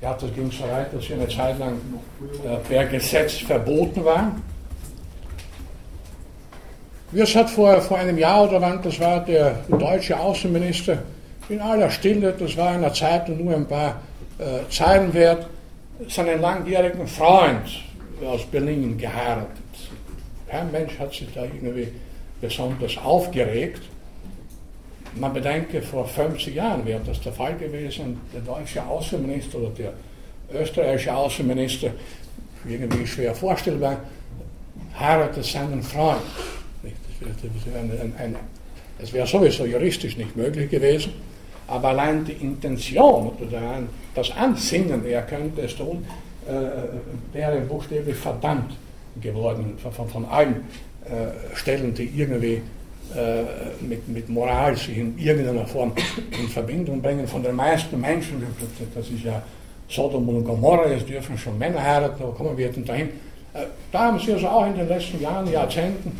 Ja, 0.01 0.15
das 0.15 0.33
ging 0.35 0.51
so 0.51 0.65
weit, 0.65 0.93
dass 0.93 1.05
sie 1.05 1.15
eine 1.15 1.29
Zeit 1.29 1.59
lang 1.59 1.77
äh, 2.45 2.57
per 2.69 2.87
Gesetz 2.87 3.39
verboten 3.39 4.05
war. 4.05 4.37
Es 7.13 7.35
hat 7.35 7.51
vor, 7.51 7.81
vor 7.81 7.99
einem 7.99 8.19
Jahr 8.19 8.49
oder 8.49 8.61
wann, 8.61 8.81
das 8.83 9.01
war 9.01 9.25
der 9.25 9.57
deutsche 9.69 10.19
Außenminister, 10.19 10.99
in 11.49 11.61
aller 11.61 11.91
Stille, 11.91 12.35
das 12.39 12.57
war 12.57 12.75
in 12.75 12.83
der 12.83 12.93
Zeitung 12.93 13.43
nur 13.45 13.55
ein 13.55 13.67
paar 13.67 14.01
äh, 14.39 14.71
Zeilen 14.71 15.13
wert, 15.15 15.47
seinen 16.09 16.41
langjährigen 16.41 17.07
Freund 17.07 17.88
aus 18.25 18.45
Berlin 18.47 18.97
geheiratet. 18.99 19.49
Kein 20.49 20.71
Mensch 20.73 20.99
hat 20.99 21.13
sich 21.13 21.29
da 21.35 21.45
irgendwie 21.45 21.89
besonders 22.41 22.97
aufgeregt. 22.99 23.83
Man 25.15 25.33
bedenke, 25.33 25.83
vor 25.83 26.07
50 26.07 26.55
Jahren 26.55 26.85
wäre 26.87 27.01
das 27.05 27.21
der 27.21 27.33
Fall 27.33 27.57
gewesen. 27.57 28.21
Der 28.33 28.41
deutsche 28.41 28.85
Außenminister 28.85 29.59
oder 29.59 29.71
der 29.71 29.93
österreichische 30.53 31.15
Außenminister, 31.15 31.91
irgendwie 32.67 33.07
schwer 33.07 33.35
vorstellbar, 33.35 34.01
heiratet 34.99 35.45
seinen 35.45 35.83
Freund. 35.83 36.23
Es 39.01 39.13
wäre 39.13 39.27
sowieso 39.27 39.65
juristisch 39.65 40.17
nicht 40.17 40.37
möglich 40.37 40.71
gewesen, 40.71 41.13
aber 41.67 41.89
allein 41.89 42.25
die 42.25 42.33
Intention 42.33 43.33
oder 43.41 43.83
das 44.15 44.31
Ansinnen, 44.33 45.05
er 45.05 45.23
könnte 45.23 45.63
es 45.63 45.77
tun, 45.77 46.05
wäre 47.33 47.61
buchstäblich 47.61 48.17
verdammt 48.17 48.77
geworden 49.21 49.77
von, 49.83 50.09
von 50.09 50.25
allen 50.27 50.65
äh, 51.05 51.57
Stellen, 51.57 51.95
die 51.95 52.05
irgendwie 52.05 52.63
äh, 53.17 53.43
mit, 53.81 54.07
mit 54.09 54.29
Moral 54.29 54.77
sich 54.77 54.99
in 54.99 55.19
irgendeiner 55.19 55.67
Form 55.67 55.93
in 56.39 56.49
Verbindung 56.49 57.01
bringen. 57.01 57.27
Von 57.27 57.43
den 57.43 57.57
meisten 57.57 58.01
Menschen, 58.01 58.43
das 58.95 59.09
ist 59.09 59.25
ja 59.25 59.43
Sodom 59.89 60.29
und 60.29 60.45
Gomorra, 60.45 60.85
es 60.85 61.07
dürfen 61.07 61.39
schon 61.39 61.59
Männer 61.59 61.83
heiraten, 61.83 62.23
aber 62.23 62.33
kommen 62.35 62.57
wir 62.57 62.71
dahin. 62.71 63.09
Äh, 63.55 63.65
da 63.91 63.99
haben 64.01 64.19
sie 64.19 64.33
also 64.35 64.49
auch 64.49 64.67
in 64.67 64.77
den 64.77 64.89
letzten 64.89 65.21
Jahren, 65.21 65.51
Jahrzehnten 65.51 66.13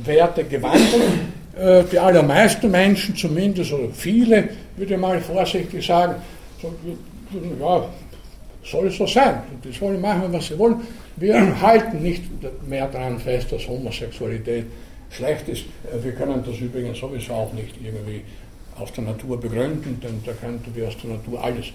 Werte 0.00 0.44
gewandelt. 0.44 1.02
Äh, 1.58 1.84
die 1.90 1.98
allermeisten 1.98 2.70
Menschen, 2.70 3.16
zumindest 3.16 3.72
oder 3.72 3.88
viele, 3.92 4.48
würde 4.76 4.94
ich 4.94 5.00
mal 5.00 5.20
vorsichtig 5.20 5.86
sagen, 5.86 6.16
ja, 7.60 7.86
soll 8.64 8.90
so 8.90 9.06
sein. 9.06 9.42
Die 9.62 9.72
sollen 9.72 10.00
machen, 10.00 10.32
was 10.32 10.46
sie 10.46 10.58
wollen. 10.58 10.76
Wir 11.16 11.60
halten 11.60 12.02
nicht 12.02 12.22
mehr 12.66 12.88
daran 12.88 13.18
fest, 13.18 13.52
dass 13.52 13.68
Homosexualität 13.68 14.66
schlecht 15.10 15.48
ist. 15.48 15.62
Äh, 15.62 16.02
wir 16.02 16.12
können 16.12 16.42
das 16.44 16.58
übrigens 16.58 16.98
sowieso 16.98 17.34
auch 17.34 17.52
nicht 17.52 17.74
irgendwie 17.82 18.22
aus 18.78 18.92
der 18.92 19.04
Natur 19.04 19.38
begründen, 19.38 20.00
denn 20.02 20.20
da 20.24 20.32
könnten 20.32 20.74
wir 20.74 20.88
aus 20.88 20.96
der 21.02 21.10
Natur 21.10 21.42
alles 21.42 21.66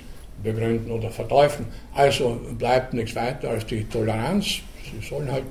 begründen 0.43 0.91
oder 0.91 1.09
verteufeln. 1.09 1.67
Also 1.93 2.39
bleibt 2.57 2.93
nichts 2.93 3.15
weiter 3.15 3.49
als 3.49 3.65
die 3.65 3.83
Toleranz. 3.85 4.59
Sie 4.83 5.07
sollen 5.07 5.31
halt 5.31 5.43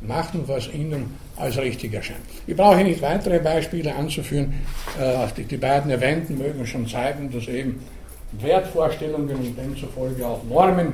machen, 0.00 0.44
was 0.46 0.72
ihnen 0.72 1.18
als 1.36 1.58
richtig 1.58 1.92
erscheint. 1.92 2.20
Ich 2.46 2.56
brauche 2.56 2.82
nicht 2.82 3.02
weitere 3.02 3.40
Beispiele 3.40 3.94
anzuführen. 3.94 4.54
Äh, 4.98 5.42
die, 5.42 5.56
beiden 5.56 5.90
erwähnten 5.90 6.38
mögen 6.38 6.66
schon 6.66 6.86
zeigen, 6.86 7.30
dass 7.30 7.48
eben 7.48 7.80
Wertvorstellungen 8.40 9.36
und 9.36 9.56
demzufolge 9.56 10.26
auch 10.26 10.42
Normen 10.44 10.92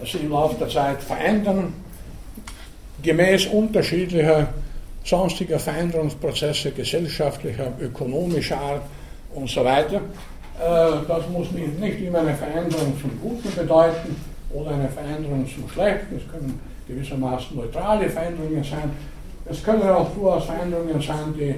sich 0.00 0.22
im 0.22 0.30
Laufe 0.30 0.56
der 0.56 0.68
Zeit 0.68 1.02
verändern, 1.02 1.72
gemäß 3.02 3.46
unterschiedlicher 3.46 4.48
sonstiger 5.04 5.58
Veränderungsprozesse 5.58 6.72
gesellschaftlicher, 6.72 7.72
ökonomischer 7.80 8.58
Art 8.58 8.82
und 9.34 9.48
so 9.48 9.64
weiter. 9.64 9.96
Äh, 9.96 11.06
das 11.06 11.28
muss 11.30 11.50
nicht 11.52 12.00
immer 12.00 12.20
eine 12.20 12.34
Veränderung 12.34 12.94
zum 13.00 13.18
Guten 13.20 13.54
bedeuten 13.54 14.16
oder 14.52 14.70
eine 14.70 14.88
Veränderung 14.88 15.46
zum 15.48 15.68
Schlechten. 15.68 16.16
Es 16.16 16.30
können 16.30 16.60
gewissermaßen 16.86 17.56
neutrale 17.56 18.08
Veränderungen 18.08 18.64
sein. 18.64 18.90
Es 19.46 19.62
können 19.62 19.82
auch 19.82 20.10
durchaus 20.10 20.44
Veränderungen 20.44 21.00
sein, 21.00 21.34
die 21.36 21.54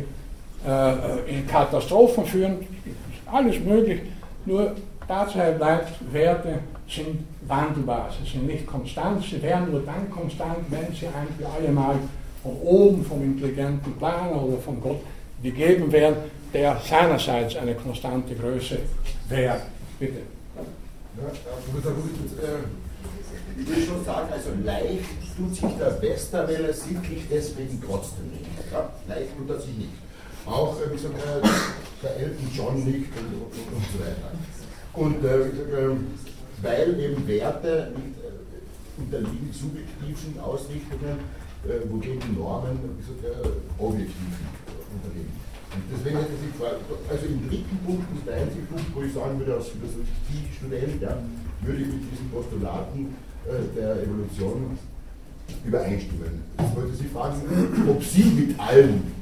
äh, 0.66 1.30
in 1.30 1.46
Katastrophen 1.46 2.24
führen. 2.24 2.58
Alles 3.33 3.61
möglich. 3.61 4.01
Nur 4.47 4.74
Tatsache 5.07 5.53
bleibt, 5.53 6.12
Werte 6.12 6.61
sind 6.89 7.24
wandelbar. 7.47 8.11
Sie 8.18 8.31
sind 8.31 8.47
nicht 8.47 8.66
konstant. 8.66 9.22
Sie 9.24 9.43
werden 9.43 9.70
nur 9.70 9.83
dann 9.83 10.11
konstant, 10.11 10.59
wenn 10.70 10.95
sie 10.95 11.07
ein 11.07 11.28
für 11.39 11.49
alle 11.49 11.72
Mal 11.72 11.97
von 12.43 12.53
oben, 12.62 13.05
vom 13.05 13.22
intelligenten 13.22 13.93
Planer 13.99 14.43
oder 14.43 14.59
von 14.59 14.81
Gott 14.81 15.01
gegeben 15.43 15.91
werden, 15.93 16.16
der 16.53 16.81
seinerseits 16.85 17.57
eine 17.57 17.74
konstante 17.74 18.35
Größe 18.35 18.78
wäre. 19.28 19.61
Bitte. 19.99 20.20
Ja, 21.16 21.31
Professor 21.70 21.93
äh, 21.93 23.61
ich 23.61 23.68
will 23.68 23.85
schon 23.85 24.05
sagen, 24.05 24.28
also 24.33 24.51
leicht 24.64 25.05
tut 25.37 25.55
sich 25.55 25.78
der 25.78 26.01
Westerwelle 26.01 26.72
sittlich 26.72 27.24
deswegen 27.31 27.83
trotzdem 27.87 28.31
nicht. 28.31 28.47
Ja, 28.72 28.91
leicht 29.09 29.37
tut 29.37 29.51
er 29.51 29.61
sich 29.61 29.76
nicht. 29.76 29.91
Auch 30.47 30.76
äh, 30.80 30.91
gesagt, 30.91 31.14
äh, 31.14 31.49
der 32.03 32.16
Elton 32.16 32.49
John 32.55 32.84
nicht 32.84 33.09
und, 33.16 33.28
und, 33.34 33.74
und, 33.76 33.84
so 33.93 34.01
weiter. 34.01 34.32
Und 34.95 35.24
äh, 35.24 35.84
ähm, 35.84 36.07
weil 36.62 37.01
eben 37.01 37.26
Werte 37.26 37.93
äh, 37.95 39.01
unterliegen 39.01 39.51
subjektiven 39.53 40.41
Ausrichtungen, 40.41 41.20
äh, 41.64 41.91
wogegen 41.91 42.36
Normen 42.36 42.78
gesagt, 42.99 43.47
objektiv 43.78 44.16
unterliegen. 44.93 45.41
Und 45.72 45.82
deswegen 45.93 46.18
hätte 46.18 46.32
ich 46.34 46.53
gefragt, 46.53 46.82
also 47.09 47.26
im 47.26 47.49
dritten 47.49 47.78
Punkt 47.86 48.07
ist 48.16 48.26
der 48.26 48.36
einzige 48.43 48.66
Punkt, 48.66 48.86
wo 48.95 49.03
ich 49.03 49.14
sagen 49.14 49.38
würde, 49.38 49.55
als 49.55 49.68
Philosophiestudent, 49.68 51.01
ja, 51.01 51.16
würde 51.62 51.82
ich 51.82 51.86
mit 51.86 52.03
diesen 52.11 52.28
Postulaten 52.30 53.14
äh, 53.47 53.76
der 53.76 54.03
Evolution 54.03 54.78
übereinstimmen. 55.64 56.43
Jetzt 56.59 56.76
wollte 56.76 56.97
Sie 56.97 57.09
fragen, 57.09 57.41
ob 57.88 58.03
Sie 58.03 58.24
mit 58.24 58.59
allen, 58.59 59.12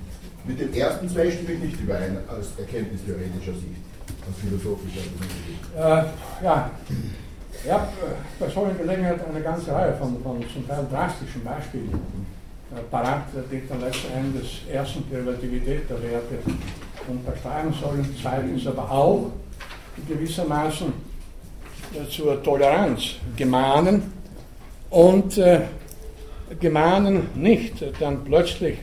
mit 0.48 0.58
den 0.58 0.74
ersten 0.74 1.08
zwei 1.08 1.30
stimme 1.30 1.52
ich 1.52 1.60
nicht 1.60 1.80
überein, 1.80 2.16
aus 2.28 2.52
erkenntnistheoretischer 2.58 3.52
Sicht, 3.52 3.84
aus 4.26 4.36
philosophischer 4.40 5.02
Sicht. 5.02 5.76
Äh, 5.76 6.44
ja, 6.44 6.70
ich 7.64 7.70
habe 7.70 7.88
bei 8.40 8.48
solchen 8.48 8.78
Gelegenheit 8.78 9.20
eine 9.28 9.42
ganze 9.42 9.72
Reihe 9.72 9.94
von, 9.94 10.22
von 10.22 10.42
zum 10.52 10.66
Teil 10.66 10.86
drastischen 10.90 11.44
Beispielen 11.44 12.00
parat, 12.90 13.24
die 13.50 13.62
dann 13.68 13.80
letzten 13.80 14.12
Endes 14.12 14.46
erstens 14.70 15.04
die 15.10 15.16
Relativität 15.16 15.88
der 15.88 16.02
Werte 16.02 16.38
unterschreiben 17.06 17.72
sollen, 17.72 18.14
zweitens 18.20 18.66
aber 18.66 18.90
auch 18.90 19.30
gewissermaßen 20.06 20.92
zur 22.10 22.42
Toleranz 22.42 23.16
gemahnen 23.36 24.12
und 24.90 25.38
äh, 25.38 25.60
gemahnen 26.60 27.28
nicht 27.34 27.82
dann 28.00 28.24
plötzlich 28.24 28.78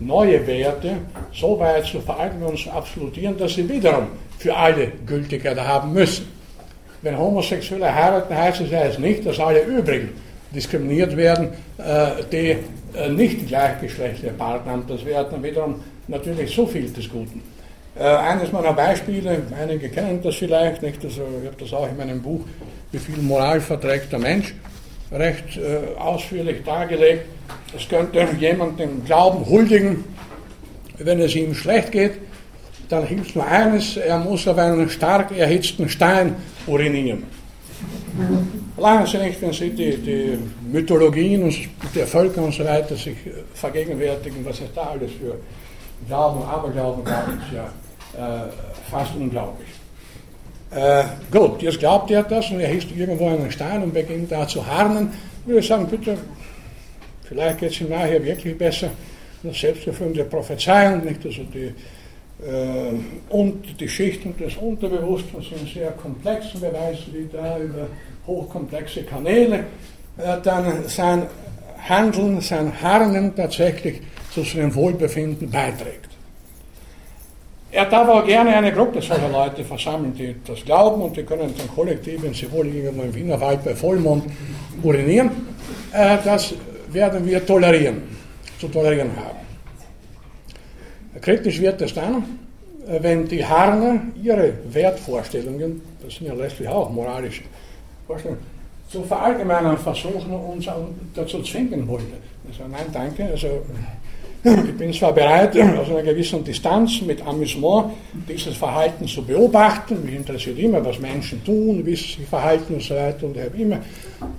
neue 0.00 0.44
Werte 0.46 0.96
so 1.32 1.58
weit 1.58 1.84
zu 1.84 2.00
verallgemeinern 2.00 2.50
und 2.50 2.58
zu 2.58 2.70
absolutieren, 2.70 3.36
dass 3.38 3.54
sie 3.54 3.68
wiederum 3.68 4.08
für 4.38 4.56
alle 4.56 4.88
Gültigkeit 5.06 5.58
haben 5.58 5.92
müssen. 5.92 6.26
Wenn 7.02 7.16
Homosexuelle 7.16 7.94
heiraten, 7.94 8.34
heißt 8.34 8.62
es 8.62 8.70
ja 8.70 8.98
nicht, 8.98 9.24
dass 9.24 9.38
alle 9.38 9.62
übrigen 9.62 10.10
diskriminiert 10.54 11.16
werden, 11.16 11.48
äh, 11.78 12.22
die 12.30 12.56
äh, 12.96 13.08
nicht 13.08 13.46
gleichgeschlechtliche 13.46 14.34
Partner 14.34 14.72
haben. 14.72 14.84
Das 14.88 15.04
wäre 15.04 15.26
dann 15.30 15.42
wiederum 15.42 15.82
natürlich 16.08 16.54
so 16.54 16.66
viel 16.66 16.90
des 16.90 17.08
Guten. 17.08 17.42
Äh, 17.98 18.04
eines 18.04 18.52
meiner 18.52 18.72
Beispiele, 18.72 19.42
einige 19.58 19.88
kennen 19.88 20.20
das 20.22 20.36
vielleicht, 20.36 20.82
nicht? 20.82 21.04
Also, 21.04 21.22
ich 21.40 21.46
habe 21.46 21.56
das 21.58 21.72
auch 21.72 21.88
in 21.88 21.96
meinem 21.96 22.20
Buch 22.20 22.40
Wie 22.92 22.98
viel 22.98 23.18
Moral 23.18 23.60
verträgt 23.60 24.12
der 24.12 24.18
Mensch 24.18 24.54
recht 25.12 25.58
ausführlich 25.98 26.62
dargelegt. 26.64 27.24
Es 27.76 27.88
könnte 27.88 28.26
jemand 28.38 28.78
den 28.78 29.04
Glauben 29.04 29.46
huldigen, 29.46 30.04
wenn 30.98 31.20
es 31.20 31.34
ihm 31.34 31.54
schlecht 31.54 31.92
geht, 31.92 32.12
dann 32.88 33.06
hilft 33.06 33.36
nur 33.36 33.46
eines, 33.46 33.96
er 33.96 34.18
muss 34.18 34.46
auf 34.48 34.58
einen 34.58 34.90
stark 34.90 35.36
erhitzten 35.36 35.88
Stein 35.88 36.36
urinieren. 36.66 37.22
Verlangen 38.74 39.06
Sie 39.06 39.18
nicht, 39.18 39.40
wenn 39.40 39.52
Sie 39.52 39.70
die, 39.70 39.96
die 39.96 40.38
Mythologien 40.70 41.44
und 41.44 41.56
der 41.94 42.06
Völker 42.06 42.42
und 42.42 42.52
so 42.52 42.64
weiter 42.64 42.96
sich 42.96 43.16
vergegenwärtigen, 43.54 44.44
was 44.44 44.60
es 44.60 44.72
da 44.74 44.82
alles 44.82 45.12
für 45.12 45.36
Glauben, 46.08 46.42
Aberglauben 46.42 47.04
gab, 47.04 47.28
ist 47.28 47.52
ja 47.54 47.66
äh, 48.16 48.48
fast 48.90 49.14
unglaublich. 49.14 49.68
Äh, 50.70 51.04
gut, 51.30 51.62
jetzt 51.62 51.78
glaubt 51.78 52.10
er 52.10 52.22
das 52.22 52.50
und 52.50 52.60
er 52.60 52.68
hisst 52.68 52.88
irgendwo 52.96 53.28
einen 53.28 53.50
Stein 53.50 53.82
und 53.82 53.92
beginnt 53.92 54.32
da 54.32 54.46
zu 54.46 54.66
harnen. 54.66 55.12
Ich 55.42 55.48
würde 55.48 55.66
sagen, 55.66 55.86
bitte, 55.86 56.16
vielleicht 57.30 57.58
geht 57.58 57.70
es 57.70 57.80
ihm 57.80 57.88
nachher 57.88 58.22
wirklich 58.22 58.58
besser. 58.58 58.90
Eine 59.42 59.54
selbsterfüllende 59.54 60.24
Prophezeiung, 60.24 61.04
nicht? 61.04 61.24
Also 61.24 61.42
die, 61.44 61.72
äh, 62.44 62.92
und 63.30 63.80
die 63.80 63.88
Schichten 63.88 64.36
des 64.36 64.56
Unterbewusstseins 64.56 65.48
sind 65.48 65.72
sehr 65.72 65.92
komplex 65.92 66.54
und 66.54 66.62
weiß, 66.62 66.98
wie 67.12 67.28
da 67.32 67.58
über 67.58 67.86
hochkomplexe 68.26 69.04
Kanäle 69.04 69.64
äh, 70.18 70.36
dann 70.42 70.88
sein 70.88 71.26
Handeln, 71.88 72.40
sein 72.40 72.72
Harnen 72.82 73.34
tatsächlich 73.34 74.00
zu 74.34 74.42
seinem 74.42 74.74
Wohlbefinden 74.74 75.50
beiträgt. 75.50 76.10
Er 77.72 77.86
darf 77.86 78.08
auch 78.08 78.26
gerne 78.26 78.56
eine 78.56 78.72
Gruppe 78.72 79.00
solcher 79.00 79.28
Leute 79.28 79.64
versammeln, 79.64 80.12
die 80.12 80.34
das 80.44 80.64
glauben 80.64 81.02
und 81.02 81.16
die 81.16 81.22
können 81.22 81.54
dann 81.56 81.68
kollektiv, 81.68 82.22
wenn 82.22 82.34
sie 82.34 82.50
wohl 82.50 82.66
irgendwo 82.66 83.02
im 83.02 83.14
Wienerwald 83.14 83.64
bei 83.64 83.76
Vollmond 83.76 84.24
urinieren. 84.82 85.30
Äh, 85.92 86.18
das 86.24 86.52
werden 86.92 87.26
wir 87.26 87.44
tolerieren, 87.44 88.02
zu 88.58 88.68
tolerieren 88.68 89.10
haben. 89.16 89.38
Kritisch 91.20 91.60
wird 91.60 91.80
es 91.82 91.94
dann, 91.94 92.24
äh, 92.86 93.02
wenn 93.02 93.26
die 93.26 93.44
Harner 93.44 94.00
ihre 94.22 94.52
Wertvorstellungen, 94.70 95.82
das 96.02 96.14
sind 96.14 96.26
ja 96.26 96.34
letztlich 96.34 96.68
auch 96.68 96.90
moralische 96.90 97.42
Vorstellungen, 98.06 98.42
zu 98.88 99.02
verallgemeinern 99.04 99.78
versuchen 99.78 100.32
und 100.32 100.56
uns 100.56 100.68
dazu 101.14 101.42
zwingen 101.42 101.86
wollen. 101.86 102.12
Also 102.48 102.64
nein, 102.68 102.86
danke. 102.92 103.24
Also 103.24 103.62
ich 104.42 104.76
bin 104.76 104.92
zwar 104.92 105.12
bereit, 105.12 105.54
aus 105.58 105.90
einer 105.90 106.02
gewissen 106.02 106.42
Distanz 106.42 107.02
mit 107.02 107.20
Amüsement 107.26 107.92
dieses 108.26 108.56
Verhalten 108.56 109.06
zu 109.06 109.22
beobachten. 109.22 110.02
Mich 110.02 110.14
interessiert 110.14 110.58
immer, 110.58 110.82
was 110.82 110.98
Menschen 110.98 111.44
tun, 111.44 111.84
wie 111.84 111.94
sie 111.94 112.14
sich 112.14 112.26
verhalten 112.26 112.74
und 112.74 112.82
so 112.82 112.94
weiter. 112.94 113.26
Und 113.26 113.36
ich 113.36 113.42
habe 113.42 113.56
immer 113.58 113.78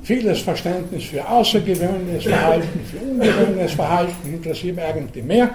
vieles 0.01 0.39
Verständnis 0.39 1.03
für 1.03 1.27
außergewöhnliches 1.27 2.23
Verhalten, 2.23 2.79
für 2.89 2.97
ungewöhnliches 2.97 3.73
Verhalten. 3.73 4.33
Interessiert 4.33 4.75
mich 4.75 4.85
eigentlich 4.85 5.23
mehr 5.23 5.51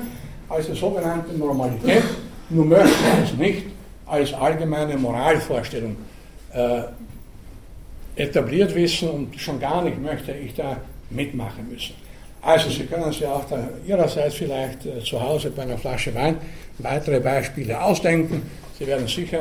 als 0.48 0.66
die 0.66 0.76
sogenannte 0.76 1.36
Normalität. 1.36 2.04
Nur 2.50 2.66
möchte 2.66 2.88
ich 3.24 3.32
es 3.32 3.36
nicht 3.36 3.62
als 4.06 4.32
allgemeine 4.32 4.96
Moralvorstellung 4.96 5.96
äh, 6.52 6.82
etabliert 8.14 8.72
wissen 8.76 9.08
und 9.10 9.40
schon 9.40 9.58
gar 9.58 9.82
nicht 9.82 10.00
möchte 10.00 10.32
ich 10.32 10.54
da 10.54 10.76
mitmachen 11.10 11.68
müssen. 11.68 12.05
Also 12.46 12.70
Sie 12.70 12.86
können 12.86 13.10
sich 13.10 13.26
auch 13.26 13.44
da 13.50 13.68
Ihrerseits 13.84 14.36
vielleicht 14.36 14.86
äh, 14.86 15.00
zu 15.02 15.20
Hause 15.20 15.50
bei 15.50 15.62
einer 15.62 15.76
Flasche 15.76 16.14
Wein 16.14 16.36
weitere 16.78 17.18
Beispiele 17.18 17.82
ausdenken. 17.82 18.40
Sie 18.78 18.86
werden 18.86 19.08
sicher 19.08 19.40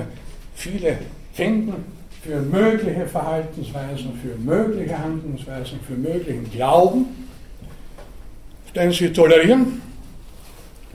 viele 0.55 0.97
finden 1.31 1.85
für 2.23 2.41
mögliche 2.41 3.05
Verhaltensweisen, 3.05 4.19
für 4.23 4.35
mögliche 4.39 4.97
Handlungsweisen, 4.97 5.79
für 5.87 5.93
möglichen 5.93 6.49
Glauben, 6.49 7.05
den 8.73 8.91
Sie 8.91 9.13
tolerieren, 9.13 9.83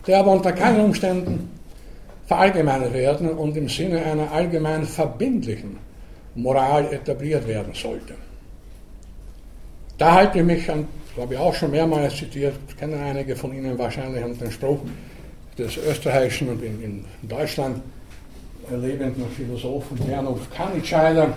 der 0.04 0.18
aber 0.18 0.32
unter 0.32 0.50
keinen 0.50 0.80
Umständen 0.80 1.48
verallgemeinert 2.26 2.92
werden 2.92 3.30
und 3.30 3.56
im 3.56 3.68
Sinne 3.68 4.04
einer 4.04 4.32
allgemein 4.32 4.84
verbindlichen 4.84 5.78
Moral 6.34 6.92
etabliert 6.92 7.46
werden 7.46 7.72
sollte. 7.72 8.14
Da 9.96 10.14
halte 10.14 10.40
ich 10.40 10.44
mich 10.44 10.68
an 10.68 10.88
das 11.14 11.22
habe 11.22 11.34
ich 11.34 11.40
auch 11.40 11.54
schon 11.54 11.72
mehrmals 11.72 12.16
zitiert, 12.16 12.54
kennen 12.78 13.00
einige 13.00 13.34
von 13.34 13.52
Ihnen 13.52 13.76
wahrscheinlich 13.78 14.22
an 14.22 14.38
den 14.38 14.50
Spruch 14.50 14.80
des 15.58 15.76
Österreichischen 15.76 16.48
und 16.48 16.62
in, 16.62 16.82
in 16.82 17.04
Deutschland 17.22 17.82
lebenden 18.70 19.26
Philosophen 19.36 19.98
Bernulf 19.98 20.48
Kannitscheider. 20.54 21.36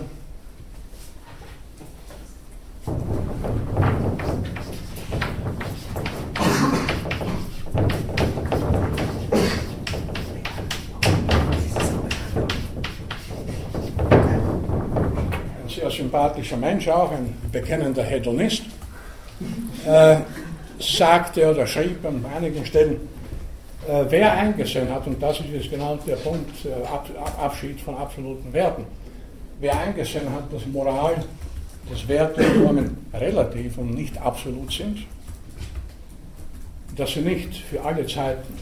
Ein 15.62 15.68
sehr 15.68 15.90
sympathischer 15.90 16.56
Mensch 16.56 16.86
auch, 16.88 17.10
ein 17.10 17.34
bekennender 17.50 18.04
Hedonist, 18.04 18.62
äh, 19.86 20.16
sagte 20.78 21.50
oder 21.50 21.66
schrieb 21.66 22.04
an 22.04 22.24
einigen 22.34 22.64
Stellen, 22.64 23.00
äh, 23.88 24.04
wer 24.08 24.32
eingesehen 24.32 24.92
hat, 24.92 25.06
und 25.06 25.22
das 25.22 25.40
ist 25.40 25.50
jetzt 25.52 25.70
genau 25.70 25.98
der 26.06 26.16
Punkt, 26.16 26.64
äh, 26.64 26.86
Ab 26.86 27.08
Abschied 27.40 27.80
von 27.80 27.96
absoluten 27.96 28.52
Werten, 28.52 28.84
wer 29.60 29.78
eingesehen 29.78 30.30
hat, 30.32 30.52
dass 30.52 30.66
Moral, 30.66 31.22
dass 31.90 32.08
Werte 32.08 32.42
und 32.42 32.64
Normen 32.64 33.06
relativ 33.12 33.78
und 33.78 33.94
nicht 33.94 34.20
absolut 34.20 34.72
sind, 34.72 35.06
dass 36.96 37.12
sie 37.12 37.20
nicht 37.20 37.54
für 37.56 37.82
alle 37.84 38.06
Zeiten 38.06 38.54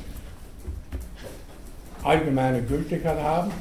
allgemeine 2.03 2.63
Gültigkeit 2.63 3.19
haben, 3.19 3.53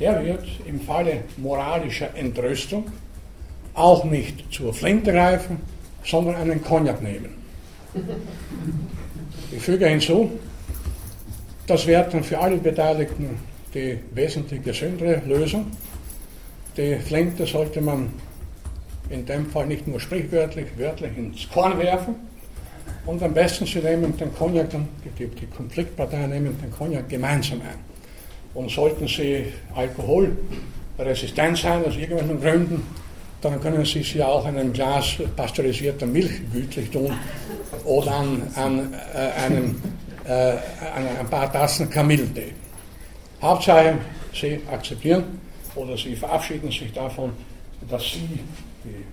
der 0.00 0.24
wird 0.24 0.44
im 0.66 0.80
Falle 0.80 1.22
moralischer 1.36 2.14
Entrüstung 2.16 2.86
auch 3.74 4.04
nicht 4.04 4.52
zur 4.52 4.74
Flinte 4.74 5.12
greifen, 5.12 5.60
sondern 6.04 6.36
einen 6.36 6.62
Cognac 6.62 7.02
nehmen. 7.02 7.30
Ich 9.50 9.62
füge 9.62 9.86
hinzu, 9.86 10.30
das 11.66 11.86
wäre 11.86 12.08
dann 12.10 12.24
für 12.24 12.38
alle 12.38 12.56
Beteiligten 12.56 13.38
die 13.74 13.98
wesentlich 14.12 14.62
gesündere 14.62 15.22
Lösung. 15.26 15.70
Die 16.76 16.96
Flinte 16.96 17.46
sollte 17.46 17.80
man 17.80 18.10
in 19.10 19.26
dem 19.26 19.46
Fall 19.46 19.66
nicht 19.66 19.86
nur 19.86 20.00
sprichwörtlich, 20.00 20.66
wörtlich 20.76 21.16
ins 21.16 21.48
Korn 21.48 21.78
werfen. 21.78 22.14
Und 23.04 23.22
am 23.22 23.34
besten 23.34 23.66
Sie 23.66 23.80
nehmen 23.80 24.16
den 24.16 24.34
Cognac, 24.34 24.68
die, 24.70 25.26
die 25.26 25.46
Konfliktparteien 25.46 26.30
nehmen 26.30 26.56
den 26.62 26.70
Cognac 26.70 27.08
gemeinsam 27.08 27.60
ein. 27.60 27.78
Und 28.54 28.70
sollten 28.70 29.08
Sie 29.08 29.46
alkoholresistent 29.74 31.58
sein 31.58 31.84
aus 31.84 31.96
irgendwelchen 31.96 32.40
Gründen, 32.40 32.82
dann 33.42 33.60
können 33.60 33.84
Sie 33.84 34.02
sich 34.02 34.22
auch 34.22 34.44
einem 34.44 34.72
Glas 34.72 35.16
pasteurisierter 35.36 36.06
Milch 36.06 36.40
gütlich 36.52 36.90
tun 36.90 37.12
oder 37.84 38.12
an, 38.12 38.42
an 38.54 38.94
äh, 39.14 39.44
einem 39.44 39.82
äh, 40.24 40.54
ein 41.18 41.28
paar 41.28 41.52
Tassen 41.52 41.90
Kamillentee. 41.90 42.54
Hauptsache, 43.42 43.98
Sie 44.32 44.60
akzeptieren 44.70 45.24
oder 45.74 45.96
Sie 45.96 46.14
verabschieden 46.14 46.70
sich 46.70 46.92
davon, 46.92 47.32
dass 47.90 48.04
Sie 48.04 48.38
die 48.84 49.04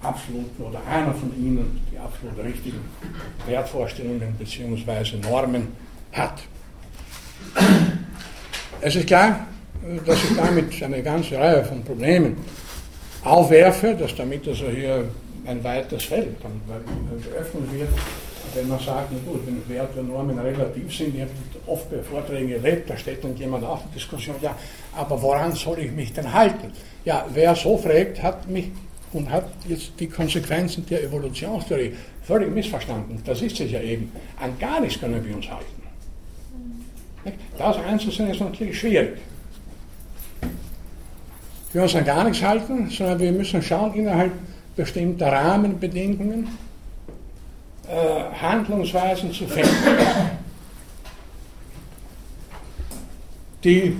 absoluten 0.00 0.62
oder 0.62 0.80
einer 0.88 1.12
von 1.12 1.32
Ihnen 1.36 1.80
die 1.90 1.98
absolut 1.98 2.38
richtigen 2.44 2.80
Wertvorstellungen 3.46 4.34
bzw. 4.38 5.16
Normen 5.28 5.68
hat. 6.12 6.40
Es 8.80 8.94
ist 8.94 9.06
klar, 9.08 9.46
dass 10.06 10.22
ich 10.22 10.36
damit 10.36 10.82
eine 10.82 11.02
ganze 11.02 11.36
Reihe 11.36 11.64
von 11.64 11.82
Problemen 11.82 12.36
aufwerfe, 13.24 13.94
dass 13.94 14.14
damit 14.14 14.46
also 14.48 14.68
hier 14.68 15.04
ein 15.46 15.62
weites 15.62 16.04
Feld 16.04 16.36
dann 16.42 16.60
geöffnet 17.22 17.72
wird 17.72 17.88
wenn 18.54 18.68
man 18.68 18.78
sagt, 18.78 19.08
na 19.12 19.18
gut, 19.30 19.40
wenn 19.46 19.74
Werte 19.74 20.00
und 20.00 20.08
Normen 20.08 20.38
relativ 20.38 20.94
sind, 20.94 21.14
ich 21.14 21.22
habe 21.22 21.30
oft 21.66 21.90
bei 21.90 21.98
Vorträgen 22.02 22.50
erlebt, 22.50 22.88
da 22.90 22.96
steht 22.96 23.22
dann 23.24 23.36
jemand 23.36 23.64
auf 23.64 23.84
in 23.84 23.92
Diskussion, 23.92 24.36
ja, 24.40 24.56
aber 24.94 25.20
woran 25.20 25.54
soll 25.54 25.78
ich 25.80 25.92
mich 25.92 26.12
denn 26.12 26.32
halten? 26.32 26.72
Ja, 27.04 27.26
wer 27.32 27.54
so 27.54 27.78
fragt, 27.78 28.22
hat 28.22 28.48
mich 28.48 28.70
und 29.12 29.30
hat 29.30 29.48
jetzt 29.68 29.92
die 29.98 30.08
Konsequenzen 30.08 30.86
der 30.86 31.02
Evolutionstheorie 31.04 31.94
völlig 32.22 32.50
missverstanden. 32.54 33.20
Das 33.24 33.42
ist 33.42 33.60
es 33.60 33.70
ja 33.70 33.80
eben. 33.80 34.10
An 34.40 34.58
gar 34.58 34.80
nichts 34.80 34.98
können 34.98 35.22
wir 35.24 35.34
uns 35.34 35.48
halten. 35.50 35.82
Das 37.58 37.76
einzusehen 37.76 38.30
ist 38.30 38.40
natürlich 38.40 38.78
schwierig. 38.78 39.18
Wir 41.72 41.82
uns 41.82 41.94
an 41.94 42.04
gar 42.04 42.24
nichts 42.24 42.42
halten, 42.42 42.90
sondern 42.90 43.18
wir 43.18 43.32
müssen 43.32 43.62
schauen, 43.62 43.94
innerhalb 43.94 44.32
bestimmter 44.76 45.28
Rahmenbedingungen, 45.32 46.48
äh, 47.88 48.40
Handlungsweisen 48.40 49.32
zu 49.32 49.46
finden, 49.46 49.70
die 53.64 53.96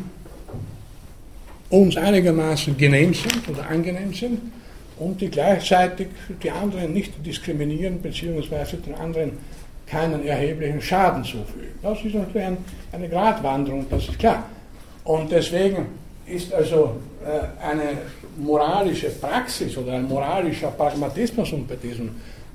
uns 1.71 1.97
einigermaßen 1.97 2.77
genehm 2.77 3.15
sind 3.15 3.49
oder 3.49 3.67
angenehm 3.67 4.13
sind 4.13 4.53
und 4.99 5.21
die 5.21 5.31
gleichzeitig 5.31 6.09
die 6.43 6.51
anderen 6.51 6.93
nicht 6.93 7.15
diskriminieren 7.25 8.01
bzw. 8.01 8.77
den 8.77 8.95
anderen 8.95 9.33
keinen 9.87 10.27
erheblichen 10.27 10.83
Schaden 10.83 11.25
zufügen. 11.25 11.79
Das 11.83 12.03
ist 12.05 12.15
natürlich 12.15 12.47
ein, 12.47 12.59
eine 12.93 13.09
Gratwanderung, 13.09 13.87
das 13.89 14.09
ist 14.09 14.19
klar. 14.19 14.45
Und 15.05 15.33
deswegen 15.33 15.87
ist 16.33 16.53
also 16.53 16.97
äh, 17.25 17.65
eine 17.65 17.99
moralische 18.39 19.11
Praxis 19.11 19.77
oder 19.77 19.93
ein 19.93 20.09
moralischer 20.09 20.69
Pragmatismus, 20.69 21.53
um 21.53 21.67
bei 21.67 21.77
diesem 21.77 22.11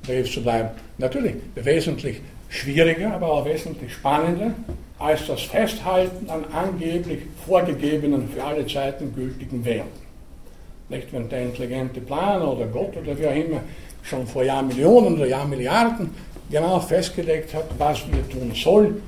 Begriff 0.05 0.33
zu 0.33 0.41
bleiben, 0.41 0.69
natürlich 0.97 1.35
wesentlich 1.55 2.21
schwieriger, 2.49 3.13
aber 3.13 3.31
auch 3.31 3.45
wesentlich 3.45 3.93
spannender 3.93 4.51
als 4.99 5.27
das 5.27 5.41
Festhalten 5.43 6.29
an 6.29 6.45
angeblich 6.51 7.19
vorgegebenen, 7.45 8.29
für 8.29 8.43
alle 8.43 8.65
Zeiten 8.65 9.13
gültigen 9.13 9.63
Werten. 9.63 10.07
Nicht, 10.89 11.11
wenn 11.11 11.29
der 11.29 11.43
intelligente 11.43 11.99
Planer 11.99 12.53
oder 12.53 12.65
Gott 12.67 12.95
oder 12.97 13.17
wie 13.17 13.27
auch 13.27 13.35
immer 13.35 13.61
schon 14.01 14.25
vor 14.25 14.43
Jahrmillionen 14.43 15.15
oder 15.15 15.27
Jahrmilliarden 15.27 16.09
genau 16.49 16.79
festgelegt 16.79 17.53
hat, 17.53 17.65
was 17.77 18.01
wir 18.09 18.27
tun 18.29 18.53
sollen, 18.55 19.01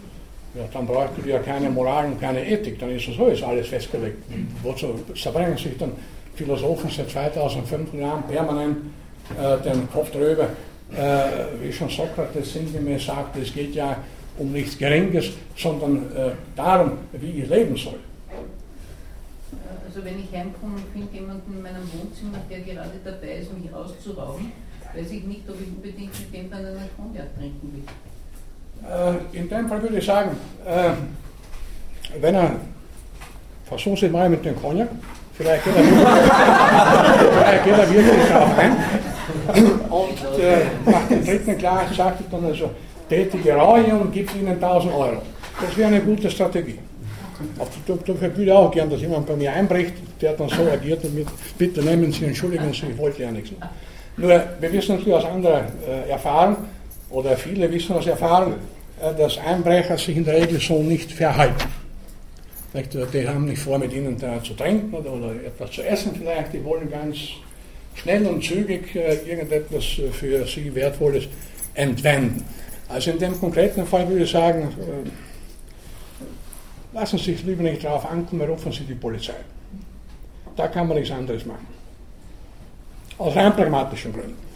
ja, 0.55 0.63
dann 0.73 0.87
bräuchten 0.87 1.23
wir 1.23 1.39
keine 1.39 1.69
Moral 1.69 2.05
und 2.05 2.19
keine 2.19 2.45
Ethik, 2.45 2.79
dann 2.79 2.89
ist 2.89 3.07
es 3.07 3.15
so, 3.15 3.27
ist 3.27 3.43
alles 3.43 3.67
festgelegt. 3.67 4.17
Wozu 4.63 4.99
zerbrechen 5.15 5.57
sich 5.57 5.77
dann 5.77 5.91
Philosophen 6.35 6.89
seit 6.89 7.09
2500 7.09 7.93
Jahren 7.93 8.23
permanent 8.23 8.77
äh, 9.37 9.61
den 9.63 9.89
Kopf 9.91 10.11
drüber, 10.11 10.49
äh, 10.95 11.61
wie 11.61 11.71
schon 11.71 11.89
Sokrates 11.89 12.53
sinngemäß 12.53 13.05
sagte, 13.05 13.41
es 13.41 13.53
geht 13.53 13.75
ja 13.75 13.97
um 14.37 14.51
nichts 14.51 14.77
Geringes, 14.77 15.31
sondern 15.55 15.97
äh, 16.15 16.31
darum, 16.55 16.93
wie 17.11 17.41
ich 17.41 17.49
leben 17.49 17.75
soll. 17.75 17.99
Also 19.85 20.03
wenn 20.05 20.19
ich 20.19 20.31
heimkomme 20.31 20.75
und 20.75 20.85
finde 20.93 21.13
jemanden 21.13 21.53
in 21.53 21.61
meinem 21.61 21.83
Wohnzimmer, 21.93 22.39
der 22.49 22.59
gerade 22.61 22.91
dabei 23.03 23.35
ist, 23.39 23.53
mich 23.53 23.71
auszurauben, 23.73 24.51
weiß 24.95 25.11
ich 25.11 25.23
nicht, 25.25 25.41
ob 25.49 25.55
ich 25.61 25.67
unbedingt 25.67 26.19
mit 26.19 26.33
dem 26.33 26.49
dann 26.49 26.65
einen 26.65 26.89
Cognac 26.95 27.35
trinken 27.37 27.73
will. 27.73 27.83
Äh, 28.83 29.37
in 29.37 29.49
dem 29.49 29.67
Fall 29.67 29.81
würde 29.81 29.97
ich 29.97 30.05
sagen, 30.05 30.31
äh, 30.65 30.91
wenn 32.19 32.35
er, 32.35 32.51
versuchen 33.65 33.97
Sie 33.97 34.09
mal 34.09 34.29
mit 34.29 34.43
dem 34.43 34.59
Cognac, 34.59 34.89
vielleicht 35.33 35.63
geht 35.63 35.75
er 35.75 35.83
wirklich, 35.83 37.63
geht 37.63 37.73
er 37.73 37.93
wirklich 37.93 38.29
darauf 38.29 38.57
ein. 38.57 38.71
Und 39.89 40.39
äh, 40.39 40.65
nach 40.85 41.07
dem 41.07 41.25
dritten 41.25 41.57
Glas 41.57 41.95
sagte 41.95 42.23
ich 42.23 42.29
dann 42.31 42.45
also, 42.45 42.69
tätige 43.09 43.55
Reue 43.55 43.95
und 43.95 44.11
gibt 44.11 44.35
ihnen 44.35 44.61
1000 44.63 44.93
Euro. 44.93 45.21
Das 45.61 45.75
wäre 45.75 45.87
eine 45.89 46.01
gute 46.01 46.29
Strategie. 46.29 46.79
Dafür 47.87 48.21
würde 48.21 48.43
ich 48.43 48.51
auch 48.51 48.71
gern, 48.71 48.89
dass 48.89 49.01
jemand 49.01 49.25
bei 49.25 49.35
mir 49.35 49.51
einbricht, 49.51 49.93
der 50.21 50.33
dann 50.33 50.49
so 50.49 50.63
agiert 50.69 51.03
und 51.05 51.15
mit, 51.15 51.27
bitte 51.57 51.81
nehmen 51.81 52.11
Sie, 52.11 52.25
entschuldigen 52.25 52.71
Sie, 52.73 52.87
ich 52.91 52.97
wollte 52.97 53.23
ja 53.23 53.31
nichts. 53.31 53.51
Nur, 54.17 54.29
wir 54.59 54.73
wissen 54.73 54.95
natürlich 54.95 55.13
aus 55.13 55.25
anderer 55.25 55.63
äh, 55.87 56.09
Erfahrung, 56.09 56.57
oder 57.09 57.37
viele 57.37 57.71
wissen 57.71 57.95
aus 57.95 58.07
Erfahrung, 58.07 58.55
äh, 59.01 59.13
dass 59.15 59.37
Einbrecher 59.37 59.97
sich 59.97 60.15
in 60.17 60.25
der 60.25 60.35
Regel 60.35 60.59
so 60.59 60.81
nicht 60.81 61.11
verhalten. 61.11 61.67
Die 62.73 63.27
haben 63.27 63.45
nicht 63.45 63.61
vor, 63.61 63.79
mit 63.79 63.91
ihnen 63.93 64.17
da 64.19 64.43
zu 64.43 64.53
trinken 64.53 64.93
oder, 64.93 65.33
etwas 65.43 65.71
zu 65.71 65.81
essen 65.81 66.13
vielleicht, 66.15 66.53
die 66.53 66.63
wollen 66.63 66.89
ganz 66.89 67.17
schnell 67.95 68.27
und 68.27 68.43
zügig 68.43 68.95
äh, 68.95 69.15
irgendetwas 69.27 69.97
äh, 69.97 70.11
für 70.11 70.45
sie 70.45 70.73
Wertvolles 70.75 71.27
entwenden. 71.73 72.45
Also 72.87 73.11
in 73.11 73.19
dem 73.19 73.39
konkreten 73.39 73.85
Fall 73.85 74.07
würde 74.07 74.23
ich 74.23 74.31
sagen, 74.31 74.69
äh, 74.79 75.09
lassen 76.93 77.17
Sie 77.17 77.31
sich 77.33 77.43
lieber 77.43 77.63
nicht 77.63 77.83
darauf 77.83 78.09
ankommen, 78.09 78.47
rufen 78.47 78.71
Sie 78.71 78.83
die 78.83 78.95
Polizei. 78.95 79.33
Da 80.55 80.67
kann 80.67 80.87
man 80.87 80.97
nichts 80.97 81.13
anderes 81.13 81.45
machen. 81.45 81.67
Aus 83.17 83.35
rein 83.35 83.55
pragmatischen 83.55 84.13
Gründen. 84.13 84.48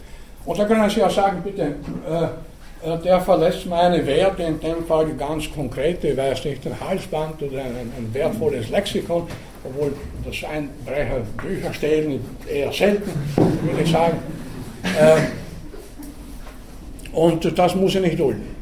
Und 0.46 0.58
da 0.58 0.64
können 0.64 0.88
Sie 0.90 1.02
auch 1.02 1.10
sagen, 1.10 1.42
bitte, 1.42 1.62
äh, 1.62 2.98
der 3.02 3.20
verlässt 3.20 3.66
meine 3.66 4.06
Werte, 4.06 4.42
in 4.42 4.60
dem 4.60 4.84
Fall 4.86 5.06
ganz 5.14 5.50
konkrete, 5.50 6.08
ich 6.08 6.16
weiß 6.16 6.44
nicht, 6.44 6.66
ein 6.66 6.78
Halsband 6.78 7.42
oder 7.42 7.60
ein, 7.60 7.92
ein 7.96 8.10
wertvolles 8.12 8.68
Lexikon, 8.68 9.26
obwohl 9.64 9.94
das 10.24 10.36
Einbrecher 10.44 11.20
Bücher 11.38 11.72
stehlen 11.72 12.20
eher 12.46 12.70
selten, 12.72 13.10
würde 13.36 13.82
ich 13.82 13.90
sagen. 13.90 14.18
Äh, 15.00 15.16
und 17.16 17.58
das 17.58 17.74
muss 17.74 17.94
ich 17.94 18.00
nicht 18.02 18.18
dulden. 18.18 18.54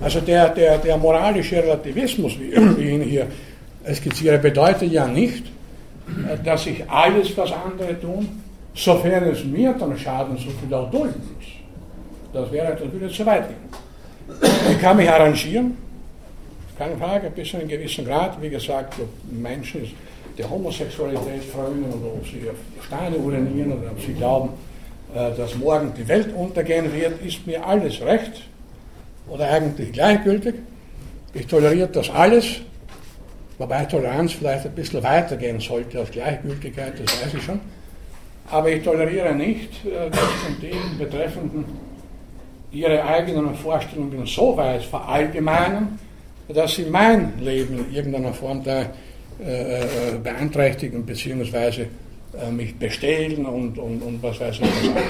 Also 0.00 0.20
der, 0.20 0.48
der, 0.50 0.78
der 0.78 0.96
moralische 0.98 1.62
Relativismus, 1.62 2.38
wie, 2.38 2.52
wie 2.76 2.90
ihn 2.90 3.02
hier 3.02 3.26
skizziere, 3.90 4.38
bedeutet 4.38 4.92
ja 4.92 5.06
nicht, 5.06 5.44
dass 6.44 6.66
ich 6.66 6.88
alles, 6.90 7.36
was 7.36 7.52
andere 7.52 7.98
tun, 7.98 8.41
sofern 8.74 9.24
es 9.24 9.44
mir 9.44 9.74
dann 9.74 9.96
schaden, 9.98 10.36
so 10.36 10.50
viel 10.50 10.74
auch 10.74 10.92
muss. 10.92 11.10
Das 12.32 12.50
wäre, 12.50 12.74
das 12.74 12.92
würde 12.92 13.12
zu 13.12 13.26
weit 13.26 13.48
gehen. 13.48 14.70
Ich 14.70 14.80
kann 14.80 14.96
mich 14.96 15.10
arrangieren, 15.10 15.76
keine 16.78 16.96
Frage, 16.96 17.30
bis 17.30 17.50
zu 17.50 17.58
einem 17.58 17.68
gewissen 17.68 18.04
Grad. 18.04 18.40
Wie 18.40 18.48
gesagt, 18.48 18.94
ob 18.98 19.08
Menschen 19.30 19.90
der 20.38 20.48
Homosexualität 20.48 21.44
freuen 21.44 21.84
oder 21.84 22.14
ob 22.14 22.26
sie 22.26 22.48
auf 22.48 22.84
Steine 22.86 23.16
urinieren 23.16 23.72
oder 23.72 23.90
ob 23.90 24.00
sie 24.00 24.14
glauben, 24.14 24.50
äh, 25.14 25.36
dass 25.36 25.54
morgen 25.56 25.92
die 25.96 26.08
Welt 26.08 26.34
untergehen 26.34 26.92
wird, 26.92 27.22
ist 27.22 27.46
mir 27.46 27.64
alles 27.66 28.00
recht 28.00 28.48
oder 29.28 29.50
eigentlich 29.50 29.92
gleichgültig. 29.92 30.54
Ich 31.34 31.46
toleriere 31.46 31.88
das 31.88 32.08
alles, 32.10 32.60
wobei 33.58 33.84
Toleranz 33.84 34.32
vielleicht 34.32 34.64
ein 34.64 34.72
bisschen 34.72 35.02
weitergehen 35.02 35.60
sollte 35.60 35.98
als 35.98 36.10
Gleichgültigkeit, 36.10 36.94
das 36.98 37.22
weiß 37.22 37.34
ich 37.34 37.42
schon. 37.42 37.60
Aber 38.50 38.70
ich 38.70 38.82
toleriere 38.82 39.34
nicht, 39.34 39.84
äh, 39.84 40.10
dass 40.10 40.20
von 40.20 40.60
den 40.60 40.98
Betreffenden 40.98 41.64
ihre 42.72 43.04
eigenen 43.04 43.54
Vorstellungen 43.54 44.26
so 44.26 44.56
weit 44.56 44.82
verallgemeinern, 44.82 45.98
dass 46.48 46.74
sie 46.74 46.84
mein 46.84 47.38
Leben 47.40 47.78
in 47.78 47.94
irgendeiner 47.94 48.32
Form 48.32 48.62
da 48.64 48.86
äh, 49.40 49.80
äh 50.14 50.18
beeinträchtigen 50.22 51.04
bzw. 51.04 51.86
Äh, 52.34 52.50
mich 52.50 52.74
bestehlen 52.76 53.44
und, 53.44 53.78
und, 53.78 54.02
und 54.02 54.22
was 54.22 54.40
weiß 54.40 54.56
ich 54.56 54.94
was. 54.94 55.02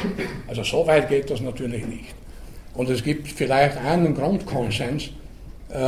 Also 0.49 0.64
so 0.64 0.87
weit 0.87 1.09
geht 1.09 1.30
das 1.30 1.41
natürlich 1.41 1.87
nicht. 1.87 2.14
Und 2.74 2.91
es 2.91 3.03
gibt 3.03 3.28
vielleicht 3.28 3.76
einen 3.76 4.14
Grundkonsens 4.14 5.11
äh, 5.70 5.78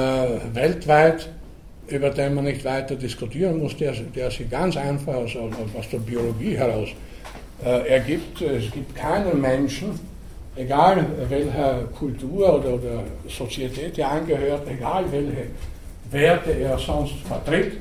weltweit, 0.55 1.29
über 1.89 2.11
den 2.11 2.35
man 2.35 2.45
nicht 2.45 2.65
weiter 2.65 2.95
diskutieren 2.95 3.59
muss, 3.59 3.77
der, 3.77 3.93
der 3.93 4.31
sich 4.31 4.49
ganz 4.49 4.77
einfach 4.77 5.15
aus, 5.15 5.37
aus 5.37 5.89
der 5.91 5.99
Biologie 5.99 6.57
heraus 6.57 6.91
ergibt. 7.63 8.41
Es 8.43 8.71
gibt 8.71 8.95
keinen 8.95 9.41
Menschen, 9.41 9.99
egal 10.57 11.07
welcher 11.29 11.85
Kultur 11.99 12.59
oder, 12.59 12.75
oder 12.75 13.05
Sozietät 13.29 13.99
er 13.99 14.11
angehört, 14.11 14.63
egal 14.69 15.05
welche 15.11 15.47
Werte 16.11 16.53
er 16.53 16.79
sonst 16.79 17.15
vertritt, 17.27 17.79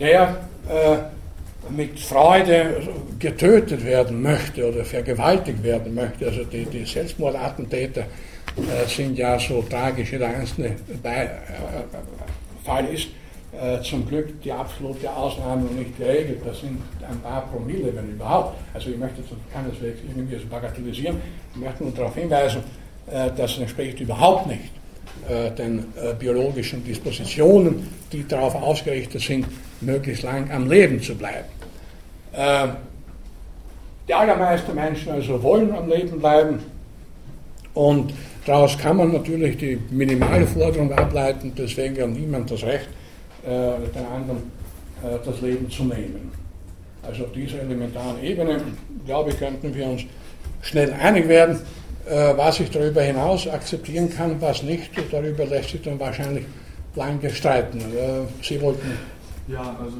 der 0.00 0.36
äh, 0.68 0.98
mit 1.70 1.98
Freude 1.98 2.82
getötet 3.18 3.84
werden 3.84 4.22
möchte 4.22 4.68
oder 4.68 4.84
vergewaltigt 4.84 5.62
werden 5.62 5.94
möchte. 5.94 6.26
Also 6.26 6.44
die, 6.44 6.64
die 6.64 6.84
Selbstmordattentäter 6.84 8.02
äh, 8.02 8.86
sind 8.86 9.18
ja 9.18 9.38
so 9.38 9.62
tragisch, 9.62 10.12
jeder 10.12 10.28
einzelne 10.28 10.76
Be 11.02 11.08
äh, 11.08 12.64
Fall 12.64 12.86
ist 12.86 13.08
äh, 13.52 13.82
zum 13.82 14.06
Glück 14.06 14.40
die 14.42 14.52
absolute 14.52 15.10
Ausnahme 15.10 15.66
und 15.68 15.78
nicht 15.78 15.98
die 15.98 16.02
Regel. 16.02 16.40
Das 16.44 16.60
sind 16.60 16.78
ein 17.08 17.18
paar 17.20 17.46
Promille, 17.46 17.94
wenn 17.94 18.10
überhaupt. 18.10 18.56
Also 18.74 18.90
ich 18.90 18.98
möchte 18.98 19.22
das 19.22 19.30
keineswegs 19.52 20.00
irgendwie 20.06 20.36
so 20.36 20.46
bagatellisieren. 20.46 21.16
Ich 21.54 21.60
möchte 21.60 21.82
nur 21.82 21.92
darauf 21.92 22.14
hinweisen, 22.14 22.62
äh, 23.10 23.30
das 23.36 23.58
entspricht 23.58 24.00
überhaupt 24.00 24.46
nicht 24.46 24.70
äh, 25.28 25.50
den 25.50 25.78
äh, 25.78 26.14
biologischen 26.18 26.84
Dispositionen, 26.84 27.88
die 28.12 28.26
darauf 28.26 28.54
ausgerichtet 28.54 29.20
sind, 29.20 29.46
möglichst 29.80 30.22
lang 30.22 30.50
am 30.50 30.68
Leben 30.68 31.00
zu 31.02 31.14
bleiben. 31.14 31.48
Äh, 32.32 32.68
die 34.06 34.14
allermeisten 34.14 34.74
Menschen 34.74 35.12
also 35.12 35.42
wollen 35.42 35.72
am 35.72 35.88
Leben 35.88 36.18
bleiben 36.18 36.60
und 37.74 38.14
daraus 38.46 38.78
kann 38.78 38.96
man 38.96 39.12
natürlich 39.12 39.56
die 39.58 39.78
minimale 39.90 40.46
Forderung 40.46 40.92
ableiten, 40.92 41.52
deswegen 41.56 42.00
hat 42.02 42.10
niemand 42.10 42.50
das 42.50 42.62
Recht, 42.62 42.88
den 43.44 44.06
anderen 44.06 44.42
äh, 45.02 45.18
das 45.24 45.40
Leben 45.40 45.70
zu 45.70 45.84
nehmen. 45.84 46.32
Also 47.02 47.24
auf 47.24 47.32
dieser 47.32 47.60
elementaren 47.60 48.22
Ebene, 48.22 48.60
glaube 49.06 49.30
ich, 49.30 49.38
könnten 49.38 49.72
wir 49.74 49.86
uns 49.86 50.02
schnell 50.62 50.92
einig 50.92 51.28
werden. 51.28 51.60
Äh, 52.08 52.36
was 52.36 52.58
ich 52.60 52.70
darüber 52.70 53.02
hinaus 53.02 53.46
akzeptieren 53.46 54.10
kann, 54.10 54.40
was 54.40 54.62
nicht, 54.62 54.90
darüber 55.12 55.44
lässt 55.44 55.70
sich 55.70 55.82
dann 55.82 56.00
wahrscheinlich 56.00 56.44
lange 56.96 57.30
streiten. 57.30 57.80
Sie 58.42 58.60
wollten. 58.60 58.90
Ja, 59.46 59.76
also 59.80 59.96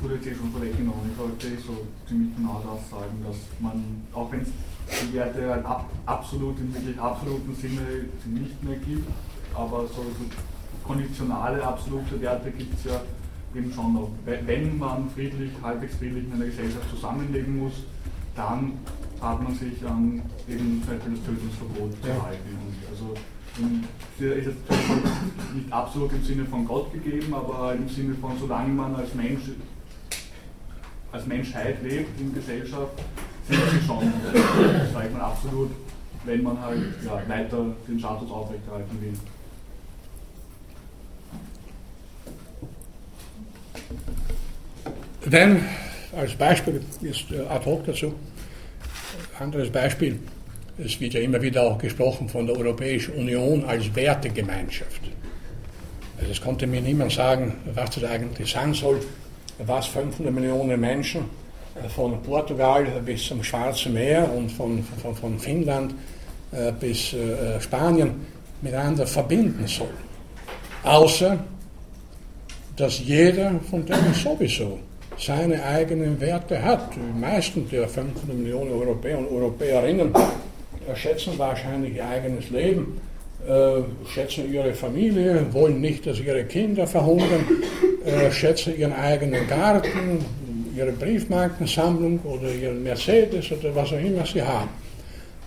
wurde 0.00 0.14
jetzt 0.16 0.26
eh 0.26 0.34
schon 0.34 0.50
vorweggenommen. 0.50 1.10
Ich 1.12 1.18
wollte 1.18 1.46
so 1.64 1.86
ziemlich 2.08 2.34
genau 2.36 2.62
das 2.64 2.90
sagen, 2.90 3.24
dass 3.24 3.36
man, 3.60 4.02
auch 4.12 4.32
wenn 4.32 4.40
es 4.40 4.48
die 5.02 5.14
Werte 5.14 5.48
halt 5.48 5.64
ab, 5.64 5.88
absolut 6.06 6.58
im 6.58 6.74
wirklich 6.74 6.98
absoluten 6.98 7.54
Sinne 7.54 8.06
nicht 8.24 8.62
mehr 8.62 8.78
gibt, 8.78 9.08
aber 9.54 9.82
so, 9.82 10.02
so 10.02 10.24
konditionale 10.86 11.62
absolute 11.62 12.20
Werte 12.20 12.50
gibt 12.50 12.74
es 12.78 12.84
ja 12.84 13.00
eben 13.54 13.72
schon 13.72 13.94
noch. 13.94 14.10
Wenn 14.24 14.78
man 14.78 15.10
friedlich, 15.10 15.50
halbwegs 15.62 15.96
friedlich 15.96 16.24
in 16.24 16.32
einer 16.32 16.46
Gesellschaft 16.46 16.88
zusammenleben 16.90 17.58
muss, 17.58 17.84
dann 18.34 18.72
hat 19.20 19.42
man 19.42 19.54
sich 19.54 19.84
an 19.86 20.22
eben 20.48 20.82
zum 20.84 20.94
Beispiel 20.94 21.12
das 21.14 21.24
Tötungsverbot 21.24 21.92
zu 22.02 22.22
halten. 22.22 22.58
Und 22.66 22.90
also 22.90 23.14
hier 24.18 24.36
ist 24.36 24.48
es 24.48 24.54
nicht 25.54 25.72
absolut 25.72 26.12
im 26.12 26.22
Sinne 26.22 26.44
von 26.44 26.66
Gott 26.66 26.92
gegeben, 26.92 27.32
aber 27.34 27.74
im 27.74 27.88
Sinne 27.88 28.14
von, 28.14 28.32
solange 28.38 28.68
man 28.68 28.94
als 28.94 29.14
Mensch 29.14 29.50
als 31.12 31.26
Menschheit 31.26 31.82
lebt 31.82 32.20
in 32.20 32.34
Gesellschaft, 32.34 32.92
sind 33.48 33.60
sie 33.70 33.86
schon, 33.86 34.12
sage 34.92 35.06
ich 35.06 35.12
mal, 35.14 35.22
absolut, 35.22 35.70
wenn 36.24 36.42
man 36.42 36.60
halt 36.60 36.82
ja, 37.04 37.22
weiter 37.26 37.66
den 37.88 37.98
Status 37.98 38.30
aufrechterhalten 38.30 39.00
will. 39.00 39.14
Dann 45.30 45.64
als 46.16 46.34
Beispiel 46.34 46.80
ist 47.02 47.32
äh, 47.32 47.40
ad 47.48 47.64
hoc 47.66 47.84
dazu, 47.84 48.14
anderes 49.40 49.70
Beispiel, 49.70 50.20
es 50.78 51.00
wird 51.00 51.14
ja 51.14 51.20
immer 51.20 51.42
wieder 51.42 51.62
auch 51.62 51.78
gesprochen 51.78 52.28
von 52.28 52.46
der 52.46 52.56
Europäischen 52.56 53.14
Union 53.14 53.64
als 53.64 53.92
Wertegemeinschaft. 53.94 55.00
Also 56.18 56.30
es 56.30 56.40
konnte 56.40 56.66
mir 56.66 56.80
niemand 56.80 57.12
sagen, 57.12 57.54
was 57.74 57.90
das 57.90 58.04
eigentlich 58.04 58.52
sein 58.52 58.72
soll, 58.72 59.00
was 59.58 59.86
500 59.88 60.32
Millionen 60.32 60.80
Menschen 60.80 61.24
äh, 61.74 61.88
von 61.88 62.22
Portugal 62.22 62.84
bis 63.04 63.24
zum 63.24 63.42
Schwarzen 63.42 63.94
Meer 63.94 64.32
und 64.32 64.52
von, 64.52 64.84
von, 65.02 65.14
von 65.14 65.38
Finnland 65.40 65.92
äh, 66.52 66.70
bis 66.70 67.16
Spanien 67.60 68.26
miteinander 68.62 69.06
verbinden 69.06 69.66
soll. 69.66 69.94
Außer, 70.84 71.36
dass 72.76 73.00
jeder 73.00 73.58
von 73.68 73.84
denen 73.84 74.14
sowieso 74.14 74.78
seine 75.18 75.62
eigenen 75.64 76.20
Werte 76.20 76.62
hat. 76.62 76.90
Die 76.94 77.18
meisten 77.18 77.68
der 77.70 77.88
500 77.88 78.36
Millionen 78.36 78.72
Europäer 78.72 79.18
und 79.18 79.28
Europäerinnen 79.30 80.12
schätzen 80.94 81.38
wahrscheinlich 81.38 81.96
ihr 81.96 82.06
eigenes 82.06 82.50
Leben, 82.50 83.00
äh, 83.46 83.82
schätzen 84.08 84.52
ihre 84.52 84.72
Familie, 84.74 85.46
wollen 85.52 85.80
nicht, 85.80 86.06
dass 86.06 86.20
ihre 86.20 86.44
Kinder 86.44 86.86
verhungern, 86.86 87.44
äh, 88.04 88.30
schätzen 88.30 88.78
ihren 88.78 88.92
eigenen 88.92 89.46
Garten, 89.48 90.24
ihre 90.76 90.92
Briefmarkensammlung 90.92 92.20
oder 92.24 92.52
ihren 92.52 92.82
Mercedes 92.82 93.50
oder 93.52 93.74
was 93.74 93.92
auch 93.92 94.00
immer 94.00 94.26
sie 94.26 94.42
haben. 94.42 94.68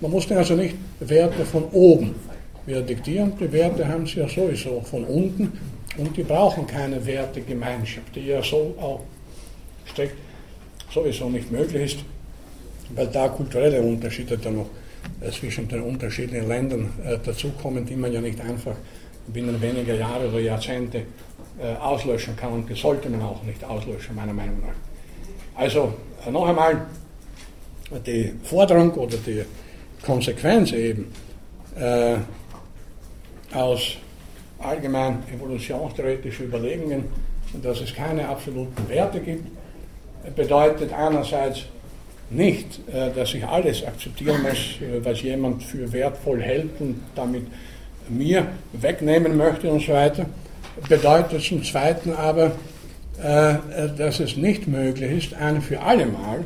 Man 0.01 0.11
muss 0.11 0.32
also 0.32 0.55
nicht 0.55 0.76
Werte 0.99 1.45
von 1.45 1.65
oben 1.72 2.15
wieder 2.65 2.82
diktieren, 2.82 3.34
die 3.39 3.51
Werte 3.51 3.88
haben 3.88 4.05
sie 4.05 4.20
ja 4.20 4.28
sowieso 4.28 4.82
von 4.82 5.03
unten 5.03 5.51
und 5.97 6.15
die 6.15 6.24
brauchen 6.24 6.65
keine 6.65 7.05
Wertegemeinschaft, 7.05 8.15
die 8.15 8.28
ja 8.28 8.41
so 8.41 8.76
auch 8.80 9.01
strikt 9.91 10.15
sowieso 10.93 11.29
nicht 11.29 11.51
möglich 11.51 11.93
ist, 11.93 12.05
weil 12.95 13.07
da 13.07 13.27
kulturelle 13.29 13.81
Unterschiede 13.81 14.37
dann 14.37 14.57
noch 14.57 14.69
äh, 15.21 15.31
zwischen 15.31 15.67
den 15.67 15.81
unterschiedlichen 15.81 16.47
Ländern 16.47 16.89
äh, 17.05 17.17
dazukommen, 17.23 17.85
die 17.85 17.95
man 17.95 18.11
ja 18.11 18.21
nicht 18.21 18.39
einfach 18.41 18.75
binnen 19.27 19.61
weniger 19.61 19.95
Jahre 19.95 20.27
oder 20.27 20.39
Jahrzehnte 20.39 21.03
äh, 21.61 21.75
auslöschen 21.75 22.35
kann 22.35 22.53
und 22.53 22.69
die 22.69 22.73
sollte 22.73 23.09
man 23.09 23.21
auch 23.21 23.43
nicht 23.43 23.63
auslöschen, 23.63 24.15
meiner 24.15 24.33
Meinung 24.33 24.61
nach. 24.61 25.61
Also 25.61 25.93
äh, 26.25 26.31
noch 26.31 26.47
einmal, 26.47 26.85
die 28.05 28.33
Forderung 28.43 28.91
oder 28.93 29.17
die 29.17 29.43
Konsequenz 30.03 30.71
eben 30.71 31.11
äh, 31.75 32.17
aus 33.53 33.97
allgemein 34.59 35.23
evolutionstheoretischen 35.33 36.45
Überlegungen, 36.45 37.05
dass 37.63 37.81
es 37.81 37.93
keine 37.93 38.27
absoluten 38.27 38.87
Werte 38.87 39.19
gibt, 39.19 39.47
bedeutet 40.36 40.93
einerseits 40.93 41.65
nicht, 42.30 42.80
äh, 42.91 43.11
dass 43.11 43.34
ich 43.34 43.45
alles 43.45 43.84
akzeptieren 43.84 44.41
muss, 44.43 44.80
äh, 44.82 45.03
was 45.03 45.22
jemand 45.22 45.63
für 45.63 45.91
wertvoll 45.91 46.41
hält 46.41 46.80
und 46.80 47.01
damit 47.15 47.47
mir 48.07 48.47
wegnehmen 48.74 49.36
möchte 49.38 49.70
und 49.70 49.82
so 49.82 49.93
weiter. 49.93 50.26
Bedeutet 50.88 51.41
zum 51.41 51.63
Zweiten 51.63 52.13
aber, 52.13 52.51
äh, 53.22 53.55
dass 53.97 54.20
es 54.20 54.38
nicht 54.38 54.67
möglich 54.67 55.26
ist, 55.26 55.34
eine 55.34 55.61
für 55.61 55.82
alle 55.82 56.05
Mal, 56.05 56.43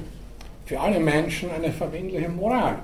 für 0.65 0.80
alle 0.80 0.99
Menschen 0.99 1.49
eine 1.51 1.71
verbindliche 1.71 2.30
Moral 2.30 2.78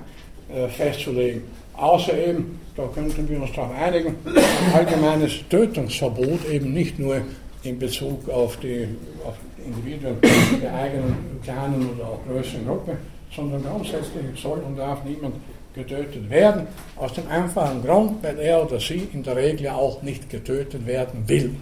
festzulegen. 0.76 1.42
Außer 1.74 2.12
eben, 2.12 2.60
da 2.76 2.82
könnten 2.92 3.28
wir 3.28 3.40
uns 3.40 3.52
darauf 3.52 3.72
einigen, 3.74 4.16
ein 4.26 4.74
allgemeines 4.74 5.32
Tötungsverbot 5.48 6.48
eben 6.50 6.72
nicht 6.72 6.98
nur 6.98 7.22
in 7.62 7.78
Bezug 7.78 8.28
auf 8.28 8.56
die, 8.58 8.88
auf 9.24 9.36
Individuen 9.64 10.16
der 10.60 10.74
eigenen 10.74 11.40
kleinen 11.42 11.90
oder 11.90 12.08
auch 12.08 12.20
größeren 12.26 12.66
Gruppe, 12.66 12.96
sondern 13.34 13.62
grundsätzlich 13.62 14.40
soll 14.40 14.58
und 14.60 14.76
darf 14.76 15.04
niemand 15.04 15.34
getötet 15.74 16.28
werden, 16.28 16.66
aus 16.96 17.12
dem 17.12 17.28
einfachen 17.28 17.82
Grund, 17.82 18.22
weil 18.22 18.38
er 18.38 18.64
oder 18.64 18.80
sie 18.80 19.08
in 19.12 19.22
der 19.22 19.36
Regel 19.36 19.68
auch 19.68 20.02
nicht 20.02 20.28
getötet 20.28 20.84
werden 20.86 21.28
will. 21.28 21.54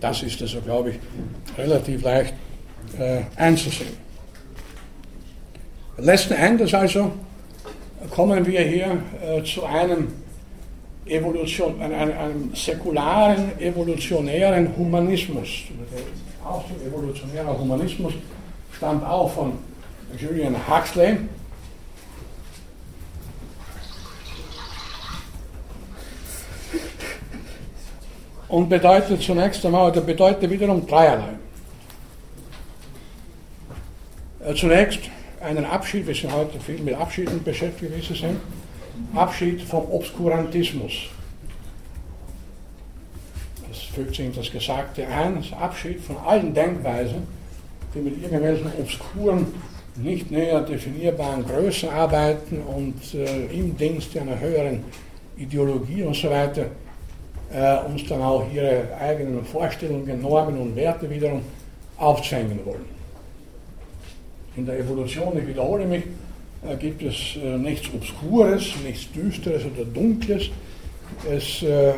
Das 0.00 0.22
ist 0.22 0.40
also, 0.42 0.60
glaube 0.60 0.90
ich, 0.90 0.96
relativ 1.56 2.02
leicht 2.02 2.34
äh, 2.98 3.20
einzusehen. 3.36 4.04
Letzten 5.96 6.34
Endes 6.34 6.74
also 6.74 7.12
kommen 8.10 8.44
wir 8.46 8.60
hier 8.60 8.98
äh, 9.22 9.42
zu 9.44 9.64
einem, 9.64 10.08
Evolution, 11.06 11.80
einem, 11.80 12.18
einem 12.18 12.54
säkularen, 12.54 13.58
evolutionären 13.60 14.76
Humanismus. 14.76 15.64
Der 16.44 16.52
Ausdruck 16.52 16.84
evolutionärer 16.86 17.58
Humanismus 17.58 18.12
stammt 18.70 19.02
auch 19.02 19.32
von 19.32 19.54
Julian 20.18 20.54
Huxley. 20.68 21.16
Und 28.48 28.68
bedeutet 28.68 29.22
zunächst 29.22 29.64
einmal, 29.64 29.90
oder 29.90 30.02
bedeutet 30.02 30.50
wiederum 30.50 30.86
dreierlei. 30.86 31.38
Äh, 34.44 34.54
zunächst 34.54 35.00
einen 35.40 35.64
Abschied, 35.64 36.06
wir 36.06 36.14
sind 36.14 36.32
heute 36.32 36.60
viel 36.60 36.78
mit 36.80 36.94
Abschieden 36.94 37.42
beschäftigt, 37.42 38.06
Sie 38.06 38.14
sehen. 38.14 38.36
Abschied 39.14 39.62
vom 39.62 39.90
Obskurantismus. 39.90 41.08
Das 43.94 44.02
fügt 44.02 44.16
sich 44.16 44.26
in 44.26 44.34
das 44.34 44.50
Gesagte 44.50 45.06
ein, 45.06 45.36
das 45.36 45.52
Abschied 45.52 46.00
von 46.00 46.16
allen 46.16 46.52
Denkweisen, 46.52 47.22
die 47.94 48.00
mit 48.00 48.20
irgendwelchen 48.20 48.66
obskuren, 48.80 49.46
nicht 49.96 50.32
näher 50.32 50.62
definierbaren 50.62 51.46
Größen 51.46 51.88
arbeiten 51.90 52.60
und 52.62 53.14
äh, 53.14 53.46
im 53.52 53.76
Dienst 53.76 54.16
einer 54.18 54.40
höheren 54.40 54.82
Ideologie 55.36 56.02
und 56.02 56.16
so 56.16 56.28
weiter 56.28 56.66
äh, 57.52 57.84
uns 57.86 58.04
dann 58.08 58.20
auch 58.20 58.44
ihre 58.52 58.96
eigenen 59.00 59.44
Vorstellungen, 59.44 60.20
Normen 60.20 60.58
und 60.58 60.74
Werte 60.74 61.08
wiederum 61.08 61.42
aufzwängen 61.96 62.58
wollen. 62.64 62.86
In 64.56 64.66
der 64.66 64.80
Evolution, 64.80 65.38
ich 65.38 65.46
wiederhole 65.46 65.86
mich, 65.86 66.02
äh, 66.68 66.76
gibt 66.76 67.00
es 67.00 67.36
äh, 67.36 67.56
nichts 67.58 67.88
Obskures, 67.94 68.72
nichts 68.84 69.12
Düsteres 69.12 69.62
oder 69.64 69.84
Dunkles. 69.84 70.50
Es 71.30 71.62
äh, 71.62 71.92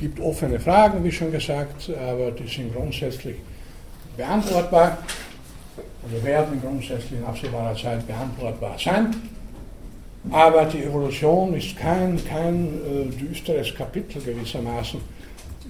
gibt 0.00 0.18
offene 0.18 0.58
Fragen, 0.58 1.04
wie 1.04 1.12
schon 1.12 1.30
gesagt, 1.30 1.90
aber 1.90 2.30
die 2.30 2.48
sind 2.48 2.74
grundsätzlich 2.74 3.36
beantwortbar 4.16 4.98
oder 6.06 6.24
werden 6.24 6.60
grundsätzlich 6.60 7.20
in 7.20 7.24
absehbarer 7.24 7.76
Zeit 7.76 8.06
beantwortbar 8.06 8.76
sein. 8.82 9.14
Aber 10.30 10.64
die 10.64 10.84
Evolution 10.84 11.54
ist 11.54 11.76
kein, 11.76 12.22
kein 12.24 12.66
äh, 12.66 13.16
düsteres 13.16 13.74
Kapitel 13.74 14.20
gewissermaßen 14.22 15.00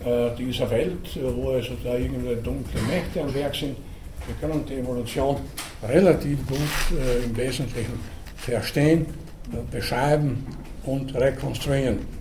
äh, 0.05 0.37
dieser 0.37 0.69
Welt, 0.71 1.19
wo 1.37 1.51
also 1.51 1.75
da 1.85 1.97
irgendwelche 1.97 2.43
dunkle 2.43 2.81
Mächte 2.83 3.23
am 3.23 3.33
Werk 3.35 3.55
sind. 3.55 3.77
Wir 4.27 4.49
können 4.49 4.65
die 4.67 4.75
Evolution 4.75 5.37
relativ 5.89 6.47
gut 6.47 6.99
äh, 6.99 7.25
im 7.25 7.37
Wesentlichen 7.37 8.01
verstehen, 8.37 9.07
äh, 9.53 9.75
beschreiben 9.75 10.47
und 10.85 11.15
rekonstruieren. 11.15 12.20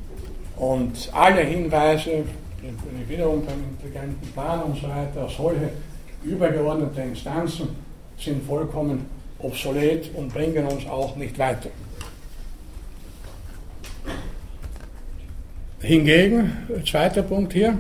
Und 0.60 1.10
alle 1.14 1.42
Hinweise, 1.42 2.26
wiederum 3.08 3.46
beim 3.46 3.64
intelligenten 3.72 4.32
Plan 4.34 4.64
und 4.64 4.76
so 4.76 4.90
weiter, 4.90 5.30
solche 5.30 5.70
übergeordnete 6.24 7.02
Instanzen 7.02 7.70
sind 8.18 8.46
vollkommen 8.46 9.06
obsolet 9.40 10.14
und 10.16 10.34
bringen 10.34 10.68
uns 10.68 10.86
auch 10.86 11.16
nicht 11.16 11.40
weiter. 11.40 11.70
Hingegen, 15.82 16.52
zweiter 16.86 17.24
Punkt 17.24 17.54
hier, 17.54 17.78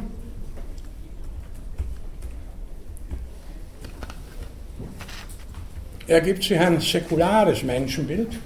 ergibt 6.07 6.43
sich 6.43 6.57
ein 6.57 6.80
säkulares 6.80 7.61
Menschenbild, 7.61 8.39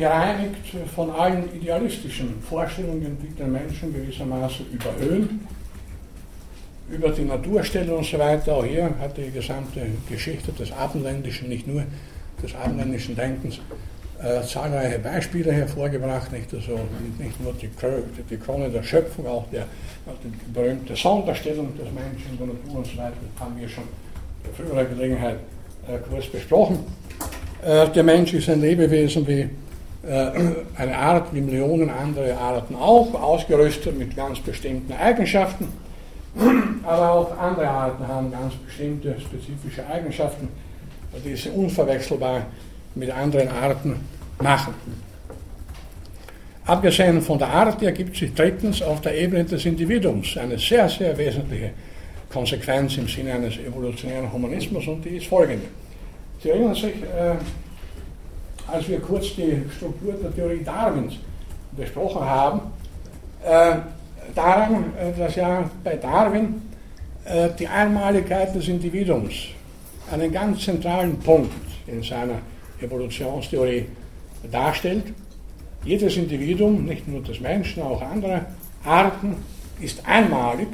gereinigt 0.00 0.56
von 0.94 1.10
allen 1.10 1.44
idealistischen 1.54 2.40
Vorstellungen, 2.48 3.18
die 3.22 3.34
den 3.34 3.52
Menschen 3.52 3.92
gewissermaßen 3.92 4.64
überhöhen, 4.72 5.46
über 6.90 7.10
die 7.10 7.24
Naturstelle 7.24 7.94
und 7.94 8.06
so 8.06 8.18
weiter. 8.18 8.56
Auch 8.56 8.64
hier 8.64 8.90
hat 8.98 9.16
die 9.18 9.30
gesamte 9.30 9.82
Geschichte 10.08 10.52
des 10.52 10.72
Abendländischen, 10.72 11.50
nicht 11.50 11.66
nur 11.66 11.82
des 12.42 12.54
abendländischen 12.54 13.14
Denkens, 13.14 13.60
äh, 14.22 14.42
zahlreiche 14.42 14.98
Beispiele 15.00 15.52
hervorgebracht, 15.52 16.32
nicht, 16.32 16.52
also, 16.54 16.80
nicht 17.18 17.38
nur 17.42 17.52
die, 17.52 17.68
die 18.30 18.36
Krone 18.38 18.70
der 18.70 18.82
Schöpfung, 18.82 19.26
auch 19.26 19.46
der, 19.50 19.66
die 20.24 20.52
berühmte 20.52 20.96
Sonderstellung 20.96 21.76
des 21.76 21.86
Menschen 21.92 22.30
in 22.32 22.38
der 22.38 22.46
Natur 22.46 22.78
und 22.78 22.86
so 22.86 22.96
weiter, 22.96 23.16
haben 23.38 23.54
wir 23.58 23.68
schon 23.68 23.84
früherer 24.56 24.84
Gelegenheit 24.86 25.36
äh, 25.86 25.98
kurz 26.08 26.26
besprochen. 26.26 26.78
Äh, 27.62 27.88
der 27.90 28.02
Mensch 28.02 28.32
ist 28.32 28.48
ein 28.48 28.62
Lebewesen 28.62 29.26
wie 29.28 29.48
eine 30.02 30.96
Art, 30.96 31.34
wie 31.34 31.40
Millionen 31.40 31.90
andere 31.90 32.36
Arten 32.36 32.74
auch, 32.74 33.12
ausgerüstet 33.14 33.98
mit 33.98 34.16
ganz 34.16 34.40
bestimmten 34.40 34.92
Eigenschaften. 34.92 35.68
Aber 36.84 37.12
auch 37.12 37.38
andere 37.38 37.68
Arten 37.68 38.06
haben 38.06 38.30
ganz 38.30 38.54
bestimmte 38.54 39.16
spezifische 39.20 39.86
Eigenschaften, 39.86 40.48
die 41.24 41.36
sie 41.36 41.50
unverwechselbar 41.50 42.46
mit 42.94 43.10
anderen 43.10 43.48
Arten 43.48 43.96
machen. 44.40 44.74
Abgesehen 46.66 47.20
von 47.20 47.38
der 47.38 47.48
Art 47.48 47.82
ergibt 47.82 48.16
sich 48.16 48.32
drittens 48.32 48.80
auf 48.80 49.00
der 49.00 49.18
Ebene 49.18 49.44
des 49.44 49.66
Individuums 49.66 50.36
eine 50.36 50.58
sehr, 50.58 50.88
sehr 50.88 51.16
wesentliche 51.18 51.72
Konsequenz 52.32 52.96
im 52.96 53.08
Sinne 53.08 53.34
eines 53.34 53.58
evolutionären 53.58 54.32
Humanismus 54.32 54.86
und 54.86 55.04
die 55.04 55.16
ist 55.16 55.26
folgende. 55.26 55.66
Sie 56.42 56.50
erinnern 56.50 56.74
sich, 56.74 56.84
äh, 57.02 57.34
als 58.72 58.88
wir 58.88 59.00
kurz 59.00 59.34
die 59.36 59.62
Struktur 59.76 60.14
der 60.14 60.34
Theorie 60.34 60.62
Darwins 60.64 61.14
besprochen 61.76 62.20
haben, 62.20 62.60
äh, 63.44 63.76
daran, 64.34 64.92
äh, 64.98 65.18
dass 65.18 65.36
ja 65.36 65.68
bei 65.82 65.96
Darwin 65.96 66.62
äh, 67.24 67.48
die 67.58 67.66
Einmaligkeit 67.66 68.54
des 68.54 68.68
Individuums 68.68 69.34
einen 70.12 70.32
ganz 70.32 70.64
zentralen 70.64 71.18
Punkt 71.18 71.52
in 71.86 72.02
seiner 72.02 72.38
Evolutionstheorie 72.80 73.86
darstellt. 74.50 75.04
Jedes 75.84 76.16
Individuum, 76.16 76.84
nicht 76.84 77.08
nur 77.08 77.22
des 77.22 77.40
Menschen, 77.40 77.82
auch 77.82 78.02
andere 78.02 78.46
Arten, 78.84 79.36
ist 79.80 80.06
einmalig. 80.06 80.68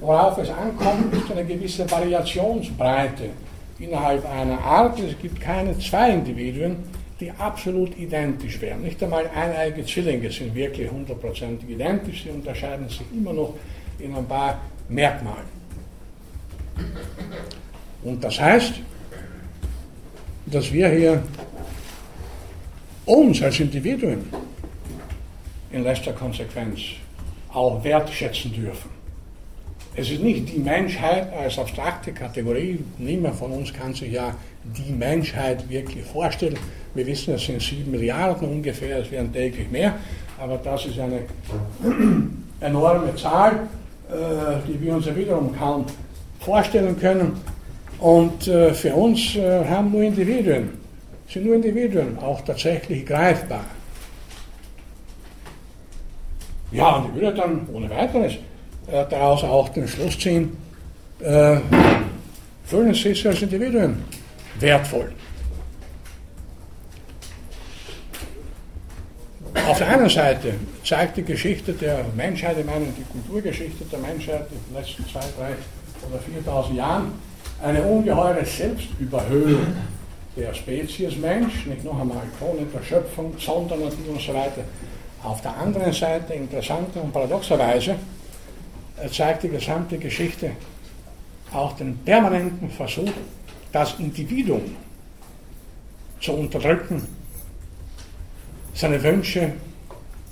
Worauf 0.00 0.38
es 0.38 0.48
ankommt, 0.50 1.12
ist 1.14 1.30
eine 1.30 1.44
gewisse 1.44 1.90
Variationsbreite 1.90 3.30
innerhalb 3.78 4.24
einer 4.30 4.58
Art. 4.58 4.98
Es 5.00 5.18
gibt 5.18 5.40
keine 5.40 5.78
zwei 5.78 6.12
Individuen, 6.12 6.76
die 7.20 7.30
absolut 7.30 7.96
identisch 7.98 8.60
wären. 8.60 8.82
Nicht 8.82 9.02
einmal 9.02 9.28
eineige 9.28 9.84
Zwillinge 9.86 10.30
sind 10.30 10.54
wirklich 10.54 10.90
hundertprozentig 10.90 11.70
identisch, 11.70 12.24
sie 12.24 12.30
unterscheiden 12.30 12.88
sich 12.88 13.02
immer 13.14 13.32
noch 13.32 13.54
in 13.98 14.14
ein 14.14 14.26
paar 14.26 14.60
Merkmalen. 14.88 15.56
Und 18.02 18.22
das 18.22 18.38
heißt, 18.38 18.74
dass 20.46 20.72
wir 20.72 20.88
hier 20.90 21.22
uns 23.06 23.42
als 23.42 23.60
Individuen 23.60 24.24
in 25.72 25.82
letzter 25.82 26.12
Konsequenz 26.12 26.80
auch 27.52 27.82
wertschätzen 27.82 28.52
dürfen. 28.52 28.90
Es 29.94 30.10
ist 30.10 30.20
nicht 30.20 30.52
die 30.52 30.58
Menschheit 30.58 31.32
als 31.32 31.58
abstrakte 31.58 32.12
Kategorie. 32.12 32.78
Niemand 32.98 33.36
von 33.36 33.50
uns 33.52 33.72
kann 33.72 33.94
sich 33.94 34.12
ja 34.12 34.34
die 34.76 34.92
Menschheit 34.92 35.68
wirklich 35.68 36.04
vorstellen. 36.04 36.58
Wir 36.94 37.06
wissen, 37.06 37.34
es 37.34 37.44
sind 37.44 37.60
sieben 37.60 37.90
Milliarden 37.90 38.48
ungefähr, 38.48 38.98
es 38.98 39.10
werden 39.10 39.32
täglich 39.32 39.70
mehr, 39.70 39.94
aber 40.38 40.58
das 40.58 40.86
ist 40.86 40.98
eine 40.98 41.20
enorme 42.60 43.14
Zahl, 43.16 43.68
äh, 44.08 44.14
die 44.66 44.80
wir 44.80 44.94
uns 44.94 45.06
ja 45.06 45.14
wiederum 45.14 45.54
kaum 45.56 45.84
vorstellen 46.40 46.98
können. 46.98 47.32
Und 47.98 48.46
äh, 48.48 48.72
für 48.72 48.94
uns 48.94 49.36
äh, 49.36 49.64
haben 49.64 49.90
nur 49.90 50.02
Individuen, 50.02 50.70
sind 51.28 51.46
nur 51.46 51.56
Individuen 51.56 52.18
auch 52.18 52.40
tatsächlich 52.42 53.04
greifbar. 53.04 53.64
Ja, 56.72 56.96
und 56.96 57.14
ich 57.14 57.20
würde 57.20 57.36
dann 57.36 57.66
ohne 57.72 57.88
weiteres 57.90 58.34
daraus 59.10 59.42
auch 59.42 59.68
den 59.70 59.88
Schluss 59.88 60.16
ziehen, 60.18 60.56
fühlen 61.18 62.94
sich 62.94 63.26
als 63.26 63.42
Individuen 63.42 63.96
wertvoll. 64.60 65.12
Auf 69.68 69.78
der 69.78 69.88
einen 69.88 70.08
Seite 70.08 70.54
zeigt 70.84 71.16
die 71.16 71.24
Geschichte 71.24 71.72
der 71.72 72.04
Menschheit, 72.14 72.56
ich 72.58 72.64
meine 72.64 72.86
die 72.86 73.04
Kulturgeschichte 73.04 73.84
der 73.84 73.98
Menschheit 73.98 74.46
in 74.50 74.58
den 74.74 74.80
letzten 74.80 75.04
zwei, 75.08 75.24
drei 75.36 75.54
oder 76.08 76.20
4000 76.20 76.76
Jahren, 76.76 77.12
eine 77.62 77.82
ungeheure 77.82 78.44
Selbstüberhöhung 78.44 79.66
der 80.36 80.52
Spezies 80.54 81.16
Mensch, 81.16 81.66
nicht 81.66 81.84
noch 81.84 81.98
einmal 81.98 82.22
Krone 82.38 82.66
der 82.72 82.82
Schöpfung, 82.82 83.34
Sondernatur 83.38 84.10
und 84.10 84.20
so 84.20 84.34
weiter. 84.34 84.62
Auf 85.22 85.40
der 85.40 85.56
anderen 85.56 85.92
Seite, 85.92 86.34
interessanter 86.34 87.02
und 87.02 87.12
paradoxerweise, 87.12 87.96
zeigt 89.10 89.42
die 89.42 89.48
gesamte 89.48 89.98
Geschichte 89.98 90.50
auch 91.52 91.74
den 91.76 91.96
permanenten 91.98 92.70
Versuch, 92.70 93.10
das 93.76 93.94
Individuum 93.98 94.74
zu 96.18 96.32
unterdrücken, 96.32 97.06
seine 98.72 99.02
Wünsche, 99.02 99.52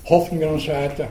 Hoffnungen 0.06 0.48
und 0.48 0.60
so 0.60 0.72
weiter, 0.72 1.08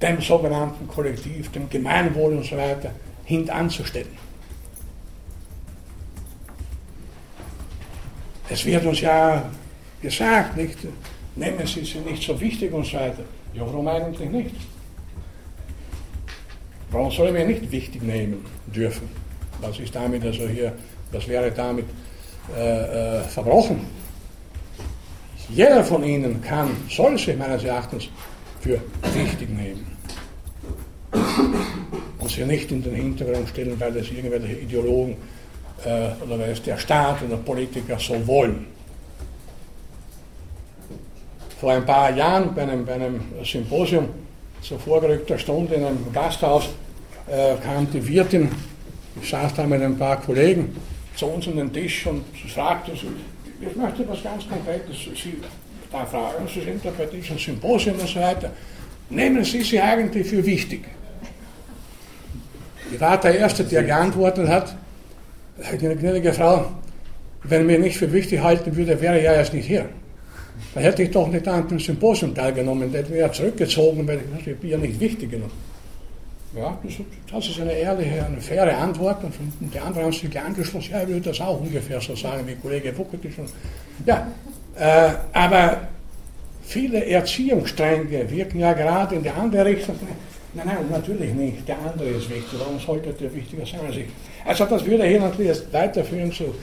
dem 0.00 0.18
sogenannten 0.22 0.88
Kollektiv, 0.88 1.52
dem 1.52 1.68
Gemeinwohl 1.68 2.36
und 2.38 2.46
so 2.46 2.56
weiter 2.56 2.90
hintanzustellen. 3.26 4.16
Es 8.48 8.64
wird 8.64 8.86
uns 8.86 9.00
ja 9.02 9.44
gesagt, 10.00 10.56
nicht, 10.56 10.78
nehmen 11.36 11.66
Sie 11.66 11.84
sie 11.84 11.98
nicht 11.98 12.22
so 12.22 12.40
wichtig 12.40 12.72
und 12.72 12.86
so 12.86 12.96
weiter. 12.96 13.24
Ja, 13.52 13.66
warum 13.66 13.88
eigentlich 13.88 14.30
nicht? 14.30 14.56
Warum 16.90 17.10
sollen 17.10 17.34
wir 17.34 17.46
nicht 17.46 17.70
wichtig 17.70 18.02
nehmen 18.02 18.42
dürfen? 18.66 19.08
Was 19.60 19.78
ist 19.78 19.94
damit 19.94 20.24
also 20.24 20.48
hier, 20.48 20.74
was 21.12 21.28
wäre 21.28 21.50
damit 21.50 21.86
äh, 22.56 23.18
äh, 23.18 23.20
verbrochen? 23.22 23.80
Jeder 25.48 25.84
von 25.84 26.02
Ihnen 26.02 26.42
kann, 26.42 26.70
soll 26.90 27.18
sich 27.18 27.36
meines 27.36 27.64
Erachtens 27.64 28.08
für 28.60 28.80
wichtig 29.12 29.50
nehmen. 29.50 29.86
Und 32.18 32.30
sie 32.30 32.44
nicht 32.44 32.70
in 32.72 32.82
den 32.82 32.94
Hintergrund 32.94 33.48
stellen, 33.50 33.78
weil 33.78 33.96
es 33.96 34.10
irgendwelche 34.10 34.54
Ideologen 34.54 35.16
äh, 35.84 36.10
oder 36.24 36.38
weil 36.38 36.50
es 36.50 36.62
der 36.62 36.78
Staat 36.78 37.22
oder 37.22 37.36
Politiker 37.36 37.98
so 37.98 38.26
wollen. 38.26 38.66
Vor 41.60 41.72
ein 41.72 41.84
paar 41.84 42.10
Jahren 42.14 42.54
bei 42.54 42.62
einem, 42.62 42.84
bei 42.84 42.94
einem 42.94 43.20
Symposium 43.44 44.08
zur 44.62 44.78
vorgerückter 44.78 45.38
Stunde 45.38 45.74
in 45.74 45.84
einem 45.84 46.12
Gasthaus 46.12 46.70
äh, 47.26 47.54
kam 47.62 47.90
die 47.90 48.06
Wirtin, 48.08 48.50
ich 49.20 49.28
saß 49.28 49.54
da 49.54 49.64
mit 49.64 49.82
ein 49.82 49.96
paar 49.96 50.20
Kollegen 50.20 50.74
zu 51.16 51.26
uns 51.26 51.46
an 51.46 51.56
den 51.56 51.72
Tisch 51.72 52.06
und 52.06 52.24
fragte, 52.48 52.92
ich 52.92 53.76
möchte 53.76 54.08
was 54.08 54.22
ganz 54.22 54.48
Konkretes 54.48 54.96
Sie 55.22 55.36
da 55.90 56.04
fragen, 56.04 56.48
Sie 56.52 56.60
sind 56.60 56.84
da 56.84 56.90
bei 56.96 57.06
diesem 57.06 57.38
Symposium 57.38 57.98
und 57.98 58.08
so 58.08 58.20
weiter. 58.20 58.50
Nehmen 59.10 59.44
Sie 59.44 59.62
sie 59.62 59.80
eigentlich 59.80 60.26
für 60.26 60.44
wichtig? 60.44 60.84
Ich 62.92 63.00
war 63.00 63.18
der 63.20 63.38
Erste, 63.38 63.64
der 63.64 63.82
geantwortet 63.84 64.48
hat, 64.48 64.76
eine 65.62 65.96
gnädige 65.96 66.32
Frau, 66.32 66.66
wenn 67.44 67.62
ich 67.62 67.66
mich 67.66 67.78
nicht 67.78 67.96
für 67.98 68.12
wichtig 68.12 68.40
halten 68.42 68.74
würde, 68.74 69.00
wäre 69.00 69.18
ich 69.18 69.24
ja 69.24 69.34
erst 69.34 69.54
nicht 69.54 69.66
hier. 69.66 69.88
Da 70.74 70.80
hätte 70.80 71.02
ich 71.02 71.10
doch 71.10 71.28
nicht 71.28 71.46
an 71.46 71.68
dem 71.68 71.78
Symposium 71.78 72.34
teilgenommen, 72.34 72.92
da 72.92 72.98
hätte 72.98 73.12
ich 73.12 73.20
ja 73.20 73.30
zurückgezogen, 73.30 74.06
weil 74.06 74.20
ich 74.44 74.56
bin 74.56 74.70
ja 74.70 74.78
nicht 74.78 74.98
wichtig 74.98 75.30
genug. 75.30 75.50
Ja, 76.56 76.78
das 77.32 77.48
ist 77.48 77.60
eine 77.60 77.72
ehrliche, 77.72 78.24
eine 78.24 78.40
faire 78.40 78.76
Antwort. 78.76 79.24
Und 79.24 79.34
die 79.60 79.78
anderen 79.78 80.06
haben 80.06 80.12
sich 80.12 80.40
angeschlossen. 80.40 80.92
Ja, 80.92 81.02
ich 81.02 81.08
würde 81.08 81.30
das 81.30 81.40
auch 81.40 81.60
ungefähr 81.60 82.00
so 82.00 82.14
sagen 82.14 82.46
wie 82.46 82.54
Kollege 82.54 82.96
Wuckert. 82.96 83.20
Ja, 84.06 84.28
äh, 84.78 85.10
aber 85.32 85.88
viele 86.62 87.04
Erziehungsstränge 87.06 88.30
wirken 88.30 88.60
ja 88.60 88.72
gerade 88.72 89.16
in 89.16 89.22
die 89.24 89.30
andere 89.30 89.64
Richtung. 89.64 89.96
Nein, 90.54 90.66
nein, 90.66 90.76
natürlich 90.90 91.34
nicht. 91.34 91.66
Der 91.68 91.76
andere 91.78 92.10
ist 92.10 92.30
wichtig. 92.30 92.58
Warum 92.58 92.78
sollte 92.78 93.12
der 93.12 93.34
wichtiger 93.34 93.66
sein 93.66 93.80
als 93.86 93.96
ich? 93.96 94.06
Also 94.44 94.64
das 94.66 94.84
würde 94.84 95.04
hier 95.04 95.20
natürlich 95.20 95.60
weiterführen 95.72 96.30
zu 96.30 96.54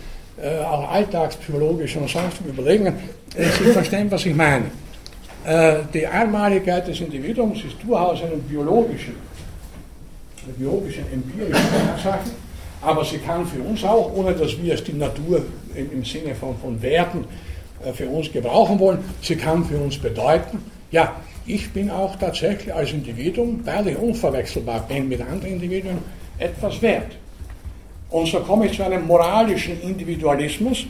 äh, 0.42 0.60
auch 0.64 0.90
alltagspsychologischen 0.90 2.04
und 2.04 2.10
sonstigen 2.10 2.50
Überlegungen. 2.50 2.94
Sie 3.36 3.72
verstehen, 3.72 4.10
was 4.10 4.26
ich 4.26 4.34
meine. 4.34 4.66
Äh, 5.46 5.80
die 5.94 6.08
Einmaligkeit 6.08 6.88
des 6.88 7.02
Individuums 7.02 7.58
ist 7.66 7.76
durchaus 7.86 8.22
eine 8.24 8.38
biologische 8.38 9.12
biologischen, 10.58 11.06
empirischen 11.12 11.66
Tatsachen, 11.88 12.32
aber 12.82 13.06
sie 13.06 13.18
kann 13.20 13.46
für 13.46 13.62
uns 13.62 13.84
auch, 13.84 14.12
ohne 14.14 14.34
dass 14.34 14.62
wir 14.62 14.74
es 14.74 14.84
die 14.84 14.94
Natur 14.94 15.44
im, 15.76 16.04
Sinne 16.04 16.36
von, 16.36 16.58
von 16.58 16.82
Werten 16.82 17.26
äh, 17.86 17.94
für 17.94 18.08
uns 18.08 18.32
gebrauchen 18.32 18.80
wollen, 18.80 19.00
sie 19.22 19.36
kann 19.36 19.64
für 19.66 19.78
uns 19.78 19.98
bedeuten, 19.98 20.64
ja, 20.92 21.16
ich 21.46 21.72
bin 21.72 21.90
auch 21.90 22.16
tatsächlich 22.18 22.74
als 22.74 22.92
Individuum, 22.92 23.62
weil 23.66 23.88
ich 23.88 23.98
unverwechselbar 23.98 24.86
bin 24.88 25.10
mit 25.10 25.22
anderen 25.22 25.54
Individuen, 25.54 25.98
etwas 26.38 26.82
wert. 26.82 27.18
Und 28.10 28.28
so 28.28 28.40
komme 28.42 28.66
ich 28.68 28.76
zu 28.76 28.84
einem 28.84 29.08
moralischen 29.08 29.82
Individualismus, 29.82 30.86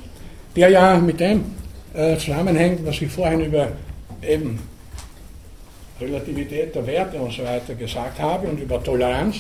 der 0.56 0.70
ja 0.70 0.98
mit 0.98 1.20
dem 1.20 1.44
äh, 1.94 2.18
zusammenhängt, 2.18 2.86
was 2.86 3.02
ich 3.02 3.12
vorhin 3.12 3.42
über 3.42 3.68
eben 4.22 4.60
Relativität 6.02 6.76
der 6.76 6.86
Werte 6.86 7.18
und 7.18 7.32
so 7.32 7.44
weiter 7.44 7.76
gesagt 7.76 8.20
habe 8.20 8.48
und 8.48 8.60
über 8.60 8.84
Toleranz. 8.84 9.38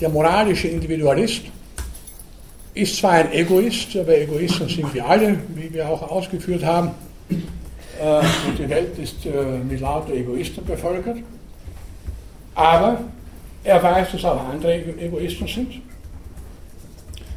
Der 0.00 0.08
moralische 0.08 0.68
Individualist 0.68 1.42
ist 2.74 2.96
zwar 2.96 3.12
ein 3.12 3.32
Egoist, 3.32 3.96
aber 3.96 4.18
Egoisten 4.18 4.68
sind 4.68 4.92
wir 4.92 5.06
alle, 5.06 5.38
wie 5.54 5.72
wir 5.72 5.88
auch 5.88 6.02
ausgeführt 6.10 6.64
haben. 6.64 6.90
Äh, 7.30 8.18
und 8.18 8.58
die 8.58 8.68
Welt 8.68 8.98
ist 8.98 9.24
äh, 9.24 9.30
mit 9.66 9.80
lauter 9.80 10.12
Egoisten 10.12 10.64
bevölkert. 10.64 11.18
Aber 12.54 13.00
er 13.64 13.82
weiß, 13.82 14.12
dass 14.12 14.24
auch 14.24 14.48
andere 14.48 14.74
Egoisten 14.74 15.48
sind. 15.48 15.80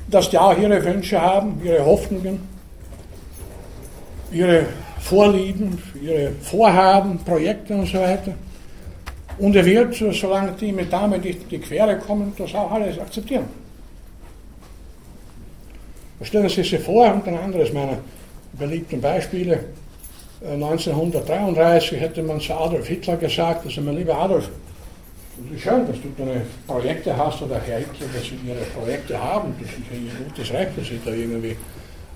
Dass 0.07 0.29
die 0.29 0.37
auch 0.37 0.57
ihre 0.57 0.83
Wünsche 0.83 1.21
haben, 1.21 1.61
ihre 1.63 1.85
Hoffnungen, 1.85 2.39
ihre 4.31 4.65
Vorlieben, 5.09 5.81
ihre 5.99 6.31
Vorhaben, 6.41 7.17
Projekte 7.25 7.73
und 7.73 7.87
so 7.87 7.97
weiter. 7.97 8.35
Und 9.39 9.55
er 9.55 9.65
wird, 9.65 9.95
solange 9.95 10.51
die 10.51 10.71
mit 10.71 10.93
damit 10.93 11.23
nicht 11.23 11.43
in 11.43 11.49
die 11.49 11.57
Quere 11.59 11.97
kommen, 11.97 12.31
das 12.37 12.53
auch 12.53 12.71
alles 12.71 12.99
akzeptieren. 12.99 13.45
Stellen 16.21 16.49
Sie 16.49 16.61
sich 16.61 16.79
vor, 16.79 17.11
und 17.11 17.27
ein 17.27 17.39
anderes 17.39 17.73
meiner 17.73 17.97
beliebten 18.53 19.01
Beispiele, 19.01 19.65
1933 20.43 21.93
äh, 21.93 22.01
hätte 22.01 22.21
man 22.21 22.39
zu 22.39 22.53
Adolf 22.53 22.87
Hitler 22.87 23.17
gesagt, 23.17 23.65
also 23.65 23.81
mein 23.81 23.97
lieber 23.97 24.15
Adolf, 24.15 24.47
es 25.49 25.55
ist 25.55 25.63
schön, 25.63 25.87
dass 25.87 25.95
du 26.01 26.09
deine 26.17 26.41
Projekte 26.67 27.15
hast 27.17 27.41
oder 27.41 27.59
Herr 27.65 27.79
Hitler, 27.79 28.07
dass 28.13 28.23
sie 28.25 28.37
ihre 28.45 28.63
Projekte 28.77 29.21
haben, 29.21 29.55
das 29.59 29.69
ist 29.69 29.77
ein 29.91 30.25
gutes 30.25 30.53
Recht, 30.53 30.77
dass 30.77 30.87
sie 30.87 30.99
da 31.03 31.11
irgendwie 31.11 31.55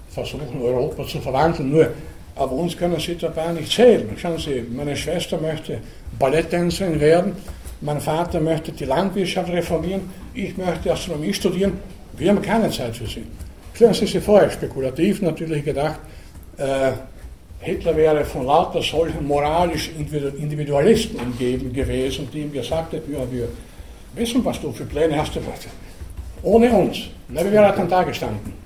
versuchen, 0.09 0.61
Europa 0.61 1.07
zu 1.07 1.19
verwandeln. 1.19 1.71
Nur 1.71 1.87
aber 2.35 2.51
uns 2.53 2.75
können 2.75 2.99
sie 2.99 3.15
dabei 3.15 3.51
nicht 3.53 3.71
zählen. 3.71 4.09
Schauen 4.17 4.37
Sie, 4.37 4.65
meine 4.71 4.95
Schwester 4.95 5.39
möchte 5.39 5.79
Balletttänzerin 6.17 6.99
werden, 6.99 7.35
mein 7.81 7.99
Vater 7.99 8.39
möchte 8.39 8.71
die 8.71 8.85
Landwirtschaft 8.85 9.49
reformieren, 9.49 10.09
ich 10.33 10.57
möchte 10.57 10.91
Astronomie 10.91 11.33
studieren. 11.33 11.73
Wir 12.17 12.29
haben 12.29 12.41
keine 12.41 12.69
Zeit 12.69 12.95
für 12.95 13.07
sie. 13.07 13.23
Stellen 13.73 13.93
Sie 13.93 14.05
sich 14.05 14.23
vor, 14.23 14.47
spekulativ 14.49 15.21
natürlich 15.21 15.65
gedacht, 15.65 15.99
äh, 16.57 16.91
Hitler 17.59 17.95
wäre 17.95 18.25
von 18.25 18.45
lauter 18.45 18.81
solchen 18.81 19.25
moralischen 19.25 19.95
Individualisten 19.95 21.17
umgeben 21.17 21.71
gewesen, 21.71 22.27
die 22.31 22.41
ihm 22.41 22.51
gesagt 22.51 22.93
hätten, 22.93 23.13
ja, 23.13 23.19
wir 23.31 23.47
wissen, 24.15 24.43
was 24.43 24.59
du 24.59 24.71
für 24.71 24.83
Pläne 24.83 25.17
hast. 25.17 25.31
Ohne 26.43 26.71
uns. 26.71 26.97
Na, 27.29 27.39
wie 27.45 27.51
wäre 27.51 27.65
er 27.65 27.71
dann 27.71 27.87
da 27.87 28.03
gestanden? 28.03 28.62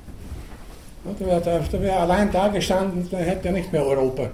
Da 1.20 1.82
wäre 1.82 1.98
allein 1.98 2.32
da 2.32 2.48
gestanden, 2.50 3.08
dann 3.10 3.22
hätte 3.22 3.48
er 3.48 3.54
nicht 3.54 3.72
mehr 3.72 3.86
Europa 3.86 4.30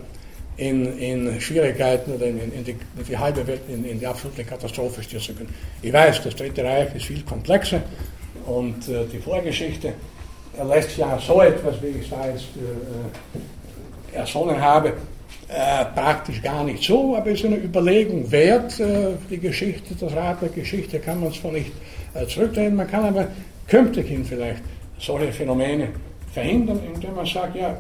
in, 0.57 0.97
in 0.97 1.41
Schwierigkeiten 1.41 2.13
oder 2.13 2.27
in, 2.27 2.39
in, 2.39 2.63
die, 2.63 2.71
in, 2.71 3.05
die, 3.07 3.17
halbe 3.17 3.45
Welt 3.47 3.61
in, 3.67 3.85
in, 3.85 3.99
die 3.99 4.07
absolute 4.07 4.43
Katastrophe 4.43 5.01
stürzen 5.03 5.35
können. 5.35 5.53
Ich 5.81 5.91
weiß, 5.91 6.23
das 6.23 6.35
Dritte 6.35 6.63
Reich 6.63 6.95
ist 6.95 7.05
viel 7.05 7.23
komplexer 7.23 7.81
und 8.45 8.87
äh, 8.87 9.05
die 9.11 9.19
Vorgeschichte 9.19 9.93
lässt 10.69 10.97
ja 10.97 11.17
so 11.19 11.41
etwas, 11.41 11.81
wie 11.81 11.87
ich 11.87 12.03
es 12.03 12.09
da 12.09 12.27
jetzt 12.27 12.49
äh, 14.13 14.15
ersonnen 14.15 14.61
habe, 14.61 14.93
äh, 15.47 15.85
praktisch 15.95 16.41
gar 16.41 16.63
nicht 16.63 16.83
so, 16.83 17.15
aber 17.15 17.31
es 17.31 17.39
ist 17.39 17.45
eine 17.45 17.57
Überlegung 17.57 18.31
wert. 18.31 18.79
Äh, 18.79 19.13
die 19.29 19.39
Geschichte, 19.39 19.95
das 19.99 20.13
Rad 20.13 20.41
der 20.41 20.49
Geschichte 20.49 20.99
kann 20.99 21.19
man 21.19 21.33
zwar 21.33 21.51
nicht 21.51 21.71
äh, 22.13 22.27
zurückdrehen, 22.27 22.75
man 22.75 22.87
kann 22.87 23.05
aber 23.05 23.27
künftig 23.67 24.07
hin 24.07 24.23
vielleicht 24.23 24.61
solche 24.99 25.33
Phänomene 25.33 25.89
verhindern, 26.33 26.79
indem 26.93 27.15
man 27.15 27.25
sagt, 27.25 27.55
ja, 27.55 27.77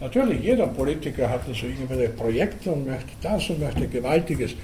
natürlich, 0.00 0.42
jeder 0.42 0.66
Politiker 0.66 1.28
hat 1.28 1.42
also 1.46 1.66
irgendwelche 1.66 2.08
Projekte 2.10 2.72
und 2.72 2.86
möchte 2.86 3.12
das 3.22 3.50
und 3.50 3.60
möchte 3.60 3.86
Gewaltiges 3.86 4.54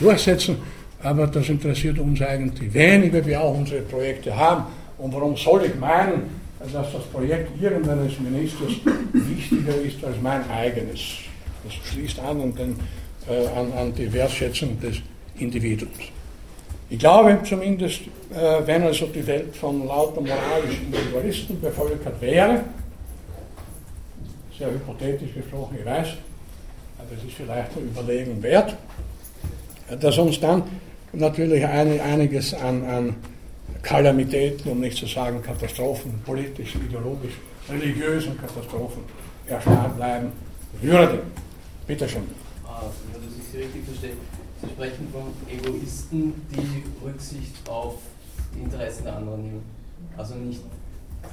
durchsetzen, 0.00 0.56
aber 1.02 1.26
das 1.26 1.48
interessiert 1.48 1.98
uns 1.98 2.20
eigentlich 2.22 2.72
wenig, 2.72 3.12
weil 3.12 3.26
wir 3.26 3.40
auch 3.40 3.56
unsere 3.56 3.82
Projekte 3.82 4.34
haben. 4.34 4.64
Und 4.98 5.12
warum 5.12 5.36
soll 5.36 5.64
ich 5.66 5.74
meinen, 5.76 6.22
dass 6.60 6.92
das 6.92 7.04
Projekt 7.12 7.50
irgendeines 7.60 8.18
Ministers 8.18 8.72
wichtiger 9.12 9.76
ist 9.82 10.02
als 10.04 10.16
mein 10.22 10.48
eigenes? 10.50 11.00
Das 11.62 11.74
schließt 11.90 12.18
an, 12.20 12.40
an, 12.40 12.54
den, 12.54 12.76
äh, 13.28 13.46
an, 13.48 13.72
an 13.72 13.94
die 13.94 14.10
Wertschätzung 14.12 14.80
des 14.80 14.96
Individuums. 15.38 16.10
Ich 16.90 16.98
glaube 16.98 17.38
zumindest, 17.44 18.02
äh, 18.32 18.66
wenn 18.66 18.82
also 18.82 19.06
die 19.06 19.26
Welt 19.26 19.56
von 19.56 19.86
lauter 19.86 20.20
moralischen 20.20 20.86
Individualisten 20.86 21.60
bevölkert 21.60 22.20
wäre, 22.20 22.60
sehr 24.58 24.70
hypothetisch 24.70 25.34
gesprochen, 25.34 25.76
ich 25.80 25.84
weiß, 25.84 26.08
aber 26.98 27.08
es 27.16 27.24
ist 27.24 27.34
vielleicht 27.36 27.70
eine 27.76 27.86
Überlegung 27.86 28.42
wert, 28.42 28.76
dass 30.00 30.18
uns 30.18 30.38
dann 30.40 30.62
natürlich 31.12 31.64
einiges 31.64 32.54
an, 32.54 32.84
an 32.84 33.16
Kalamitäten, 33.82 34.70
um 34.70 34.80
nicht 34.80 34.96
zu 34.96 35.06
sagen 35.06 35.42
Katastrophen, 35.42 36.20
politisch, 36.24 36.74
ideologisch, 36.76 37.34
religiösen 37.68 38.38
Katastrophen 38.38 39.02
erspart 39.46 39.96
bleiben 39.96 40.32
würde. 40.80 41.22
Bitte 41.86 42.08
schön. 42.08 42.22
Ah, 42.66 42.82
wenn 43.12 43.22
ich 43.22 43.66
richtig 43.66 43.84
verstehe, 43.84 44.12
Sie 44.64 44.70
sprechen 44.70 45.08
von 45.12 45.32
Egoisten, 45.50 46.32
die 46.50 47.04
Rücksicht 47.04 47.68
auf 47.68 47.96
die 48.54 48.62
Interessen 48.62 49.04
der 49.04 49.16
anderen 49.16 49.42
nehmen. 49.42 49.62
Also 50.16 50.34
nicht, 50.36 50.60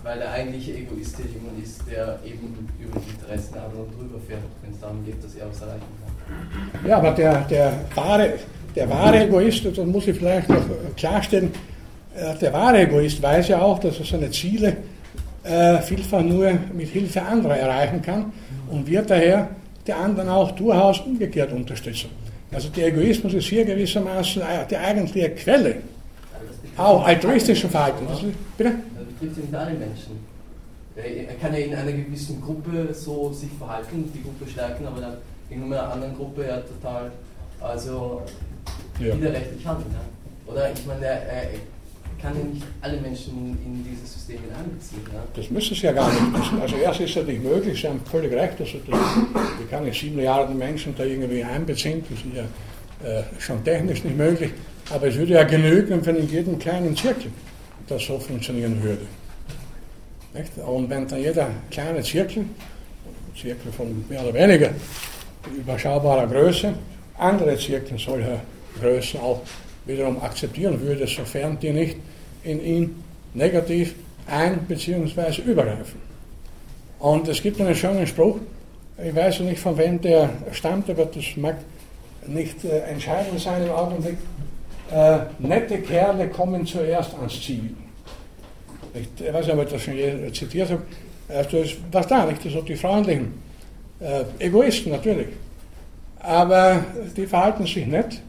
weil 0.03 0.20
der 0.20 0.32
eigentliche 0.32 0.74
Egoist 0.74 1.18
jemand 1.20 1.64
ist, 1.64 1.82
der 1.90 2.20
eben 2.26 2.68
über 2.80 2.99
die 2.99 3.10
Interessen 3.12 3.53
der 3.53 3.64
anderen 3.64 3.88
drüber 3.98 4.20
fährt, 4.28 4.41
wenn 4.62 4.72
es 4.72 4.80
darum 4.80 5.06
geht, 5.06 5.24
dass 5.24 5.36
er 5.36 5.49
was 5.49 5.62
erreichen 5.62 5.82
kann. 5.82 6.90
Ja, 6.90 6.98
aber 6.98 7.12
der, 7.12 7.41
der, 7.41 7.74
wahre, 7.95 8.34
der 8.76 8.90
wahre 8.90 9.24
Egoist, 9.26 9.66
das 9.66 9.86
muss 9.86 10.08
ich 10.08 10.18
vielleicht 10.18 10.49
noch 10.49 10.64
klarstellen, 10.98 11.52
äh, 12.16 12.36
der 12.36 12.52
wahre 12.52 12.82
Egoist 12.82 13.22
weiß 13.22 13.49
ja 13.49 13.62
auch, 13.62 13.80
dass 13.80 13.99
er 13.99 14.06
seine 14.06 14.32
Ziele 14.32 14.78
äh, 15.44 15.78
vielfach 15.80 16.22
nur 16.22 16.52
mit 16.74 16.90
Hilfe 16.90 17.22
anderer 17.22 17.58
erreichen 17.58 18.02
kann 18.02 18.34
und 18.70 18.88
wird 18.88 19.10
daher 19.10 19.49
die 19.88 19.94
anderen 19.94 20.30
auch 20.30 20.52
durchaus 20.52 20.99
umgekehrt 20.99 21.52
unterstützen. 21.53 22.10
Also 22.53 22.69
der 22.69 22.88
Egoismus 22.88 23.34
ist 23.34 23.45
hier 23.45 23.65
gewissermaßen 23.65 24.41
die 24.69 24.78
eigentliche 24.78 25.30
Quelle. 25.32 25.76
Auch 26.78 27.06
altruistischen 27.06 27.69
Verhalten. 27.69 28.06
Das, 28.07 28.19
bitte? 28.57 28.73
Das 28.95 29.06
betrifft 29.06 29.38
ja 29.38 29.44
nicht 29.44 29.56
alle 29.56 29.73
Menschen. 29.78 30.32
Er 30.95 31.36
kann 31.36 31.53
ja 31.53 31.60
in 31.60 31.73
einer 31.73 31.91
gewissen 31.91 32.41
Gruppe 32.41 32.94
so 32.94 33.32
sich 33.32 33.49
verhalten, 33.57 34.11
die 34.14 34.22
Gruppe 34.22 34.49
stärken, 34.49 34.86
aber 34.86 35.02
dann 35.02 35.14
gegenüber 35.49 35.82
einer 35.82 35.94
anderen 35.94 36.15
Gruppe 36.15 36.45
ja 36.48 36.60
total 36.61 37.11
also 37.61 38.22
ja. 38.99 39.15
widerrechtlich 39.15 39.65
handeln. 39.65 39.94
Ja? 39.94 40.52
Oder 40.52 40.72
ich 40.72 40.86
meine, 40.86 41.06
er, 41.06 41.22
er 41.22 41.49
kann 42.22 42.38
ja 42.38 42.43
nicht 42.43 42.64
alle 42.81 42.99
Menschen 43.02 43.57
in 43.65 43.84
dieses 43.84 44.14
System 44.14 44.39
einbeziehen. 44.57 45.02
Ja? 45.14 45.23
Das 45.34 45.49
müssen 45.49 45.76
sie 45.76 45.85
ja 45.85 45.91
gar 45.91 46.11
nicht. 46.11 46.22
Also 46.61 46.76
erst 46.77 46.99
ist 46.99 47.15
das 47.15 47.26
nicht 47.26 47.43
möglich, 47.43 47.81
Sie 47.81 47.88
haben 47.88 48.02
völlig 48.10 48.31
recht, 48.31 48.60
also 48.60 48.77
das, 48.88 48.99
wir 49.57 49.68
können 49.69 49.85
nicht 49.85 49.99
sieben 49.99 50.15
Milliarden 50.15 50.57
Menschen 50.57 50.93
da 50.98 51.03
irgendwie 51.03 51.43
einbeziehen, 51.43 52.03
das 52.10 52.19
ist 52.19 52.26
ja 52.35 53.19
äh, 53.19 53.23
schon 53.39 53.64
technisch 53.64 54.03
nicht 54.03 54.18
möglich, 54.18 54.52
aber 54.89 55.07
es 55.07 55.15
würde 55.15 55.34
ja 55.34 55.43
genügen, 55.43 56.06
wenn 56.06 56.15
in 56.18 56.30
jedem 56.30 56.60
kleinen 56.60 56.95
Zirkel 56.95 57.31
das 57.88 58.06
so 58.06 58.19
funktionieren 58.19 58.81
würde. 58.84 59.06
Nicht? 60.34 60.57
Und 60.57 60.89
wenn 60.89 61.07
dann 61.07 61.22
jeder 61.22 61.49
kleine 61.69 62.02
Zirkel, 62.03 62.45
Zirkel 63.35 63.72
von 63.72 64.06
mehr 64.10 64.23
oder 64.23 64.34
weniger 64.34 64.69
überschaubarer 65.57 66.27
Größe, 66.27 66.73
andere 67.18 67.57
Zirkel 67.57 67.98
solcher 67.98 68.41
Größen 68.80 69.19
auch 69.19 69.41
wiederum 69.85 70.22
akzeptieren 70.22 70.80
würde, 70.81 71.07
sofern 71.07 71.57
die 71.60 71.72
nicht 71.72 71.98
in 72.44 72.64
ihn 72.64 73.04
negativ 73.34 73.96
ein- 74.28 74.60
bzw. 74.68 75.42
übergreifen. 75.42 76.00
Und 77.00 77.28
es 77.28 77.42
gibt 77.42 77.60
einen 77.60 77.76
schönen 77.76 78.06
Spruch, 78.06 78.38
ich 79.04 79.16
weiß 79.16 79.40
nicht 79.42 79.60
von 79.60 79.78
wem 79.78 80.00
der 80.00 80.30
stammt, 80.52 80.90
aber 80.90 81.06
das 81.06 81.26
mag 81.36 81.58
nicht 82.28 82.64
äh, 82.64 82.80
entscheidend 82.82 83.40
sein 83.40 83.64
im 83.64 83.72
Augenblick. 83.72 84.18
Äh, 84.92 85.20
nette 85.40 85.80
Kerle 85.80 86.28
kommen 86.28 86.66
zuerst 86.66 87.16
ans 87.16 87.42
Ziel. 87.42 87.74
Ich, 88.94 89.34
weiß 89.34 89.48
nicht, 89.48 89.56
ob 89.56 89.64
ich 89.64 89.72
das 89.72 89.82
schon 89.82 89.96
je 89.96 90.32
zitiert 90.32 90.70
habe. 90.70 90.82
Also 91.30 91.64
was 91.92 92.08
da 92.08 92.26
nicht, 92.26 92.46
das 92.46 92.52
sind 92.52 92.68
die 92.68 92.76
freundlichen 92.76 93.42
äh, 94.00 94.24
Egoisten 94.38 94.92
natürlich. 94.92 95.30
Aber 96.20 96.84
die 97.16 97.26
verhalten 97.26 97.66
sich 97.66 97.88
nett 97.88 98.22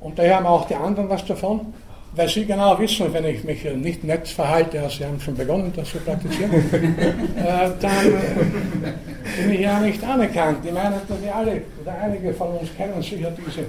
und 0.00 0.18
daher 0.18 0.36
haben 0.36 0.46
auch 0.46 0.66
die 0.66 0.74
anderen 0.74 1.08
was 1.08 1.24
davon, 1.24 1.72
weil 2.12 2.28
sie 2.28 2.44
genau 2.44 2.78
wissen, 2.78 3.12
wenn 3.12 3.24
ich 3.24 3.44
mich 3.44 3.64
nicht 3.64 4.02
nett 4.02 4.26
verhalte, 4.26 4.80
also 4.80 4.98
sie 4.98 5.04
haben 5.04 5.20
schon 5.20 5.36
begonnen, 5.36 5.72
das 5.74 5.90
zu 5.90 5.98
praktizieren, 5.98 6.52
äh, 6.72 7.70
dann 7.80 8.06
äh, 8.06 9.42
bin 9.42 9.52
ich 9.52 9.60
ja 9.60 9.78
nicht 9.80 10.02
anerkannt. 10.02 10.58
Ich 10.64 10.72
meine, 10.72 11.00
dass 11.06 11.22
wir 11.22 11.34
alle, 11.34 11.62
oder 11.80 11.98
einige 12.00 12.34
von 12.34 12.58
uns 12.58 12.68
kennen 12.76 13.00
sicher 13.00 13.30
diese 13.30 13.66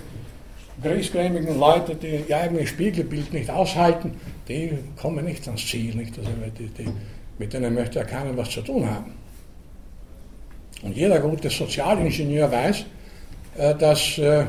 griesgrämigen 0.82 1.60
Leute, 1.60 1.96
die 1.96 2.24
ihr 2.28 2.38
eigenes 2.38 2.70
Spiegelbild 2.70 3.32
nicht 3.32 3.50
aushalten, 3.50 4.14
die 4.48 4.72
kommen 5.00 5.24
nicht 5.26 5.46
ans 5.48 5.66
Ziel. 5.68 5.96
Nicht? 5.96 6.18
Also 6.18 6.32
die, 6.58 6.68
die, 6.68 6.90
mit 7.38 7.54
denen 7.54 7.76
möchte 7.76 8.00
ja 8.00 8.06
keiner 8.06 8.36
was 8.36 8.50
zu 8.50 8.62
tun 8.62 8.90
haben. 8.90 9.14
Und 10.82 10.98
jeder 10.98 11.20
gute 11.20 11.52
Sozialingenieur 11.52 12.52
weiß, 12.52 12.86
äh, 13.58 13.76
dass 13.76 14.18
äh, 14.18 14.46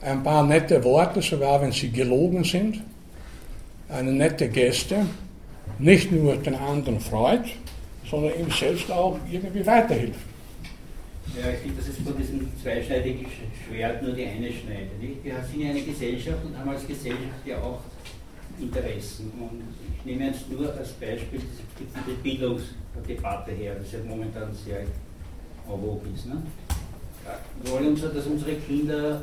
ein 0.00 0.22
paar 0.22 0.46
nette 0.46 0.82
Worte, 0.82 1.20
sogar 1.20 1.60
wenn 1.60 1.72
sie 1.72 1.90
gelogen 1.90 2.44
sind, 2.44 2.80
eine 3.90 4.12
nette 4.12 4.48
Geste, 4.48 5.06
nicht 5.78 6.12
nur 6.12 6.36
den 6.36 6.54
anderen 6.54 7.00
freut, 7.00 7.46
sondern 8.08 8.32
ihm 8.38 8.50
selbst 8.50 8.90
auch 8.90 9.18
irgendwie 9.30 9.64
weiterhilft. 9.66 10.20
Ja, 11.36 11.50
ich 11.50 11.58
finde, 11.58 11.76
das 11.76 11.88
ist 11.88 12.00
von 12.00 12.16
diesem 12.16 12.48
zweischneidigen 12.60 13.26
Schwert 13.66 14.02
nur 14.02 14.12
die 14.12 14.26
eine 14.26 14.50
Schneide. 14.50 14.90
Nicht? 15.00 15.22
Wir 15.22 15.34
sind 15.50 15.60
ja 15.60 15.70
eine 15.70 15.82
Gesellschaft 15.82 16.44
und 16.44 16.58
haben 16.58 16.70
als 16.70 16.86
Gesellschaft 16.86 17.46
ja 17.46 17.58
auch 17.58 17.80
Interessen. 18.60 19.30
Und 19.38 19.62
ich 19.96 20.04
nehme 20.04 20.26
jetzt 20.26 20.50
nur 20.50 20.74
als 20.74 20.90
Beispiel 20.92 21.40
die 21.78 22.12
Bildungsdebatte 22.22 23.52
her, 23.52 23.76
das 23.80 23.92
ja 23.92 23.98
momentan 24.06 24.52
sehr 24.54 24.80
en 24.80 24.86
vogue 25.66 26.00
ist. 26.14 26.26
Ne? 26.26 26.42
Wir 27.62 27.72
wollen, 27.72 27.94
dass 27.94 28.26
unsere 28.26 28.54
Kinder 28.56 29.22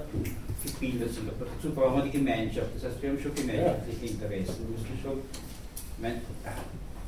gebildet 0.63 1.13
sind. 1.13 1.29
Aber 1.29 1.45
dazu 1.45 1.73
brauchen 1.73 1.97
wir 1.97 2.03
die 2.03 2.17
Gemeinschaft. 2.17 2.67
Das 2.75 2.85
heißt, 2.85 3.01
wir 3.01 3.09
haben 3.09 3.19
schon 3.19 3.35
gemeinschaftliche 3.35 4.05
Interessen. 4.13 4.55
Wir, 4.67 4.77
müssen 4.77 4.99
schon, 5.01 5.21
mein, 5.99 6.21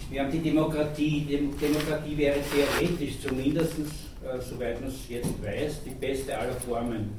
wir 0.09 0.23
haben 0.23 0.31
die 0.31 0.39
Demokratie. 0.39 1.25
Die 1.27 1.37
Demokratie 1.37 2.17
wäre 2.17 2.37
theoretisch 2.41 3.21
zumindest, 3.21 3.73
äh, 3.73 4.39
soweit 4.41 4.81
man 4.81 4.89
es 4.89 5.09
jetzt 5.09 5.43
weiß, 5.43 5.83
die 5.85 5.91
beste 5.91 6.37
aller 6.37 6.53
Formen 6.53 7.11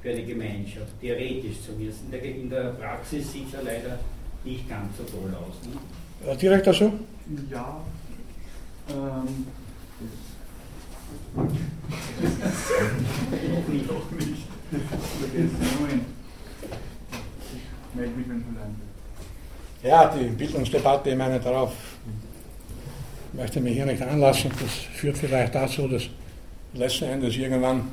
für 0.00 0.10
eine 0.10 0.24
Gemeinschaft. 0.24 1.00
Theoretisch 1.00 1.62
zumindest. 1.64 2.00
In 2.04 2.10
der, 2.10 2.22
in 2.22 2.50
der 2.50 2.72
Praxis 2.72 3.32
sieht 3.32 3.46
es 3.46 3.52
ja 3.52 3.60
leider 3.64 3.98
nicht 4.44 4.68
ganz 4.68 4.96
so 4.96 5.04
toll 5.04 5.34
aus. 5.34 5.66
Ne? 5.66 6.26
Ja, 6.26 6.34
direkt 6.34 6.66
dazu? 6.66 6.92
Ja. 7.50 7.80
Ähm, 8.90 9.46
noch 13.86 14.10
nicht. 14.12 14.51
Ja, 19.82 20.14
die 20.14 20.24
Bildungsdebatte, 20.26 21.10
ich 21.10 21.16
meine, 21.16 21.40
darauf 21.40 21.72
möchte 23.32 23.58
ich 23.58 23.64
mich 23.64 23.74
hier 23.74 23.86
nicht 23.86 24.02
anlassen. 24.02 24.50
Das 24.60 24.72
führt 24.94 25.18
vielleicht 25.18 25.54
dazu, 25.54 25.88
dass 25.88 26.04
letzten 26.74 27.04
Endes 27.04 27.36
irgendwann 27.36 27.88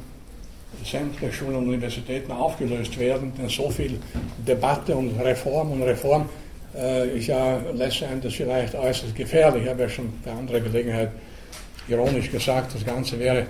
sämtliche 0.85 1.33
Schulen 1.33 1.55
und 1.55 1.67
Universitäten 1.67 2.31
aufgelöst 2.31 2.97
werden, 2.99 3.33
denn 3.37 3.49
so 3.49 3.69
viel 3.69 3.99
Debatte 4.47 4.95
und 4.95 5.19
Reform 5.19 5.71
und 5.71 5.81
Reform 5.83 6.29
äh, 6.75 7.17
ist 7.17 7.27
ja 7.27 7.59
letzten 7.73 8.05
Endes 8.05 8.35
vielleicht 8.35 8.75
äußerst 8.75 9.15
gefährlich. 9.15 9.63
Ich 9.63 9.69
habe 9.69 9.81
ja 9.81 9.89
schon 9.89 10.13
bei 10.23 10.31
anderer 10.31 10.59
Gelegenheit 10.59 11.11
ironisch 11.87 12.31
gesagt, 12.31 12.75
das 12.75 12.85
Ganze 12.85 13.19
wäre 13.19 13.47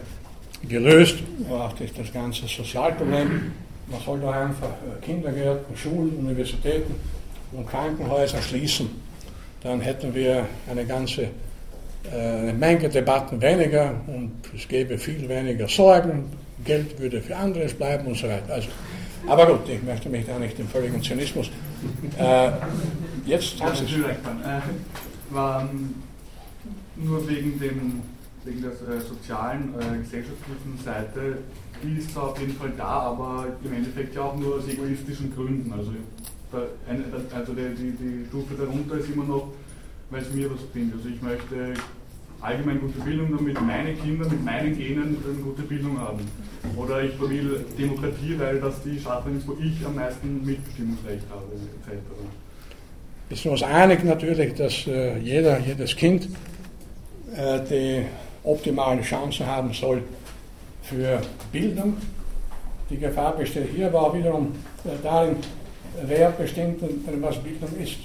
gelöst, 0.67 1.15
auch 1.49 1.73
durch 1.73 1.93
das 1.93 2.11
ganze 2.11 2.47
Sozialproblem. 2.47 3.51
Man 3.87 4.01
soll 4.05 4.19
doch 4.19 4.33
einfach 4.33 4.67
äh, 4.67 5.03
Kindergärten, 5.03 5.75
Schulen, 5.75 6.17
Universitäten 6.17 6.95
und 7.53 7.67
Krankenhäuser 7.67 8.41
schließen. 8.41 8.89
Dann 9.63 9.81
hätten 9.81 10.13
wir 10.13 10.45
eine 10.69 10.85
ganze 10.85 11.29
äh, 12.11 12.15
eine 12.15 12.53
Menge 12.53 12.89
Debatten 12.89 13.41
weniger 13.41 13.93
und 14.07 14.31
es 14.55 14.67
gäbe 14.67 14.97
viel 14.97 15.27
weniger 15.27 15.67
Sorgen, 15.67 16.25
Geld 16.63 16.99
würde 16.99 17.21
für 17.21 17.35
anderes 17.35 17.73
bleiben 17.73 18.07
und 18.07 18.17
so 18.17 18.27
weiter. 18.27 18.53
Also, 18.53 18.69
aber 19.27 19.45
gut, 19.45 19.69
ich 19.69 19.83
möchte 19.83 20.09
mich 20.09 20.25
da 20.25 20.39
nicht 20.39 20.57
im 20.59 20.67
völligen 20.67 21.01
Zynismus. 21.01 21.49
Äh, 22.17 22.51
jetzt 23.25 23.61
haben 23.61 23.75
Sie 23.75 23.83
es. 23.83 23.91
Äh, 23.91 24.61
war 25.29 25.69
nur 26.95 27.29
wegen 27.29 27.59
dem 27.59 28.01
wegen 28.45 28.61
der 28.61 28.71
äh, 28.71 29.01
sozialen, 29.01 29.73
äh, 29.79 29.99
gesellschaftlichen 29.99 30.77
Seite, 30.83 31.37
die 31.83 31.99
ist 31.99 32.11
zwar 32.11 32.29
auf 32.29 32.39
jeden 32.39 32.55
Fall 32.55 32.71
da, 32.77 32.83
aber 32.83 33.47
im 33.63 33.73
Endeffekt 33.73 34.15
ja 34.15 34.23
auch 34.23 34.35
nur 34.35 34.55
aus 34.55 34.67
egoistischen 34.67 35.33
Gründen. 35.33 35.71
Also, 35.71 35.91
eine, 36.87 37.03
also 37.35 37.53
die, 37.53 37.75
die, 37.75 37.91
die, 37.91 38.25
Stufe 38.27 38.55
darunter 38.55 38.95
ist 38.95 39.09
immer 39.09 39.25
noch, 39.25 39.49
weil 40.09 40.21
es 40.21 40.33
mir 40.33 40.51
was 40.51 40.61
bringt. 40.73 40.93
Also 40.95 41.09
ich 41.09 41.21
möchte 41.21 41.73
allgemein 42.41 42.79
gute 42.81 42.99
Bildung, 43.01 43.37
damit 43.37 43.61
meine 43.61 43.93
Kinder 43.93 44.27
mit 44.27 44.43
meinen 44.43 44.75
Genen 44.75 45.17
eine 45.23 45.43
gute 45.43 45.61
Bildung 45.61 45.99
haben. 45.99 46.19
Oder 46.75 47.03
ich 47.03 47.19
will 47.21 47.65
Demokratie, 47.77 48.39
weil 48.39 48.59
das 48.59 48.81
die 48.83 48.99
Staaten 48.99 49.37
ist, 49.37 49.47
wo 49.47 49.55
ich 49.61 49.85
am 49.85 49.95
meisten 49.95 50.43
Mitbestimmungsrecht 50.43 51.25
habe, 51.29 51.45
etc. 51.85 53.41
Sind 53.41 53.51
uns 53.51 53.63
einig 53.63 54.03
natürlich, 54.03 54.55
dass 54.55 54.87
äh, 54.87 55.19
jeder, 55.19 55.59
jedes 55.59 55.95
Kind 55.95 56.29
äh, 57.35 57.59
die 57.69 58.05
optimale 58.49 59.01
Chance 59.01 59.45
haben 59.45 59.73
soll 59.73 60.03
für 60.83 61.21
Bildung. 61.51 61.97
Die 62.89 62.97
Gefahr 62.97 63.35
besteht 63.35 63.69
hier 63.75 63.87
aber 63.87 64.01
auch 64.01 64.13
wiederum 64.13 64.51
äh, 64.83 64.89
darin, 65.03 65.35
wer 66.05 66.31
bestimmt, 66.31 66.81
was 67.21 67.37
Bildung 67.37 67.69
ist. 67.81 67.97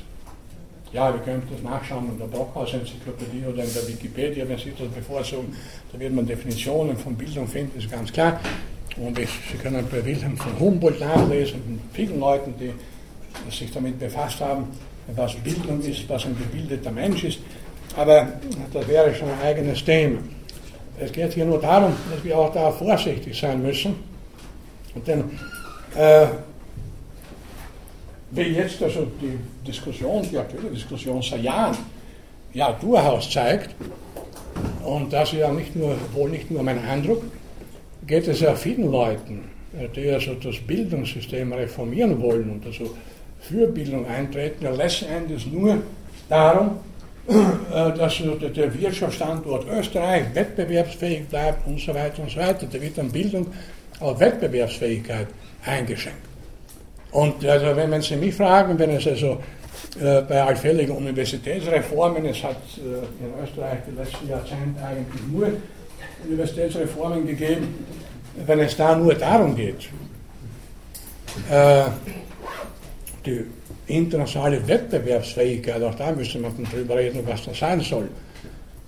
Ja, 0.92 1.12
wir 1.12 1.20
können 1.22 1.42
das 1.50 1.62
nachschauen 1.62 2.08
in 2.12 2.18
der 2.18 2.26
Brockhaus-Enzyklopädie 2.26 3.44
oder 3.52 3.64
in 3.64 3.74
der 3.74 3.88
Wikipedia, 3.88 4.48
wenn 4.48 4.58
Sie 4.58 4.72
das 4.78 4.88
bevorzugen. 4.88 5.56
Da 5.90 5.98
wird 5.98 6.12
man 6.12 6.24
Definitionen 6.24 6.96
von 6.96 7.16
Bildung 7.16 7.48
finden, 7.48 7.78
ist 7.78 7.90
ganz 7.90 8.12
klar. 8.12 8.38
Und 8.96 9.18
ich, 9.18 9.30
Sie 9.50 9.58
können 9.58 9.84
bei 9.90 10.04
Wilhelm 10.04 10.36
von 10.36 10.56
Humboldt 10.60 11.00
nachlesen, 11.00 11.60
mit 11.66 11.80
vielen 11.92 12.20
Leuten, 12.20 12.54
die 12.60 12.70
sich 13.50 13.72
damit 13.72 13.98
befasst 13.98 14.40
haben, 14.40 14.68
was 15.16 15.34
Bildung 15.34 15.80
ist, 15.80 16.08
was 16.08 16.26
ein 16.26 16.36
gebildeter 16.38 16.92
Mensch 16.92 17.24
ist. 17.24 17.40
Aber 17.96 18.28
das 18.72 18.88
wäre 18.88 19.14
schon 19.14 19.28
ein 19.30 19.40
eigenes 19.42 19.84
Thema. 19.84 20.18
Es 20.98 21.12
geht 21.12 21.32
hier 21.32 21.44
nur 21.44 21.60
darum, 21.60 21.92
dass 22.10 22.24
wir 22.24 22.38
auch 22.38 22.52
da 22.52 22.70
vorsichtig 22.70 23.38
sein 23.38 23.62
müssen. 23.62 23.96
Denn 25.06 25.24
äh, 25.96 26.26
wie 28.30 28.42
jetzt 28.42 28.82
also 28.82 29.06
die 29.20 29.38
Diskussion, 29.66 30.26
die 30.30 30.38
aktuelle 30.38 30.70
Diskussion 30.70 31.22
seit 31.22 31.42
Jahren 31.42 31.76
ja 32.52 32.72
durchaus 32.72 33.30
zeigt, 33.30 33.74
und 34.84 35.12
das 35.12 35.32
ist 35.32 35.38
ja 35.38 35.52
nicht 35.52 35.74
nur, 35.74 35.96
wohl 36.12 36.30
nicht 36.30 36.50
nur 36.50 36.62
mein 36.62 36.84
Eindruck, 36.84 37.22
geht 38.06 38.28
es 38.28 38.40
ja 38.40 38.54
vielen 38.54 38.90
Leuten, 38.90 39.44
die 39.96 40.10
also 40.10 40.34
das 40.34 40.58
Bildungssystem 40.58 41.52
reformieren 41.52 42.20
wollen 42.20 42.50
und 42.50 42.66
also 42.66 42.94
für 43.40 43.66
Bildung 43.66 44.06
eintreten, 44.06 44.66
letzten 44.76 45.06
Endes 45.06 45.46
nur 45.46 45.82
darum, 46.28 46.78
dass 47.26 48.18
der 48.54 48.80
Wirtschaftsstandort 48.80 49.66
Österreich 49.68 50.34
wettbewerbsfähig 50.34 51.26
bleibt 51.28 51.66
und 51.66 51.80
so 51.80 51.94
weiter 51.94 52.22
und 52.22 52.30
so 52.30 52.38
weiter. 52.38 52.66
Da 52.70 52.80
wird 52.80 52.98
dann 52.98 53.10
Bildung 53.10 53.46
auf 54.00 54.20
Wettbewerbsfähigkeit 54.20 55.28
eingeschränkt. 55.64 56.20
Und 57.12 57.44
also, 57.46 57.76
wenn, 57.76 58.02
Sie 58.02 58.16
mich 58.16 58.34
fragen, 58.34 58.78
wenn 58.78 58.90
es 58.90 59.06
also 59.06 59.38
äh, 60.00 60.22
bei 60.22 60.42
allfälligen 60.42 60.96
Universitätsreformen, 60.96 62.26
es 62.26 62.42
hat 62.42 62.56
äh, 62.76 63.24
in 63.24 63.44
Österreich 63.44 63.78
die 63.86 63.96
letzten 63.96 64.28
Jahrzehnte 64.28 64.84
eigentlich 64.84 65.22
nur 65.30 65.48
Universitätsreformen 66.26 67.26
gegeben, 67.26 67.86
wenn 68.46 68.58
es 68.58 68.76
da 68.76 68.96
nur 68.96 69.14
darum 69.14 69.54
geht, 69.54 69.88
äh, 71.50 71.84
die 73.24 73.46
internationale 73.86 74.66
Wettbewerbsfähigkeit, 74.66 75.82
auch 75.82 75.94
da 75.94 76.12
müsste 76.12 76.38
man 76.38 76.52
drüber 76.70 76.96
reden, 76.96 77.20
was 77.26 77.44
das 77.44 77.58
sein 77.58 77.80
soll, 77.80 78.08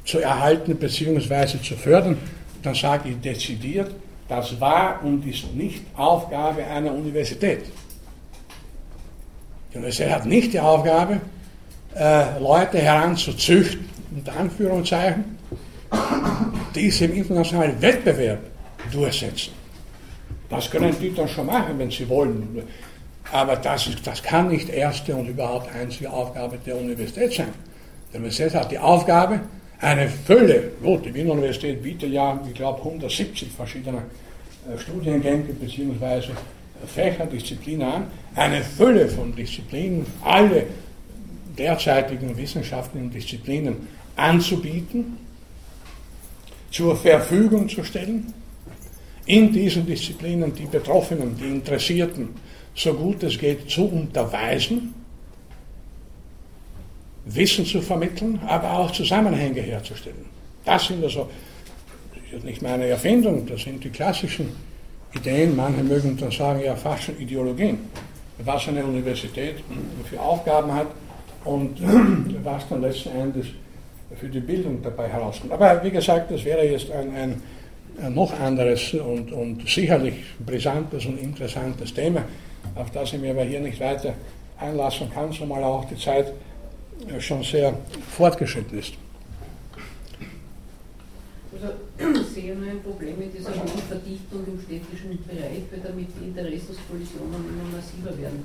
zu 0.04 0.20
erhalten 0.20 0.76
bzw. 0.76 1.58
zu 1.62 1.74
fördern, 1.74 2.16
dann 2.62 2.74
sage 2.74 3.10
ich 3.10 3.20
dezidiert, 3.20 3.90
das 4.28 4.58
war 4.60 5.02
und 5.04 5.26
ist 5.26 5.54
nicht 5.54 5.82
Aufgabe 5.94 6.64
einer 6.64 6.92
Universität. 6.92 7.64
Die 9.72 9.76
Universität 9.76 10.10
hat 10.10 10.26
nicht 10.26 10.52
die 10.52 10.60
Aufgabe, 10.60 11.20
äh, 11.94 12.38
Leute 12.40 12.78
heranzuzüchten, 12.78 13.84
unter 14.14 14.36
Anführungszeichen, 14.36 15.24
die 16.74 16.90
sich 16.90 17.02
im 17.02 17.16
internationalen 17.16 17.80
Wettbewerb 17.80 18.40
durchsetzen. 18.92 19.52
Das 20.48 20.70
können 20.70 20.94
die 21.00 21.12
dann 21.14 21.28
schon 21.28 21.46
machen, 21.46 21.78
wenn 21.78 21.90
sie 21.90 22.08
wollen. 22.08 22.62
Aber 23.32 23.56
das, 23.56 23.86
ist, 23.88 24.06
das 24.06 24.22
kann 24.22 24.48
nicht 24.48 24.68
erste 24.68 25.14
und 25.14 25.28
überhaupt 25.28 25.74
einzige 25.74 26.10
Aufgabe 26.10 26.58
der 26.64 26.76
Universität 26.76 27.32
sein. 27.32 27.52
Die 28.12 28.18
Universität 28.18 28.54
hat 28.54 28.70
die 28.70 28.78
Aufgabe, 28.78 29.40
eine 29.80 30.08
Fülle, 30.08 30.70
gut, 30.82 31.04
die 31.04 31.12
Wiener 31.12 31.32
Universität 31.32 31.82
bietet 31.82 32.10
ja, 32.10 32.40
ich 32.46 32.54
glaube, 32.54 32.78
170 32.78 33.50
verschiedene 33.52 33.98
äh, 33.98 34.78
Studiengänge 34.78 35.52
bzw. 35.52 36.32
Fächer, 36.86 37.26
Disziplinen 37.26 37.86
an, 37.86 38.06
eine 38.34 38.62
Fülle 38.62 39.08
von 39.08 39.34
Disziplinen, 39.34 40.06
alle 40.22 40.64
derzeitigen 41.58 42.36
wissenschaftlichen 42.36 43.10
Disziplinen 43.10 43.88
anzubieten, 44.14 45.18
zur 46.70 46.96
Verfügung 46.96 47.68
zu 47.68 47.82
stellen, 47.84 48.32
in 49.26 49.52
diesen 49.52 49.86
Disziplinen 49.86 50.54
die 50.54 50.66
Betroffenen, 50.66 51.36
die 51.36 51.46
Interessierten, 51.46 52.28
so 52.76 52.92
gut 52.92 53.22
es 53.22 53.38
geht 53.38 53.68
zu 53.70 53.86
unterweisen, 53.86 54.94
Wissen 57.24 57.64
zu 57.64 57.80
vermitteln, 57.80 58.38
aber 58.46 58.70
auch 58.78 58.90
Zusammenhänge 58.92 59.60
herzustellen. 59.60 60.26
Das 60.64 60.86
sind 60.86 61.02
also, 61.02 61.28
nicht 62.44 62.62
meine 62.62 62.86
Erfindung, 62.86 63.46
das 63.46 63.62
sind 63.62 63.82
die 63.82 63.90
klassischen 63.90 64.50
Ideen, 65.14 65.56
manche 65.56 65.82
mögen 65.82 66.16
dann 66.16 66.30
sagen, 66.30 66.60
ja, 66.62 66.76
fast 66.76 67.04
schon 67.04 67.18
Ideologien, 67.18 67.78
was 68.38 68.68
eine 68.68 68.84
Universität 68.84 69.56
für 70.08 70.20
Aufgaben 70.20 70.72
hat 70.72 70.88
und 71.44 71.78
was 72.44 72.68
dann 72.68 72.82
letzten 72.82 73.08
Endes 73.08 73.46
für 74.20 74.28
die 74.28 74.40
Bildung 74.40 74.82
dabei 74.82 75.08
herauskommt. 75.08 75.52
Aber 75.52 75.82
wie 75.82 75.90
gesagt, 75.90 76.30
das 76.30 76.44
wäre 76.44 76.64
jetzt 76.64 76.90
ein, 76.92 77.10
ein 77.16 78.14
noch 78.14 78.38
anderes 78.38 78.92
und, 78.94 79.32
und 79.32 79.68
sicherlich 79.68 80.14
brisantes 80.44 81.06
und 81.06 81.18
interessantes 81.18 81.92
Thema, 81.94 82.22
auf 82.76 82.90
das 82.90 83.12
ich 83.12 83.20
mir 83.20 83.32
aber 83.32 83.44
hier 83.44 83.60
nicht 83.60 83.80
weiter 83.80 84.14
einlassen 84.58 85.10
kann, 85.12 85.32
zumal 85.32 85.62
auch 85.64 85.84
die 85.86 85.96
Zeit 85.96 86.32
schon 87.18 87.42
sehr 87.42 87.74
fortgeschritten 88.10 88.78
ist. 88.78 88.94
Also 91.52 91.72
ich 91.98 92.26
sehe 92.28 92.54
nur 92.54 92.68
ein 92.68 92.82
Problem 92.82 93.18
mit 93.18 93.32
dieser 93.36 93.54
hohen 93.54 93.82
Verdichtung 93.88 94.44
im 94.46 94.60
städtischen 94.60 95.18
Bereich, 95.24 95.64
weil 95.70 95.80
damit 95.82 96.08
die 96.20 96.28
Interessenskollisionen 96.28 97.40
immer 97.48 97.76
massiver 97.76 98.12
werden. 98.20 98.44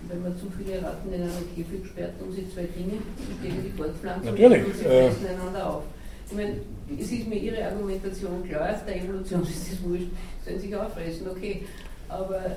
Und 0.00 0.10
wenn 0.10 0.22
man 0.22 0.36
zu 0.38 0.46
viele 0.56 0.82
Ratten 0.82 1.12
in 1.12 1.22
einem 1.22 1.46
Käfig 1.54 1.86
sperrt, 1.86 2.18
tun 2.18 2.32
sie 2.32 2.46
zwei 2.52 2.66
Dinge, 2.66 2.98
gegen 3.42 3.62
die 3.62 3.70
Fortpflanzung 3.76 4.30
Natürlich. 4.30 4.66
und 4.66 4.74
sie 4.74 4.84
fressen 4.84 5.26
äh, 5.26 5.28
einander 5.30 5.70
auf. 5.70 5.82
Ich 6.30 6.36
meine, 6.36 6.54
es 6.98 7.10
ist 7.10 7.28
mir 7.28 7.36
Ihre 7.36 7.64
Argumentation 7.64 8.44
klar, 8.48 8.74
der 8.86 8.96
Evolution 8.96 9.42
ist 9.48 9.72
das 9.72 9.82
wurscht, 9.82 10.10
sollen 10.44 10.60
sich 10.60 10.74
auffressen, 10.74 11.28
okay. 11.28 11.62
Aber. 12.08 12.56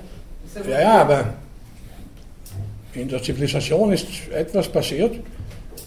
Ja, 0.68 0.80
ja, 0.80 1.00
aber 1.00 1.24
in 2.94 3.08
der 3.08 3.22
Zivilisation 3.22 3.92
ist 3.92 4.06
etwas 4.34 4.68
passiert, 4.68 5.14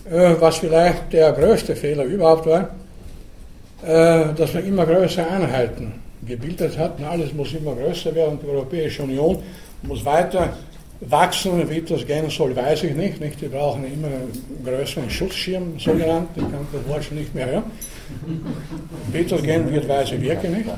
äh, 0.09 0.35
was 0.39 0.57
vielleicht 0.57 1.13
der 1.13 1.31
größte 1.33 1.75
Fehler 1.75 2.03
überhaupt 2.03 2.47
war 2.47 2.69
äh, 3.85 4.33
dass 4.35 4.53
man 4.53 4.65
immer 4.65 4.85
größere 4.85 5.27
Einheiten 5.27 5.93
gebildet 6.25 6.77
hat. 6.77 6.99
Alles 7.03 7.33
muss 7.33 7.53
immer 7.53 7.75
größer 7.75 8.15
werden. 8.15 8.39
Die 8.41 8.47
Europäische 8.47 9.03
Union 9.03 9.43
muss 9.83 10.03
weiter 10.03 10.53
wachsen. 11.01 11.69
Wie 11.69 11.81
das 11.81 12.05
gehen 12.05 12.29
soll, 12.29 12.55
weiß 12.55 12.83
ich 12.83 12.95
nicht. 12.95 13.19
nicht? 13.19 13.41
Die 13.41 13.47
brauchen 13.47 13.85
immer 13.85 14.07
einen 14.07 14.31
größeren 14.63 15.09
Schutzschirm, 15.09 15.77
so 15.77 15.91
genannt. 15.91 16.29
Ich 16.35 16.41
kann 16.41 16.65
das 16.71 16.87
Wort 16.87 17.03
schon 17.03 17.17
nicht 17.17 17.35
mehr 17.35 17.45
hören. 17.45 17.63
Wie 19.11 19.23
das 19.23 19.43
gehen 19.43 19.71
wird, 19.71 19.87
weiß 19.87 20.13
ich 20.13 20.21
wirklich 20.21 20.51
nicht. 20.51 20.69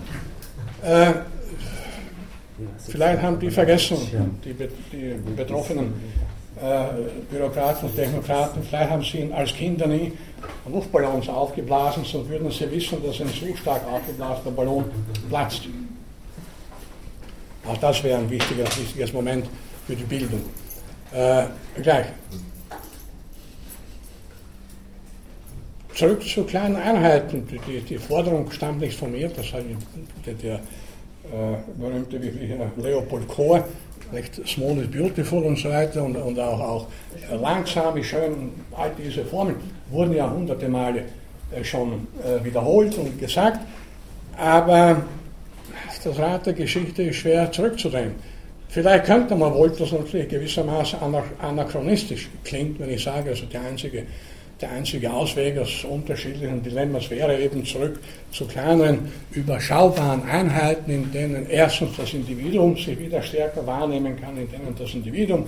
Vielleicht 2.89 3.21
haben 3.21 3.39
die 3.39 3.51
vergessen, 3.51 3.97
die, 4.43 4.53
die 4.53 5.15
Betroffenen 5.35 5.93
äh, 6.59 6.85
Bürokraten 7.29 7.87
und 7.87 7.95
Technokraten, 7.95 8.63
vielleicht 8.63 8.89
haben 8.89 9.03
sie 9.03 9.31
als 9.31 9.53
Kinder 9.53 9.85
nie 9.85 10.11
Luftballons 10.67 11.29
aufgeblasen, 11.29 12.03
sonst 12.03 12.29
würden 12.29 12.49
sie 12.49 12.69
wissen, 12.71 12.97
dass 13.05 13.21
ein 13.21 13.27
so 13.27 13.55
stark 13.55 13.87
aufgeblasener 13.87 14.51
Ballon 14.51 14.85
platzt. 15.29 15.67
Auch 17.67 17.77
das 17.77 18.03
wäre 18.03 18.19
ein 18.19 18.29
wichtiger, 18.29 18.63
wichtiges 18.63 19.13
Moment 19.13 19.45
für 19.85 19.95
die 19.95 20.03
Bildung. 20.03 20.41
Äh, 21.13 21.43
gleich. 21.81 22.07
Zurück 25.93 26.23
zu 26.27 26.43
kleinen 26.43 26.75
Einheiten. 26.75 27.47
Die, 27.47 27.59
die, 27.59 27.81
die 27.81 27.97
Forderung 27.97 28.49
stammt 28.51 28.79
nicht 28.79 28.97
von 28.97 29.11
mir, 29.11 29.29
das 29.29 29.51
hat 29.51 29.63
der, 30.25 30.33
der 30.35 30.59
berühmte 31.77 32.19
Leopold 32.77 33.27
Kohr 33.27 33.63
Recht 34.13 34.39
small 34.47 34.77
is 34.79 34.87
beautiful 34.87 35.43
und 35.43 35.57
so 35.57 35.69
weiter 35.69 36.01
und, 36.03 36.15
und 36.15 36.39
auch, 36.39 36.59
auch 36.59 36.87
langsam 37.41 37.97
ist 37.97 38.07
schön. 38.07 38.51
All 38.71 38.91
diese 38.97 39.25
Formeln 39.25 39.57
wurden 39.89 40.13
ja 40.13 40.31
hunderte 40.31 40.69
Male 40.69 41.03
äh, 41.51 41.63
schon 41.63 42.07
äh, 42.23 42.43
wiederholt 42.43 42.97
und 42.97 43.19
gesagt, 43.19 43.59
aber 44.37 45.01
das 46.03 46.17
Rad 46.17 46.45
der 46.45 46.53
Geschichte 46.53 47.03
ist 47.03 47.17
schwer 47.17 47.51
zurückzudrehen. 47.51 48.15
Vielleicht 48.69 49.05
könnte 49.05 49.35
man 49.35 49.53
wohl, 49.53 49.71
das 49.71 49.91
natürlich 49.91 50.29
gewissermaßen 50.29 50.99
anachronistisch 51.41 52.29
klingt, 52.43 52.79
wenn 52.79 52.89
ich 52.89 53.03
sage, 53.03 53.31
also 53.31 53.45
die 53.45 53.57
einzige 53.57 54.03
der 54.61 54.71
einzige 54.71 55.11
Ausweg 55.11 55.57
aus 55.59 55.83
unterschiedlichen 55.83 56.63
Dilemmas 56.63 57.09
wäre 57.09 57.39
eben 57.39 57.63
zurück 57.63 57.99
zu 58.31 58.45
kleineren, 58.45 59.11
überschaubaren 59.31 60.23
Einheiten, 60.23 60.91
in 60.91 61.11
denen 61.11 61.47
erstens 61.49 61.95
das 61.95 62.13
Individuum 62.13 62.75
sich 62.75 62.97
wieder 62.97 63.21
stärker 63.21 63.65
wahrnehmen 63.67 64.19
kann, 64.19 64.35
in 64.37 64.49
denen 64.49 64.75
das 64.77 64.93
Individuum 64.93 65.47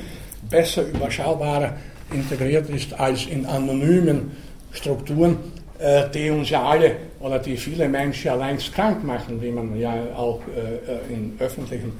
besser 0.49 0.83
überschaubarer 0.83 1.75
integriert 2.13 2.69
ist 2.69 2.93
als 2.99 3.25
in 3.25 3.45
anonymen 3.45 4.31
Strukturen, 4.71 5.37
äh, 5.79 6.09
die 6.13 6.29
uns 6.29 6.49
ja 6.49 6.63
alle 6.63 6.95
oder 7.19 7.39
die 7.39 7.57
viele 7.57 7.89
Menschen 7.89 8.37
längst 8.37 8.73
krank 8.73 9.03
machen, 9.03 9.41
wie 9.41 9.51
man 9.51 9.77
ja 9.79 9.93
auch 10.15 10.41
äh, 10.55 11.13
in 11.13 11.35
öffentlichen 11.39 11.93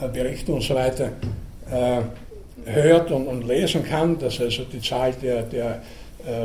äh, 0.00 0.08
Berichten 0.08 0.52
und 0.52 0.62
so 0.62 0.74
weiter 0.74 1.12
hört 2.64 3.10
und, 3.10 3.26
und 3.26 3.46
lesen 3.46 3.84
kann, 3.84 4.18
dass 4.18 4.40
also 4.40 4.64
die 4.64 4.80
Zahl 4.80 5.12
der, 5.22 5.42
der 5.42 5.82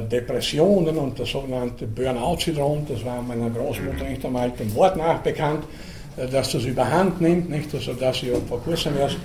Depressionen 0.09 0.97
und 0.97 1.19
das 1.19 1.29
sogenannte 1.29 1.85
Burnout-Syndrom, 1.85 2.85
das 2.87 3.03
war 3.03 3.21
meiner 3.21 3.49
Großmutter 3.49 4.05
nicht 4.05 4.25
einmal 4.25 4.51
dem 4.51 4.73
Wort 4.75 4.95
nach 4.95 5.19
bekannt, 5.19 5.65
dass 6.31 6.51
das 6.51 6.63
überhand 6.63 7.19
nimmt, 7.19 7.49
nicht? 7.49 7.73
Also, 7.73 7.93
dass 7.93 8.19
sie 8.19 8.31
vor 8.47 8.61
kurzem 8.61 8.97
erst 8.97 9.17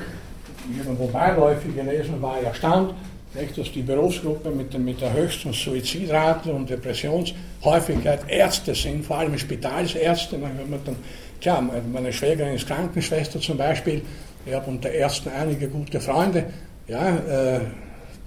irgendwo 0.76 1.06
beiläufig 1.06 1.74
gelesen 1.74 2.20
war, 2.20 2.40
erstaunt, 2.40 2.94
nicht, 3.34 3.58
dass 3.58 3.70
die 3.72 3.82
Berufsgruppe 3.82 4.50
mit, 4.50 4.72
der, 4.72 4.80
mit 4.80 5.00
der 5.00 5.12
höchsten 5.12 5.52
Suizidrate 5.52 6.52
und 6.52 6.70
Depressionshäufigkeit 6.70 8.20
Ärzte 8.28 8.74
sind, 8.74 9.04
vor 9.04 9.18
allem 9.18 9.36
Spitalsärzte. 9.38 10.40
Wenn 10.40 10.70
man 10.70 10.80
dann, 10.84 10.96
klar, 11.40 11.62
meine 11.92 12.12
Schwägerin 12.12 12.54
ist 12.54 12.66
Krankenschwester 12.66 13.38
zum 13.38 13.58
Beispiel, 13.58 14.02
ich 14.46 14.54
habe 14.54 14.70
unter 14.70 14.90
Ärzten 14.90 15.28
einige 15.28 15.68
gute 15.68 16.00
Freunde. 16.00 16.46
Ja, 16.86 17.16
äh, 17.16 17.60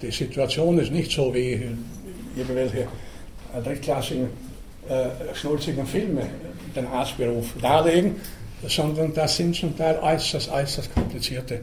die 0.00 0.12
Situation 0.12 0.78
ist 0.78 0.92
nicht 0.92 1.10
so 1.10 1.34
wie 1.34 1.60
irgendwelche 2.36 2.86
drittklassigen, 3.62 4.28
äh, 4.88 5.34
schnulzigen 5.34 5.86
Filme 5.86 6.22
den 6.74 6.86
Arztberuf 6.86 7.46
darlegen, 7.60 8.16
sondern 8.66 9.12
das 9.14 9.36
sind 9.36 9.54
zum 9.54 9.76
Teil 9.76 9.98
äußerst, 10.00 10.50
äußerst 10.50 10.94
komplizierte 10.94 11.60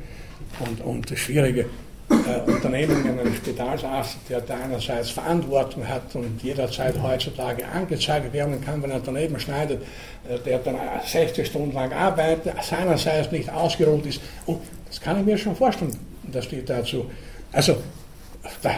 und, 0.60 0.82
und 0.82 1.18
schwierige 1.18 1.66
äh, 2.10 2.50
Unternehmungen, 2.50 3.20
ein 3.20 3.34
Spitalsarzt, 3.36 4.18
der 4.30 4.42
da 4.42 4.56
einerseits 4.56 5.12
Verantwortung 5.12 5.88
hat 5.88 6.16
und 6.16 6.42
jederzeit 6.42 6.96
heutzutage 7.02 7.68
angezeigt 7.68 8.34
werden 8.34 8.60
kann, 8.62 8.82
wenn 8.82 8.92
er 8.92 9.00
daneben 9.00 9.40
schneidet, 9.40 9.82
äh, 10.28 10.40
der 10.40 10.60
dann 10.60 10.76
60 11.06 11.48
Stunden 11.48 11.74
lang 11.74 11.92
arbeitet, 11.94 12.54
seinerseits 12.64 13.32
nicht 13.32 13.50
ausgeruht 13.50 14.06
ist. 14.06 14.22
Und 14.46 14.60
das 14.88 15.00
kann 15.00 15.20
ich 15.20 15.26
mir 15.26 15.38
schon 15.38 15.56
vorstellen, 15.56 15.96
dass 16.32 16.48
die 16.48 16.64
dazu, 16.66 17.10
also 17.52 17.78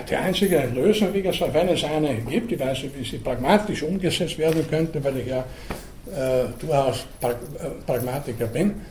die 0.10 0.16
einzige 0.16 0.64
Lösung, 0.74 1.14
wie 1.14 1.22
gesagt, 1.22 1.54
wenn 1.54 1.70
es 1.70 1.84
eine 1.84 2.16
gibt, 2.16 2.52
ich 2.52 2.60
weiß 2.60 2.84
nicht, 2.84 3.00
wie 3.00 3.04
sie 3.04 3.18
pragmatisch 3.18 3.84
umgesetzt 3.84 4.38
werden 4.38 4.66
könnte, 4.70 5.04
weil 5.04 5.18
ich 5.18 5.28
ja 5.28 5.40
äh, 5.40 6.46
durchaus 6.60 7.06
Prag 7.20 7.32
äh, 7.32 7.70
Pragmatiker 7.86 8.48
bin, 8.48 8.82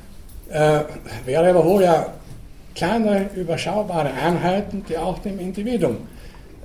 äh, 0.48 0.80
wäre 1.24 1.50
aber 1.50 1.64
wohl 1.64 1.82
ja 1.82 2.14
kleine, 2.74 3.28
überschaubare 3.34 4.12
Einheiten, 4.12 4.84
die 4.88 4.96
auch 4.96 5.18
dem 5.18 5.38
Individuum 5.40 5.96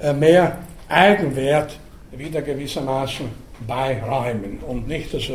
äh, 0.01 0.13
mehr 0.13 0.59
Eigenwert 0.87 1.77
wieder 2.11 2.41
gewissermaßen 2.41 3.25
beiräumen 3.67 4.59
und 4.67 4.87
nicht 4.87 5.13
also 5.13 5.33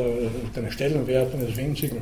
den 0.55 0.71
Stellenwert 0.71 1.35
eines 1.35 1.57
winzigen 1.57 2.01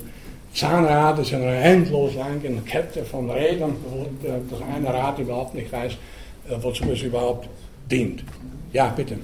Zahnrades 0.53 1.33
in 1.33 1.43
einer 1.43 1.63
endlos 1.63 2.15
langen 2.15 2.65
Kette 2.65 3.05
von 3.05 3.31
Rädern, 3.31 3.77
wo 3.89 4.07
das 4.23 4.61
eine 4.75 4.93
Rad 4.93 5.19
überhaupt 5.19 5.55
nicht 5.55 5.71
weiß, 5.73 5.93
wozu 6.61 6.85
es 6.93 7.03
überhaupt 7.03 7.49
dient. 7.91 8.23
Ja, 8.73 8.89
bitte. 8.89 9.15
Äh, 9.15 9.19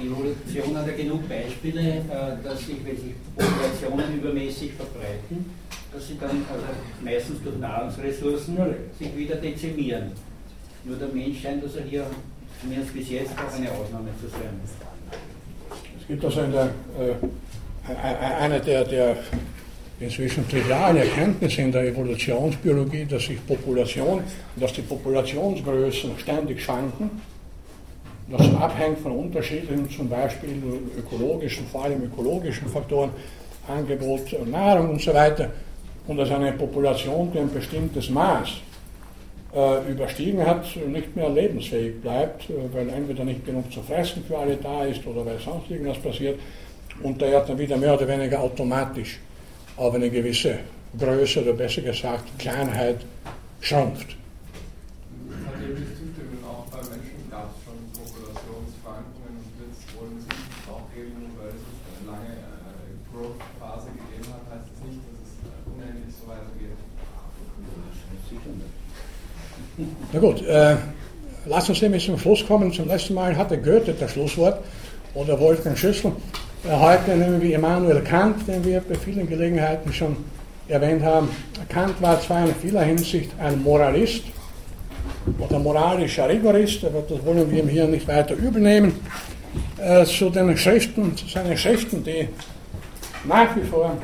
die 0.00 0.06
Evolution 0.06 0.76
hat 0.76 0.86
ja 0.86 0.94
genug 0.94 1.28
Beispiele, 1.28 2.02
dass 2.42 2.58
sich, 2.60 2.76
wenn 2.84 2.96
sich 2.96 3.14
Populationen 3.36 4.18
übermäßig 4.18 4.72
verbreiten, 4.72 5.50
dass 5.92 6.08
sie 6.08 6.18
dann 6.18 6.44
also 6.52 6.66
meistens 7.02 7.42
durch 7.42 7.58
Nahrungsressourcen 7.58 8.56
sich 8.98 9.16
wieder 9.16 9.36
dezimieren. 9.36 10.12
Nur 10.84 10.96
der 10.96 11.08
Mensch 11.08 11.42
scheint 11.42 11.62
also 11.62 11.80
hier 11.80 12.06
zumindest 12.60 12.94
bis 12.94 13.10
jetzt 13.10 13.32
auch 13.32 13.54
eine 13.56 13.70
Ausnahme 13.70 14.10
zu 14.20 14.28
sein. 14.28 14.60
Es 16.00 16.06
gibt 16.06 16.24
also 16.24 16.40
eine, 16.40 16.70
äh, 16.98 17.94
eine 18.40 18.60
der, 18.60 18.84
der 18.84 19.16
inzwischen 19.98 20.48
trivialen 20.48 20.98
Erkenntnisse 20.98 21.62
in 21.62 21.72
der 21.72 21.84
Evolutionsbiologie, 21.84 23.06
dass 23.06 23.24
sich 23.24 23.44
Population, 23.46 24.22
dass 24.56 24.72
die 24.72 24.82
Populationsgrößen 24.82 26.18
ständig 26.18 26.62
schwanken. 26.62 27.10
Das 28.28 28.54
abhängt 28.56 28.98
von 28.98 29.12
unterschiedlichen, 29.12 29.88
zum 29.88 30.08
Beispiel 30.08 30.60
ökologischen, 30.98 31.66
vor 31.66 31.84
allem 31.84 32.02
ökologischen 32.04 32.68
Faktoren, 32.68 33.10
Angebot, 33.68 34.34
Nahrung 34.46 34.90
und 34.90 35.00
so 35.00 35.14
weiter 35.14 35.50
und 36.06 36.16
dass 36.16 36.30
eine 36.30 36.52
Population, 36.52 37.30
die 37.32 37.38
ein 37.38 37.52
bestimmtes 37.52 38.10
Maß 38.10 38.48
äh, 39.54 39.90
überstiegen 39.90 40.44
hat, 40.44 40.64
nicht 40.88 41.16
mehr 41.16 41.28
lebensfähig 41.30 42.00
bleibt, 42.00 42.50
äh, 42.50 42.54
weil 42.72 42.88
entweder 42.88 43.24
nicht 43.24 43.44
genug 43.44 43.72
zu 43.72 43.80
fressen 43.82 44.24
für 44.24 44.38
alle 44.38 44.56
da 44.56 44.84
ist 44.84 45.06
oder 45.06 45.24
weil 45.24 45.38
sonst 45.38 45.70
irgendwas 45.70 45.98
passiert 45.98 46.38
und 47.02 47.20
der 47.20 47.40
dann 47.40 47.58
wieder 47.58 47.76
mehr 47.76 47.94
oder 47.94 48.08
weniger 48.08 48.40
automatisch 48.40 49.18
auf 49.76 49.94
eine 49.94 50.10
gewisse 50.10 50.58
Größe 50.98 51.42
oder 51.42 51.52
besser 51.52 51.82
gesagt 51.82 52.38
Kleinheit 52.38 52.98
schrumpft. 53.60 54.16
Na 70.12 70.20
gut, 70.20 70.42
äh, 70.46 70.76
lass 71.44 71.68
uns 71.68 71.82
nämlich 71.82 72.06
zum 72.06 72.18
Schluss 72.18 72.46
kommen. 72.46 72.72
Zum 72.72 72.88
letzten 72.88 73.12
Mal 73.14 73.36
hatte 73.36 73.58
Goethe 73.58 73.92
das 73.92 74.12
Schlusswort 74.12 74.64
oder 75.14 75.38
Wolfgang 75.38 75.76
Schüssel. 75.76 76.12
Äh, 76.66 76.76
heute 76.80 77.16
nehmen 77.16 77.40
wir 77.40 77.56
Immanuel 77.56 78.02
Kant, 78.02 78.48
den 78.48 78.64
wir 78.64 78.80
bei 78.80 78.96
vielen 78.96 79.28
Gelegenheiten 79.28 79.92
schon 79.92 80.16
erwähnt 80.66 81.04
haben. 81.04 81.28
Kant 81.68 82.00
war 82.02 82.20
zwar 82.20 82.44
in 82.44 82.54
vieler 82.56 82.82
Hinsicht 82.82 83.30
ein 83.38 83.62
Moralist 83.62 84.24
oder 85.38 85.58
moralischer 85.60 86.28
Rigorist, 86.28 86.84
aber 86.84 87.02
das 87.08 87.24
wollen 87.24 87.48
wir 87.50 87.62
ihm 87.62 87.68
hier 87.68 87.86
nicht 87.86 88.08
weiter 88.08 88.34
übel 88.34 88.92
Äh, 89.78 90.04
zu 90.04 90.28
den 90.30 90.56
Schriften, 90.56 91.16
zu 91.16 91.26
seinen 91.28 91.56
Schriften, 91.56 92.02
die 92.02 92.28
nach 93.24 93.54
wie 93.54 93.62
vor 93.62 93.96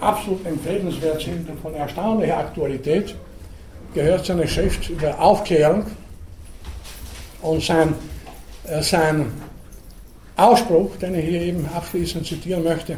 absolut 0.00 0.44
empfehlenswert 0.44 1.22
sind 1.22 1.48
und 1.48 1.60
von 1.60 1.74
erstaunlicher 1.74 2.38
Aktualität 2.38 3.14
gehört 3.94 4.26
seine 4.26 4.46
Schrift 4.46 4.90
über 4.90 5.18
Aufklärung 5.18 5.86
und 7.40 7.62
sein, 7.62 7.94
äh, 8.66 8.82
sein 8.82 9.32
Ausspruch, 10.36 10.96
den 10.96 11.14
ich 11.14 11.26
hier 11.26 11.42
eben 11.42 11.68
abschließend 11.74 12.26
zitieren 12.26 12.64
möchte. 12.64 12.96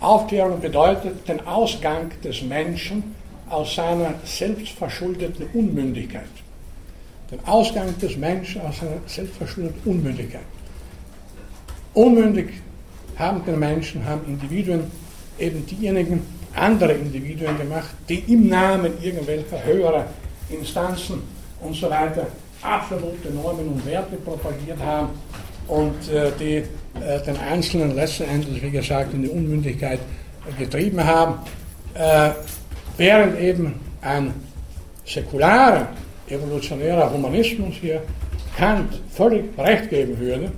Aufklärung 0.00 0.60
bedeutet 0.60 1.26
den 1.26 1.44
Ausgang 1.46 2.10
des 2.22 2.42
Menschen 2.42 3.14
aus 3.48 3.74
seiner 3.74 4.14
selbstverschuldeten 4.24 5.46
Unmündigkeit. 5.54 6.28
Den 7.30 7.44
Ausgang 7.46 7.98
des 7.98 8.16
Menschen 8.16 8.60
aus 8.62 8.78
seiner 8.78 9.00
selbstverschuldeten 9.06 9.80
Unmündigkeit. 9.90 10.42
Unmündig 11.94 12.50
haben 13.16 13.44
den 13.44 13.58
Menschen, 13.58 14.04
haben 14.04 14.24
Individuen, 14.26 14.84
eben 15.38 15.66
diejenigen, 15.66 16.22
andere 16.54 16.92
Individuen 16.92 17.58
gemacht, 17.58 17.90
die 18.08 18.18
im 18.32 18.48
Namen 18.48 18.92
irgendwelcher 19.02 19.64
höherer 19.64 20.06
Instanzen 20.50 21.22
und 21.60 21.74
so 21.74 21.90
weiter 21.90 22.26
absolute 22.62 23.30
Normen 23.30 23.68
und 23.68 23.86
Werte 23.86 24.16
propagiert 24.16 24.78
haben 24.80 25.10
und 25.68 26.10
äh, 26.12 26.30
die 26.38 26.64
äh, 27.00 27.20
den 27.24 27.36
Einzelnen 27.38 27.94
letztendlich, 27.94 28.62
wie 28.62 28.70
gesagt, 28.70 29.14
in 29.14 29.22
die 29.22 29.28
Unmündigkeit 29.28 30.00
getrieben 30.58 31.04
haben, 31.04 31.34
äh, 31.94 32.30
während 32.96 33.38
eben 33.38 33.74
ein 34.00 34.34
säkularer, 35.04 35.88
evolutionärer 36.28 37.12
Humanismus 37.12 37.74
hier 37.80 38.02
Kant 38.56 39.00
völlig 39.10 39.44
recht 39.56 39.90
geben 39.90 40.18
würde, 40.18 40.50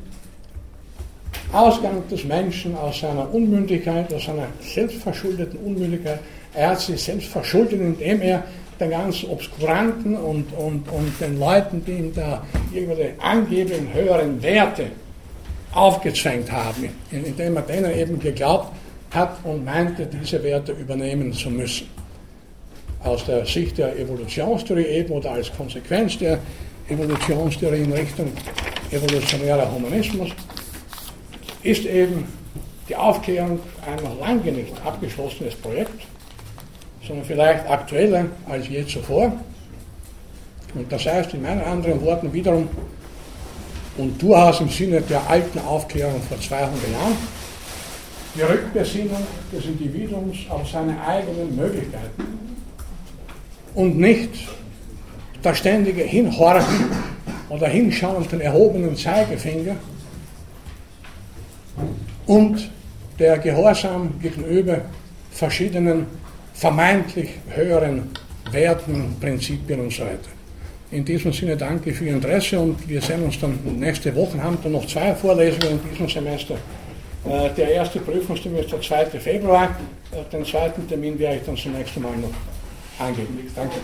Ausgang 1.52 2.02
des 2.08 2.24
Menschen 2.24 2.76
aus 2.76 3.00
seiner 3.00 3.32
Unmündigkeit, 3.34 4.12
aus 4.14 4.24
seiner 4.24 4.46
selbstverschuldeten 4.60 5.58
Unmündigkeit. 5.60 6.20
Er 6.54 6.70
hat 6.70 6.80
sich 6.80 7.02
selbst 7.02 7.28
verschuldet, 7.28 7.80
indem 7.80 8.22
er 8.22 8.44
den 8.78 8.90
ganz 8.90 9.24
Obskuranten 9.24 10.16
und, 10.16 10.52
und, 10.54 10.88
und 10.88 11.20
den 11.20 11.38
Leuten, 11.38 11.84
die 11.84 11.92
ihm 11.92 12.14
da 12.14 12.42
irgendwelche 12.72 13.12
angeblichen 13.20 13.92
höheren 13.92 14.42
Werte 14.42 14.86
aufgezwängt 15.72 16.50
haben, 16.50 16.88
indem 17.10 17.56
er 17.56 17.62
denen 17.62 17.96
eben 17.96 18.18
geglaubt 18.18 18.72
hat 19.12 19.44
und 19.44 19.64
meinte, 19.64 20.06
diese 20.06 20.42
Werte 20.42 20.72
übernehmen 20.72 21.32
zu 21.32 21.50
müssen. 21.50 21.88
Aus 23.02 23.24
der 23.24 23.46
Sicht 23.46 23.78
der 23.78 23.98
Evolutionstheorie 23.98 24.84
eben 24.84 25.12
oder 25.12 25.32
als 25.32 25.52
Konsequenz 25.52 26.18
der 26.18 26.38
Evolutionstheorie 26.88 27.82
in 27.82 27.92
Richtung 27.92 28.32
evolutionärer 28.90 29.72
Humanismus, 29.72 30.30
ist 31.62 31.84
eben 31.84 32.26
die 32.88 32.96
Aufklärung 32.96 33.60
ein 33.86 34.02
noch 34.02 34.18
lange 34.18 34.50
nicht 34.50 34.74
abgeschlossenes 34.84 35.54
Projekt, 35.54 36.06
sondern 37.06 37.24
vielleicht 37.24 37.68
aktueller 37.68 38.26
als 38.48 38.68
je 38.68 38.84
zuvor. 38.86 39.32
Und 40.74 40.90
das 40.90 41.06
heißt 41.06 41.34
in 41.34 41.42
meinen 41.42 41.62
anderen 41.62 42.00
Worten 42.02 42.32
wiederum, 42.32 42.68
und 44.00 44.20
durchaus 44.22 44.60
im 44.60 44.68
Sinne 44.68 45.02
der 45.02 45.28
alten 45.28 45.58
Aufklärung 45.58 46.22
vor 46.22 46.40
200 46.40 46.74
Jahren, 46.90 47.16
die 48.34 48.42
Rückbesinnung 48.42 49.26
des 49.52 49.64
Individuums 49.66 50.38
auf 50.48 50.68
seine 50.68 50.96
eigenen 51.06 51.54
Möglichkeiten 51.54 52.24
und 53.74 53.98
nicht 53.98 54.30
das 55.42 55.58
ständige 55.58 56.02
Hinhorchen 56.02 56.86
oder 57.50 57.66
Hinschauen 57.68 58.26
den 58.28 58.40
erhobenen 58.40 58.96
Zeigefinger 58.96 59.76
und 62.26 62.70
der 63.18 63.38
Gehorsam 63.38 64.18
gegenüber 64.20 64.80
verschiedenen 65.30 66.06
vermeintlich 66.54 67.30
höheren 67.48 68.10
Werten, 68.50 69.16
Prinzipien 69.20 69.80
und 69.80 69.92
so 69.92 70.02
weiter. 70.02 70.39
In 70.92 71.04
diesem 71.04 71.32
Sinne 71.32 71.56
danke 71.56 71.92
für 71.92 72.04
Ihr 72.04 72.14
Interesse 72.14 72.58
und 72.58 72.88
wir 72.88 73.00
sehen 73.00 73.22
uns 73.22 73.38
dann 73.38 73.58
nächste 73.78 74.14
Woche. 74.14 74.42
Haben 74.42 74.58
dann 74.62 74.72
noch 74.72 74.86
zwei 74.86 75.14
Vorlesungen 75.14 75.78
in 75.84 75.90
diesem 75.90 76.08
Semester. 76.08 76.54
Äh, 77.24 77.50
der 77.56 77.70
erste 77.70 78.00
Prüfungstermin 78.00 78.60
ist 78.60 78.72
der 78.72 78.80
2. 78.80 79.06
Februar. 79.20 79.76
Äh, 80.10 80.30
den 80.32 80.44
zweiten 80.44 80.88
Termin 80.88 81.18
werde 81.18 81.36
ich 81.36 81.42
dann 81.44 81.56
zunächst 81.56 81.94
einmal 81.96 82.16
noch 82.16 82.32
angeben. 82.98 83.38
Danke. 83.54 83.76